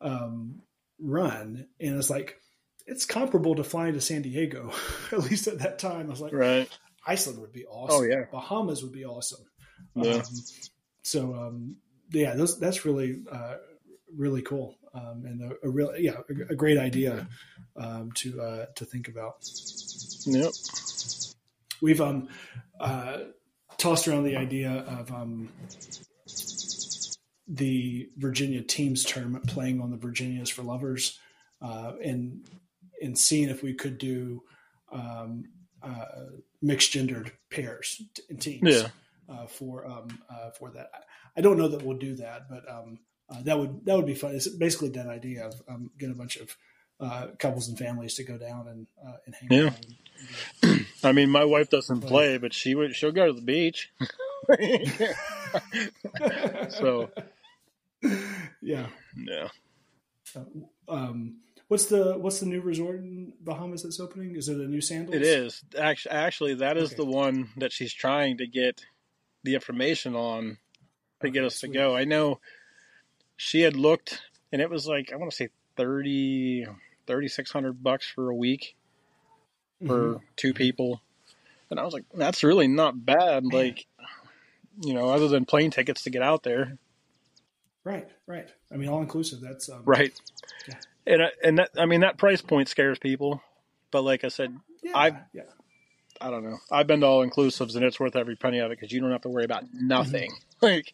um, 0.00 0.62
run? 1.00 1.66
And 1.80 1.96
it's 1.96 2.10
like 2.10 2.36
it's 2.86 3.04
comparable 3.04 3.54
to 3.56 3.64
flying 3.64 3.94
to 3.94 4.00
San 4.00 4.22
Diego, 4.22 4.72
at 5.12 5.20
least 5.20 5.46
at 5.46 5.58
that 5.58 5.78
time. 5.78 6.06
I 6.06 6.10
was 6.10 6.20
like, 6.20 6.32
Right. 6.32 6.68
Iceland 7.06 7.40
would 7.40 7.52
be 7.52 7.64
awesome. 7.64 8.00
Oh, 8.00 8.02
yeah. 8.02 8.24
Bahamas 8.30 8.82
would 8.82 8.92
be 8.92 9.04
awesome. 9.04 9.44
Yeah. 9.94 10.16
Um, 10.16 10.22
so 11.02 11.34
um, 11.34 11.76
yeah, 12.10 12.34
those, 12.34 12.60
that's 12.60 12.84
really 12.84 13.22
uh, 13.32 13.56
really 14.14 14.42
cool 14.42 14.76
um, 14.94 15.24
and 15.24 15.42
a, 15.42 15.66
a 15.66 15.70
real 15.70 15.92
yeah 15.96 16.16
a, 16.28 16.52
a 16.52 16.56
great 16.56 16.78
idea 16.78 17.28
um, 17.76 18.12
to 18.12 18.40
uh, 18.40 18.66
to 18.74 18.84
think 18.84 19.08
about. 19.08 19.44
Yep. 20.26 20.52
We've 21.80 22.00
um, 22.00 22.28
uh, 22.80 23.18
tossed 23.78 24.08
around 24.08 24.24
the 24.24 24.36
idea 24.36 24.70
of 24.70 25.10
um, 25.12 25.48
the 27.46 28.08
Virginia 28.16 28.62
teams 28.62 29.04
tournament 29.04 29.46
playing 29.46 29.80
on 29.80 29.90
the 29.90 29.96
Virginias 29.96 30.50
for 30.50 30.62
Lovers, 30.62 31.18
uh, 31.62 31.92
and 32.04 32.46
and 33.00 33.16
seeing 33.16 33.48
if 33.48 33.62
we 33.62 33.74
could 33.74 33.96
do 33.98 34.42
um, 34.92 35.44
uh, 35.82 36.04
mixed 36.60 36.92
gendered 36.92 37.32
pairs 37.50 38.02
and 38.28 38.40
teams 38.40 38.60
Yeah. 38.64 38.88
uh, 39.28 39.46
for 39.46 39.86
um, 39.86 40.18
uh, 40.28 40.50
for 40.50 40.70
that. 40.72 40.90
I 41.36 41.40
don't 41.40 41.56
know 41.58 41.68
that 41.68 41.82
we'll 41.82 41.96
do 41.98 42.16
that, 42.16 42.48
but 42.50 42.68
um, 42.68 42.98
uh, 43.30 43.42
that 43.42 43.58
would 43.58 43.84
that 43.86 43.96
would 43.96 44.06
be 44.06 44.14
fun. 44.14 44.34
It's 44.34 44.48
basically 44.48 44.90
that 44.90 45.06
idea 45.06 45.46
of 45.46 45.62
um, 45.68 45.90
get 45.98 46.10
a 46.10 46.14
bunch 46.14 46.36
of 46.36 46.54
uh, 47.00 47.28
couples 47.38 47.68
and 47.68 47.78
families 47.78 48.14
to 48.14 48.24
go 48.24 48.36
down 48.38 48.66
and 48.68 48.86
uh, 49.06 49.16
and 49.26 49.34
hang 49.34 49.48
Yeah. 49.52 49.66
out. 49.68 49.76
And, 50.62 50.86
I 51.04 51.12
mean, 51.12 51.30
my 51.30 51.44
wife 51.44 51.70
doesn't 51.70 52.00
play, 52.02 52.38
but 52.38 52.52
she 52.52 52.74
would. 52.74 52.94
She'll 52.96 53.12
go 53.12 53.26
to 53.26 53.32
the 53.32 53.40
beach. 53.40 53.90
so 56.70 57.10
yeah. 58.62 58.86
yeah. 59.16 59.48
Um, 60.88 61.36
what's 61.68 61.86
the 61.86 62.14
what's 62.18 62.40
the 62.40 62.46
new 62.46 62.60
resort 62.60 62.96
in 62.96 63.32
Bahamas 63.40 63.82
that's 63.82 64.00
opening? 64.00 64.36
Is 64.36 64.48
it 64.48 64.56
a 64.56 64.66
new 64.66 64.80
sandals? 64.80 65.16
It 65.16 65.22
is 65.22 65.62
actually 65.78 66.12
actually 66.12 66.54
that 66.56 66.76
is 66.76 66.88
Okay. 66.88 66.96
the 66.96 67.04
one 67.04 67.50
that 67.58 67.72
she's 67.72 67.92
trying 67.92 68.38
to 68.38 68.46
get 68.46 68.82
the 69.44 69.54
information 69.54 70.14
on 70.16 70.58
to 71.20 71.30
get 71.30 71.40
Okay, 71.40 71.46
us 71.46 71.60
to 71.60 71.68
go. 71.68 71.96
I 71.96 72.04
know 72.04 72.40
she 73.36 73.60
had 73.62 73.76
looked 73.76 74.20
and 74.52 74.60
it 74.60 74.70
was 74.70 74.86
like 74.86 75.12
I 75.12 75.16
want 75.16 75.30
to 75.30 75.36
say 75.36 75.48
thirty 75.76 76.66
six 77.28 77.50
hundred 77.50 77.82
bucks 77.82 78.06
for 78.08 78.28
a 78.30 78.34
week 78.34 78.76
for 79.86 80.20
two 80.36 80.52
people, 80.54 81.00
and 81.70 81.78
I 81.78 81.84
was 81.84 81.94
like, 81.94 82.04
that's 82.14 82.42
really 82.42 82.66
not 82.68 83.04
bad. 83.06 83.44
Like, 83.46 83.86
you 84.82 84.92
know, 84.94 85.08
other 85.10 85.28
than 85.28 85.44
plane 85.44 85.70
tickets 85.70 86.02
to 86.02 86.10
get 86.10 86.22
out 86.22 86.42
there, 86.42 86.78
Right, 87.84 88.08
right. 88.26 88.48
I 88.72 88.76
mean, 88.76 88.88
all 88.88 89.00
inclusive. 89.00 89.40
That's 89.40 89.68
um, 89.70 89.82
right? 89.84 90.12
Yeah. 90.68 90.74
And 91.06 91.22
I- 91.22 91.32
and 91.42 91.58
that, 91.58 91.70
I 91.78 91.86
mean 91.86 92.00
that 92.00 92.18
price 92.18 92.42
point 92.42 92.68
scares 92.68 92.98
people, 92.98 93.40
but 93.90 94.02
like 94.02 94.24
I 94.24 94.28
said, 94.28 94.54
Yeah, 94.82 94.92
I've- 94.94 95.16
yeah. 95.32 95.42
I 96.20 96.30
don't 96.30 96.42
know. 96.42 96.58
I've 96.70 96.88
been 96.88 97.00
to 97.00 97.06
all 97.06 97.24
inclusives, 97.24 97.76
and 97.76 97.84
it's 97.84 98.00
worth 98.00 98.16
every 98.16 98.34
penny 98.34 98.58
of 98.58 98.72
it 98.72 98.78
because 98.78 98.92
you 98.92 99.00
don't 99.00 99.12
have 99.12 99.22
to 99.22 99.28
worry 99.28 99.44
about 99.44 99.64
nothing. 99.72 100.32
Like, 100.60 100.92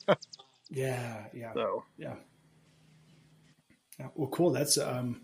Yeah, 0.70 1.24
yeah, 1.32 1.54
so 1.54 1.84
yeah. 1.96 2.16
Yeah, 3.98 4.08
Well, 4.14 4.28
cool. 4.28 4.50
That's 4.50 4.76
um, 4.76 5.22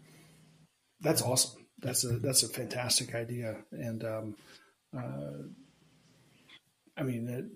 that's 1.01 1.23
awesome. 1.23 1.67
That's 1.79 2.05
a 2.05 2.19
that's 2.19 2.43
a 2.43 2.49
fantastic 2.49 3.15
idea, 3.15 3.57
and 3.73 4.05
um, 4.05 4.37
uh, 4.97 5.45
I 6.97 7.03
mean, 7.03 7.29
it, 7.29 7.47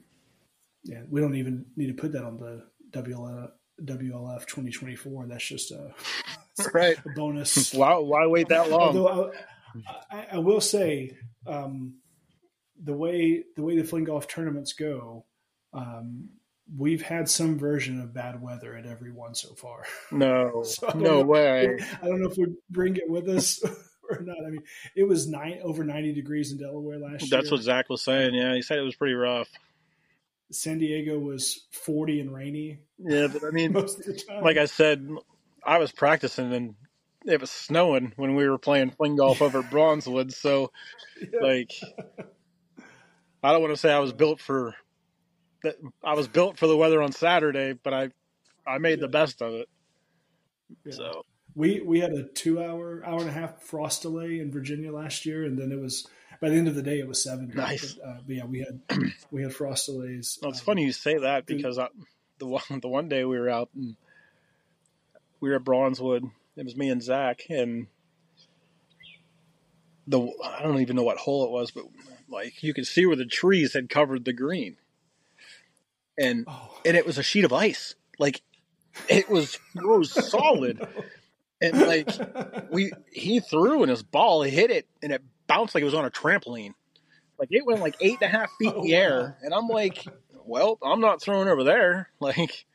yeah, 0.84 1.02
we 1.10 1.20
don't 1.20 1.36
even 1.36 1.66
need 1.76 1.88
to 1.88 1.94
put 1.94 2.12
that 2.12 2.24
on 2.24 2.38
the 2.38 2.64
WLF, 2.98 3.50
WLF 3.82 4.46
2024. 4.46 5.26
That's 5.26 5.46
just 5.46 5.72
a, 5.72 5.94
right. 6.74 6.96
a 7.04 7.08
bonus. 7.10 7.74
Why 7.74 7.96
why 7.98 8.26
wait 8.26 8.48
that 8.48 8.70
long? 8.70 8.96
Although 8.96 9.32
I, 10.10 10.16
I, 10.16 10.26
I 10.32 10.38
will 10.38 10.60
say, 10.60 11.16
um, 11.46 11.96
the 12.82 12.94
way 12.94 13.44
the 13.56 13.62
way 13.62 13.76
the 13.76 13.84
fling 13.84 14.04
golf 14.04 14.26
tournaments 14.26 14.72
go, 14.72 15.26
um, 15.72 16.30
we've 16.76 17.02
had 17.02 17.28
some 17.28 17.58
version 17.58 18.00
of 18.00 18.14
bad 18.14 18.40
weather 18.40 18.74
at 18.76 18.86
every 18.86 19.12
one 19.12 19.34
so 19.34 19.54
far. 19.54 19.84
No, 20.12 20.62
So 20.64 20.88
no 20.94 21.00
know- 21.00 21.22
way. 21.22 21.78
I 22.02 22.06
don't 22.06 22.20
know 22.22 22.28
if 22.30 22.36
we 22.38 22.46
bring 22.70 22.96
it 22.96 23.08
with 23.08 23.28
us 23.28 23.62
or 24.10 24.20
not. 24.20 24.36
I 24.46 24.50
mean, 24.50 24.62
it 24.96 25.04
was 25.08 25.26
nine 25.28 25.60
over 25.62 25.84
ninety 25.84 26.12
degrees 26.12 26.52
in 26.52 26.58
Delaware 26.58 26.98
last 26.98 27.22
year. 27.22 27.30
That's 27.40 27.50
what 27.50 27.60
Zach 27.62 27.88
was 27.88 28.02
saying. 28.02 28.34
Yeah, 28.34 28.54
he 28.54 28.62
said 28.62 28.78
it 28.78 28.82
was 28.82 28.94
pretty 28.96 29.14
rough. 29.14 29.48
San 30.52 30.78
Diego 30.78 31.18
was 31.18 31.66
forty 31.72 32.20
and 32.20 32.32
rainy 32.32 32.78
Yeah, 32.98 33.26
but 33.32 33.42
I 33.44 33.50
mean, 33.50 33.72
most 33.74 33.98
of 34.00 34.06
the 34.06 34.14
time. 34.14 34.42
like 34.44 34.56
I 34.56 34.66
said, 34.66 35.08
I 35.64 35.78
was 35.78 35.90
practicing 35.90 36.52
and 36.52 36.74
it 37.26 37.40
was 37.40 37.50
snowing 37.50 38.12
when 38.16 38.34
we 38.36 38.46
were 38.48 38.58
playing 38.58 38.90
fling 38.90 39.16
golf 39.16 39.40
over 39.42 39.60
at 39.60 39.70
Bronzewood. 39.70 40.32
So, 40.32 40.70
like, 41.40 41.72
I 43.42 43.52
don't 43.52 43.62
want 43.62 43.72
to 43.72 43.78
say 43.80 43.90
I 43.92 43.98
was 43.98 44.12
built 44.12 44.40
for 44.40 44.74
that. 45.64 45.76
I 46.02 46.14
was 46.14 46.28
built 46.28 46.58
for 46.58 46.66
the 46.66 46.76
weather 46.76 47.02
on 47.02 47.12
Saturday, 47.12 47.72
but 47.74 47.92
I, 47.92 48.10
I 48.66 48.78
made 48.78 49.00
the 49.00 49.08
best 49.08 49.42
of 49.42 49.52
it. 49.54 49.68
Yeah. 50.84 50.92
So, 50.92 51.26
We 51.54 51.80
we 51.80 52.00
had 52.00 52.12
a 52.12 52.22
two 52.24 52.62
hour 52.62 53.02
hour 53.04 53.20
and 53.20 53.28
a 53.28 53.32
half 53.32 53.62
frost 53.62 54.02
delay 54.02 54.38
in 54.40 54.50
Virginia 54.50 54.92
last 54.92 55.26
year, 55.26 55.44
and 55.44 55.58
then 55.58 55.70
it 55.72 55.80
was 55.80 56.06
by 56.40 56.48
the 56.50 56.56
end 56.56 56.68
of 56.68 56.74
the 56.74 56.82
day 56.82 56.98
it 56.98 57.06
was 57.08 57.22
seven. 57.22 57.52
Nice. 57.54 57.94
But, 57.94 58.06
uh, 58.08 58.16
but 58.26 58.36
yeah, 58.36 58.44
we 58.44 58.60
had 58.60 58.80
we 59.30 59.42
had 59.42 59.54
frost 59.54 59.86
delays. 59.86 60.38
well, 60.40 60.50
it's 60.50 60.60
Um, 60.60 60.64
funny 60.66 60.84
you 60.84 60.92
say 60.92 61.18
that 61.18 61.46
because 61.46 61.78
I, 61.78 61.88
the 62.38 62.46
one 62.46 62.62
the 62.82 62.88
one 62.88 63.08
day 63.08 63.24
we 63.24 63.38
were 63.38 63.50
out 63.50 63.68
and 63.74 63.96
we 65.40 65.50
were 65.50 65.56
at 65.56 65.64
Bronzewood. 65.64 66.30
It 66.56 66.64
was 66.64 66.76
me 66.76 66.88
and 66.88 67.02
Zach 67.02 67.42
and 67.50 67.88
the 70.06 70.20
I 70.42 70.62
don't 70.62 70.80
even 70.80 70.96
know 70.96 71.02
what 71.02 71.18
hole 71.18 71.44
it 71.44 71.50
was, 71.50 71.70
but 71.70 71.84
like 72.28 72.62
you 72.62 72.74
could 72.74 72.86
see 72.86 73.06
where 73.06 73.16
the 73.16 73.26
trees 73.26 73.72
had 73.74 73.88
covered 73.88 74.24
the 74.24 74.32
green, 74.32 74.76
and 76.18 76.46
Oh, 76.46 76.70
and 76.84 76.96
it 76.96 77.06
was 77.06 77.18
a 77.18 77.22
sheet 77.22 77.44
of 77.44 77.52
ice. 77.52 77.94
Like 78.18 78.42
it 79.08 79.28
was 79.28 79.56
it 79.74 79.86
was 79.86 80.12
solid, 80.14 80.82
and 81.60 81.82
like 81.84 82.10
we 82.70 82.94
he 83.12 83.40
threw 83.40 83.82
and 83.82 83.90
his 83.90 84.02
ball 84.02 84.42
hit 84.42 84.70
it 84.70 84.88
and 85.02 85.12
it 85.12 85.22
bounced 85.46 85.74
like 85.74 85.82
it 85.82 85.86
was 85.86 85.94
on 85.94 86.04
a 86.06 86.10
trampoline. 86.10 86.74
Like 87.38 87.48
it 87.50 87.66
went 87.66 87.80
like 87.80 87.96
eight 88.00 88.18
and 88.22 88.32
a 88.34 88.36
half 88.38 88.52
feet 88.58 88.76
in 88.76 88.82
the 88.82 88.94
Oh, 88.94 88.94
air, 88.94 89.38
and 89.42 89.54
I'm 89.54 89.68
like, 89.68 90.10
well, 90.46 90.78
I'm 90.82 91.00
not 91.00 91.22
throwing 91.22 91.48
over 91.48 91.64
there. 91.64 92.10
Like, 92.20 92.66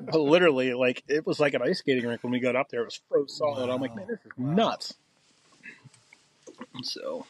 but 0.00 0.20
literally, 0.20 0.74
like 0.74 1.02
it 1.08 1.26
was 1.26 1.40
like 1.40 1.54
an 1.54 1.62
ice 1.62 1.80
skating 1.80 2.06
rink 2.06 2.22
when 2.24 2.32
we 2.32 2.40
got 2.40 2.56
up 2.56 2.68
there. 2.70 2.82
It 2.82 2.86
was 2.86 3.00
froze 3.08 3.36
solid. 3.36 3.70
I'm 3.70 3.80
like, 3.80 3.94
man, 3.96 4.06
this 4.08 4.20
is 4.26 4.32
Wow. 4.38 4.56
nuts. 4.56 4.94
So 6.82 7.26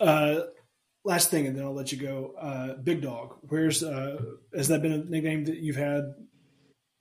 Uh, 0.00 0.40
last 1.04 1.30
thing, 1.30 1.46
and 1.46 1.56
then 1.56 1.64
I'll 1.64 1.74
let 1.74 1.92
you 1.92 1.98
go. 1.98 2.34
Uh, 2.38 2.74
Big 2.74 3.02
Dog. 3.02 3.36
Where's 3.48 3.82
uh, 3.82 4.22
has 4.54 4.68
that 4.68 4.82
been 4.82 4.92
a 4.92 4.98
nickname 4.98 5.44
that 5.46 5.58
you've 5.58 5.76
had 5.76 6.14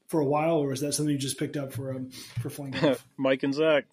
for 0.08 0.20
a 0.20 0.26
while, 0.26 0.58
or 0.58 0.72
is 0.74 0.82
that 0.82 0.94
something 0.94 1.14
you 1.14 1.20
just 1.20 1.38
picked 1.40 1.58
up 1.58 1.74
for 1.74 1.96
um, 1.96 2.10
for 2.42 2.50
fling? 2.50 2.76
Mike 3.18 3.44
and 3.44 3.54
Zach, 3.54 3.86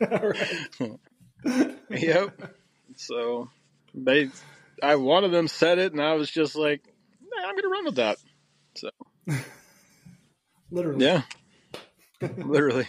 yep. 1.90 2.54
So 2.96 3.48
they, 3.94 4.30
I 4.82 4.96
one 4.96 5.24
of 5.24 5.30
them 5.32 5.48
said 5.48 5.78
it, 5.78 5.92
and 5.92 6.00
I 6.00 6.14
was 6.14 6.30
just 6.30 6.56
like, 6.56 6.82
nah, 7.22 7.48
I'm 7.48 7.56
gonna 7.56 7.68
run 7.68 7.84
with 7.84 7.96
that. 7.96 8.18
So 8.74 8.90
Literally. 10.70 11.04
yeah, 11.04 11.22
literally. 12.38 12.86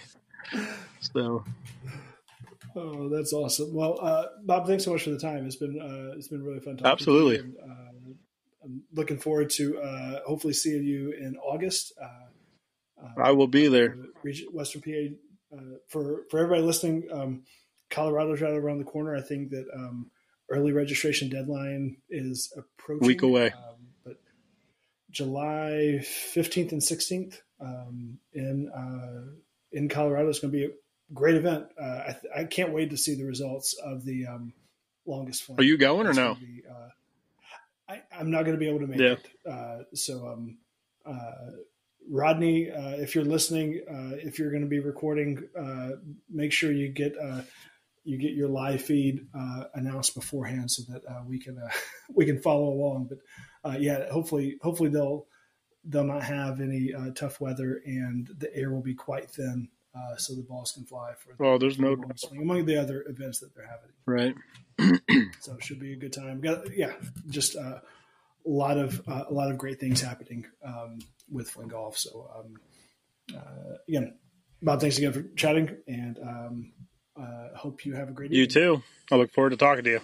So 1.14 1.44
Oh, 2.76 3.10
that's 3.10 3.34
awesome. 3.34 3.74
Well, 3.74 4.00
uh, 4.02 4.26
Bob, 4.44 4.68
thanks 4.68 4.84
so 4.84 4.92
much 4.92 5.04
for 5.04 5.12
the 5.12 5.20
time. 5.20 5.46
It's 5.46 5.56
been 5.56 5.80
uh, 5.80 6.18
it's 6.18 6.28
been 6.28 6.44
really 6.44 6.60
fun 6.60 6.78
talking. 6.78 6.92
Absolutely. 6.92 7.38
To 7.38 7.44
you. 7.44 7.58
And, 7.62 7.72
uh, 7.72 7.94
I'm 8.64 8.84
looking 8.94 9.18
forward 9.18 9.50
to 9.52 9.80
uh, 9.80 10.20
hopefully 10.26 10.54
seeing 10.54 10.84
you 10.84 11.12
in 11.12 11.36
August. 11.38 11.94
Uh, 12.02 13.22
I 13.22 13.32
will 13.32 13.48
be 13.48 13.68
there. 13.68 13.98
Western 14.52 14.82
PA. 14.82 15.56
Uh, 15.56 15.78
for 15.88 16.24
for 16.32 16.40
everybody 16.40 16.64
listening, 16.64 17.08
um, 17.12 17.44
Colorado's 17.90 18.42
right 18.42 18.54
around 18.54 18.80
the 18.80 18.86
corner. 18.86 19.16
I 19.16 19.22
think 19.22 19.52
that 19.52 19.66
um, 19.76 20.10
early 20.50 20.72
registration 20.72 21.30
deadline 21.30 21.98
is 22.10 22.52
approaching. 22.58 23.08
Week 23.08 23.22
away. 23.22 23.48
Um, 23.48 23.88
but 24.04 24.18
July 25.12 26.00
fifteenth 26.00 26.72
and 26.72 26.82
sixteenth 26.82 27.42
um, 27.60 28.18
in 28.34 28.70
uh, 28.70 29.32
in 29.72 29.90
Colorado 29.90 30.30
is 30.30 30.40
going 30.40 30.52
to 30.52 30.58
be 30.58 30.66
a 30.66 30.70
great 31.14 31.36
event. 31.36 31.66
Uh, 31.80 32.04
I, 32.08 32.16
th- 32.20 32.34
I 32.36 32.44
can't 32.46 32.72
wait 32.74 32.90
to 32.92 32.98
see 32.98 33.16
the 33.16 33.24
results 33.26 33.74
of 33.84 34.06
the 34.06 34.28
um, 34.28 34.54
longest 35.06 35.44
flame. 35.44 35.60
Are 35.60 35.64
you 35.64 35.78
going 35.78 36.08
or 36.08 36.14
no? 36.14 36.36
Be, 36.36 36.64
uh, 36.70 36.90
I, 37.90 38.02
I'm 38.18 38.32
not 38.32 38.44
going 38.46 38.56
to 38.56 38.60
be 38.60 38.68
able 38.70 38.80
to 38.80 38.88
make 38.88 39.00
Yeah. 39.00 39.14
it. 39.14 39.28
Uh, 39.50 39.84
so, 39.94 40.28
um, 40.28 40.58
uh, 41.06 41.52
Rodney, 42.10 42.70
uh, 42.70 42.92
if 42.98 43.16
you're 43.16 43.24
listening, 43.26 43.82
uh, 43.90 44.16
if 44.18 44.38
you're 44.38 44.52
going 44.52 44.64
to 44.64 44.70
be 44.70 44.80
recording, 44.80 45.48
uh, 45.58 45.92
make 46.30 46.52
sure 46.52 46.72
you 46.72 46.90
get 46.90 47.14
uh, 47.22 47.42
you 48.06 48.18
get 48.18 48.34
your 48.34 48.50
live 48.50 48.82
feed 48.82 49.26
uh, 49.34 49.64
announced 49.76 50.14
beforehand 50.14 50.70
so 50.70 50.84
that 50.92 51.02
uh, 51.10 51.22
we 51.26 51.40
can 51.40 51.58
uh, 51.58 51.70
we 52.14 52.26
can 52.26 52.42
follow 52.42 52.68
along. 52.70 53.10
But 53.10 53.20
uh, 53.70 53.78
yeah, 53.78 54.12
hopefully, 54.12 54.58
hopefully 54.62 54.90
they'll 54.90 55.28
they'll 55.86 56.04
not 56.04 56.24
have 56.24 56.60
any 56.60 56.94
uh, 56.94 57.12
tough 57.16 57.40
weather 57.40 57.82
and 57.86 58.28
the 58.38 58.54
air 58.56 58.72
will 58.72 58.82
be 58.82 58.96
quite 58.96 59.30
thin. 59.30 59.70
Uh, 59.96 60.16
so 60.18 60.34
the 60.34 60.42
balls 60.42 60.72
can 60.72 60.86
fly 60.86 61.14
for 61.20 61.36
the 61.38 61.44
Oh, 61.44 61.58
there's 61.60 61.78
no 61.78 61.96
swing, 62.16 62.42
among 62.42 62.66
the 62.66 62.78
other 62.82 63.06
events 63.08 63.40
that 63.42 63.54
they're 63.56 63.68
having 63.68 63.92
right. 64.08 64.36
so 65.40 65.54
it 65.54 65.64
should 65.64 65.80
be 65.80 65.94
a 65.94 65.96
good 65.96 66.12
time. 66.14 66.42
Got 66.42 66.76
yeah, 66.76 66.94
just 67.30 67.56
uh, 67.56 67.80
a 67.80 68.50
lot 68.50 68.78
of 68.78 69.02
uh, 69.08 69.26
a 69.30 69.34
lot 69.34 69.52
of 69.52 69.58
great 69.60 69.80
things 69.80 70.02
happening 70.02 70.46
um, 70.66 70.98
with 71.32 71.50
Fling 71.50 71.68
Golf. 71.68 71.98
So 71.98 72.28
um, 72.36 73.38
uh, 73.38 73.76
again, 73.88 74.16
Bob, 74.64 74.82
thanks 74.82 74.98
again 74.98 75.14
for 75.14 75.22
chatting, 75.36 75.78
and 75.88 76.18
um, 76.20 76.72
uh, 77.16 77.56
hope 77.56 77.86
you 77.86 77.94
have 77.94 78.10
a 78.10 78.14
great 78.14 78.32
You 78.32 78.44
evening. 78.44 78.54
too. 78.80 78.84
I 79.12 79.16
look 79.18 79.32
forward 79.32 79.52
to 79.52 79.58
talking 79.58 79.84
to 79.84 79.90
you. 79.92 80.02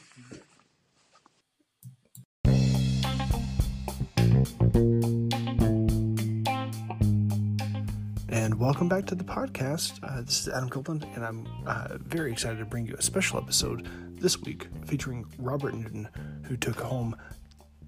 And 8.49 8.59
welcome 8.59 8.89
back 8.89 9.05
to 9.05 9.13
the 9.13 9.23
podcast. 9.23 9.99
Uh, 10.01 10.21
this 10.21 10.41
is 10.41 10.49
Adam 10.49 10.69
Copeland, 10.69 11.05
and 11.13 11.23
I'm 11.23 11.47
uh, 11.67 11.99
very 11.99 12.31
excited 12.31 12.57
to 12.57 12.65
bring 12.65 12.87
you 12.87 12.95
a 12.97 13.01
special 13.03 13.37
episode 13.37 13.87
this 14.19 14.41
week 14.41 14.69
featuring 14.85 15.27
Robert 15.37 15.75
Newton, 15.75 16.09
who 16.45 16.57
took 16.57 16.79
home 16.79 17.15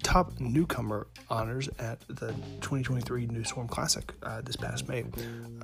top 0.04 0.38
newcomer 0.38 1.08
honors 1.28 1.68
at 1.80 2.06
the 2.06 2.28
2023 2.60 3.26
New 3.26 3.42
Classic 3.42 4.12
uh, 4.22 4.40
this 4.42 4.54
past 4.54 4.88
May. 4.88 5.02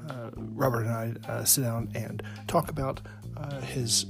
Uh, 0.08 0.30
Robert 0.34 0.86
and 0.86 0.90
I 0.90 1.30
uh, 1.30 1.44
sit 1.44 1.62
down 1.62 1.92
and 1.94 2.20
talk 2.48 2.68
about 2.68 3.00
uh, 3.36 3.60
his 3.60 4.06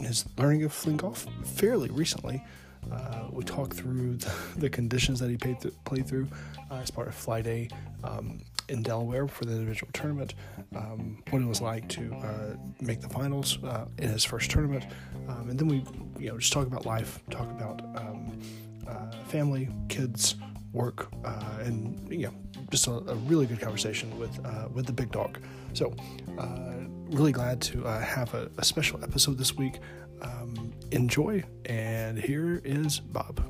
his 0.00 0.24
learning 0.36 0.64
of 0.64 0.72
fling 0.72 0.96
golf 0.96 1.28
fairly 1.44 1.90
recently. 1.90 2.42
Uh, 2.90 3.28
we 3.30 3.44
talk 3.44 3.72
through 3.72 4.16
the, 4.16 4.34
the 4.56 4.68
conditions 4.68 5.20
that 5.20 5.30
he 5.30 5.36
played, 5.36 5.60
th- 5.60 5.74
played 5.84 6.06
through 6.06 6.26
uh, 6.70 6.74
as 6.74 6.90
part 6.90 7.08
of 7.08 7.14
Fly 7.14 7.40
Day 7.40 7.68
um, 8.02 8.40
in 8.72 8.82
Delaware 8.82 9.28
for 9.28 9.44
the 9.44 9.52
individual 9.52 9.90
tournament, 9.92 10.34
um, 10.74 11.22
what 11.30 11.42
it 11.42 11.46
was 11.46 11.60
like 11.60 11.88
to 11.90 12.12
uh, 12.14 12.56
make 12.80 13.00
the 13.00 13.08
finals 13.08 13.62
uh, 13.62 13.84
in 13.98 14.08
his 14.08 14.24
first 14.24 14.50
tournament, 14.50 14.86
um, 15.28 15.50
and 15.50 15.58
then 15.58 15.68
we, 15.68 15.84
you 16.18 16.30
know, 16.30 16.38
just 16.38 16.52
talk 16.52 16.66
about 16.66 16.86
life, 16.86 17.20
talk 17.30 17.48
about 17.50 17.82
um, 17.96 18.40
uh, 18.88 19.10
family, 19.28 19.68
kids, 19.88 20.36
work, 20.72 21.08
uh, 21.24 21.58
and 21.60 22.10
you 22.10 22.26
know, 22.26 22.34
just 22.70 22.86
a, 22.86 22.92
a 22.92 23.14
really 23.28 23.44
good 23.44 23.60
conversation 23.60 24.18
with 24.18 24.44
uh, 24.44 24.68
with 24.72 24.86
the 24.86 24.92
big 24.92 25.12
dog. 25.12 25.38
So, 25.74 25.94
uh, 26.38 26.72
really 27.10 27.32
glad 27.32 27.60
to 27.62 27.82
have 27.82 28.32
a, 28.34 28.50
a, 28.58 28.64
special 28.64 29.02
episode 29.04 29.38
this 29.38 29.54
week. 29.54 29.80
Um, 30.22 30.72
enjoy, 30.90 31.44
and 31.66 32.18
here 32.18 32.62
is 32.64 33.00
Bob. 33.00 33.42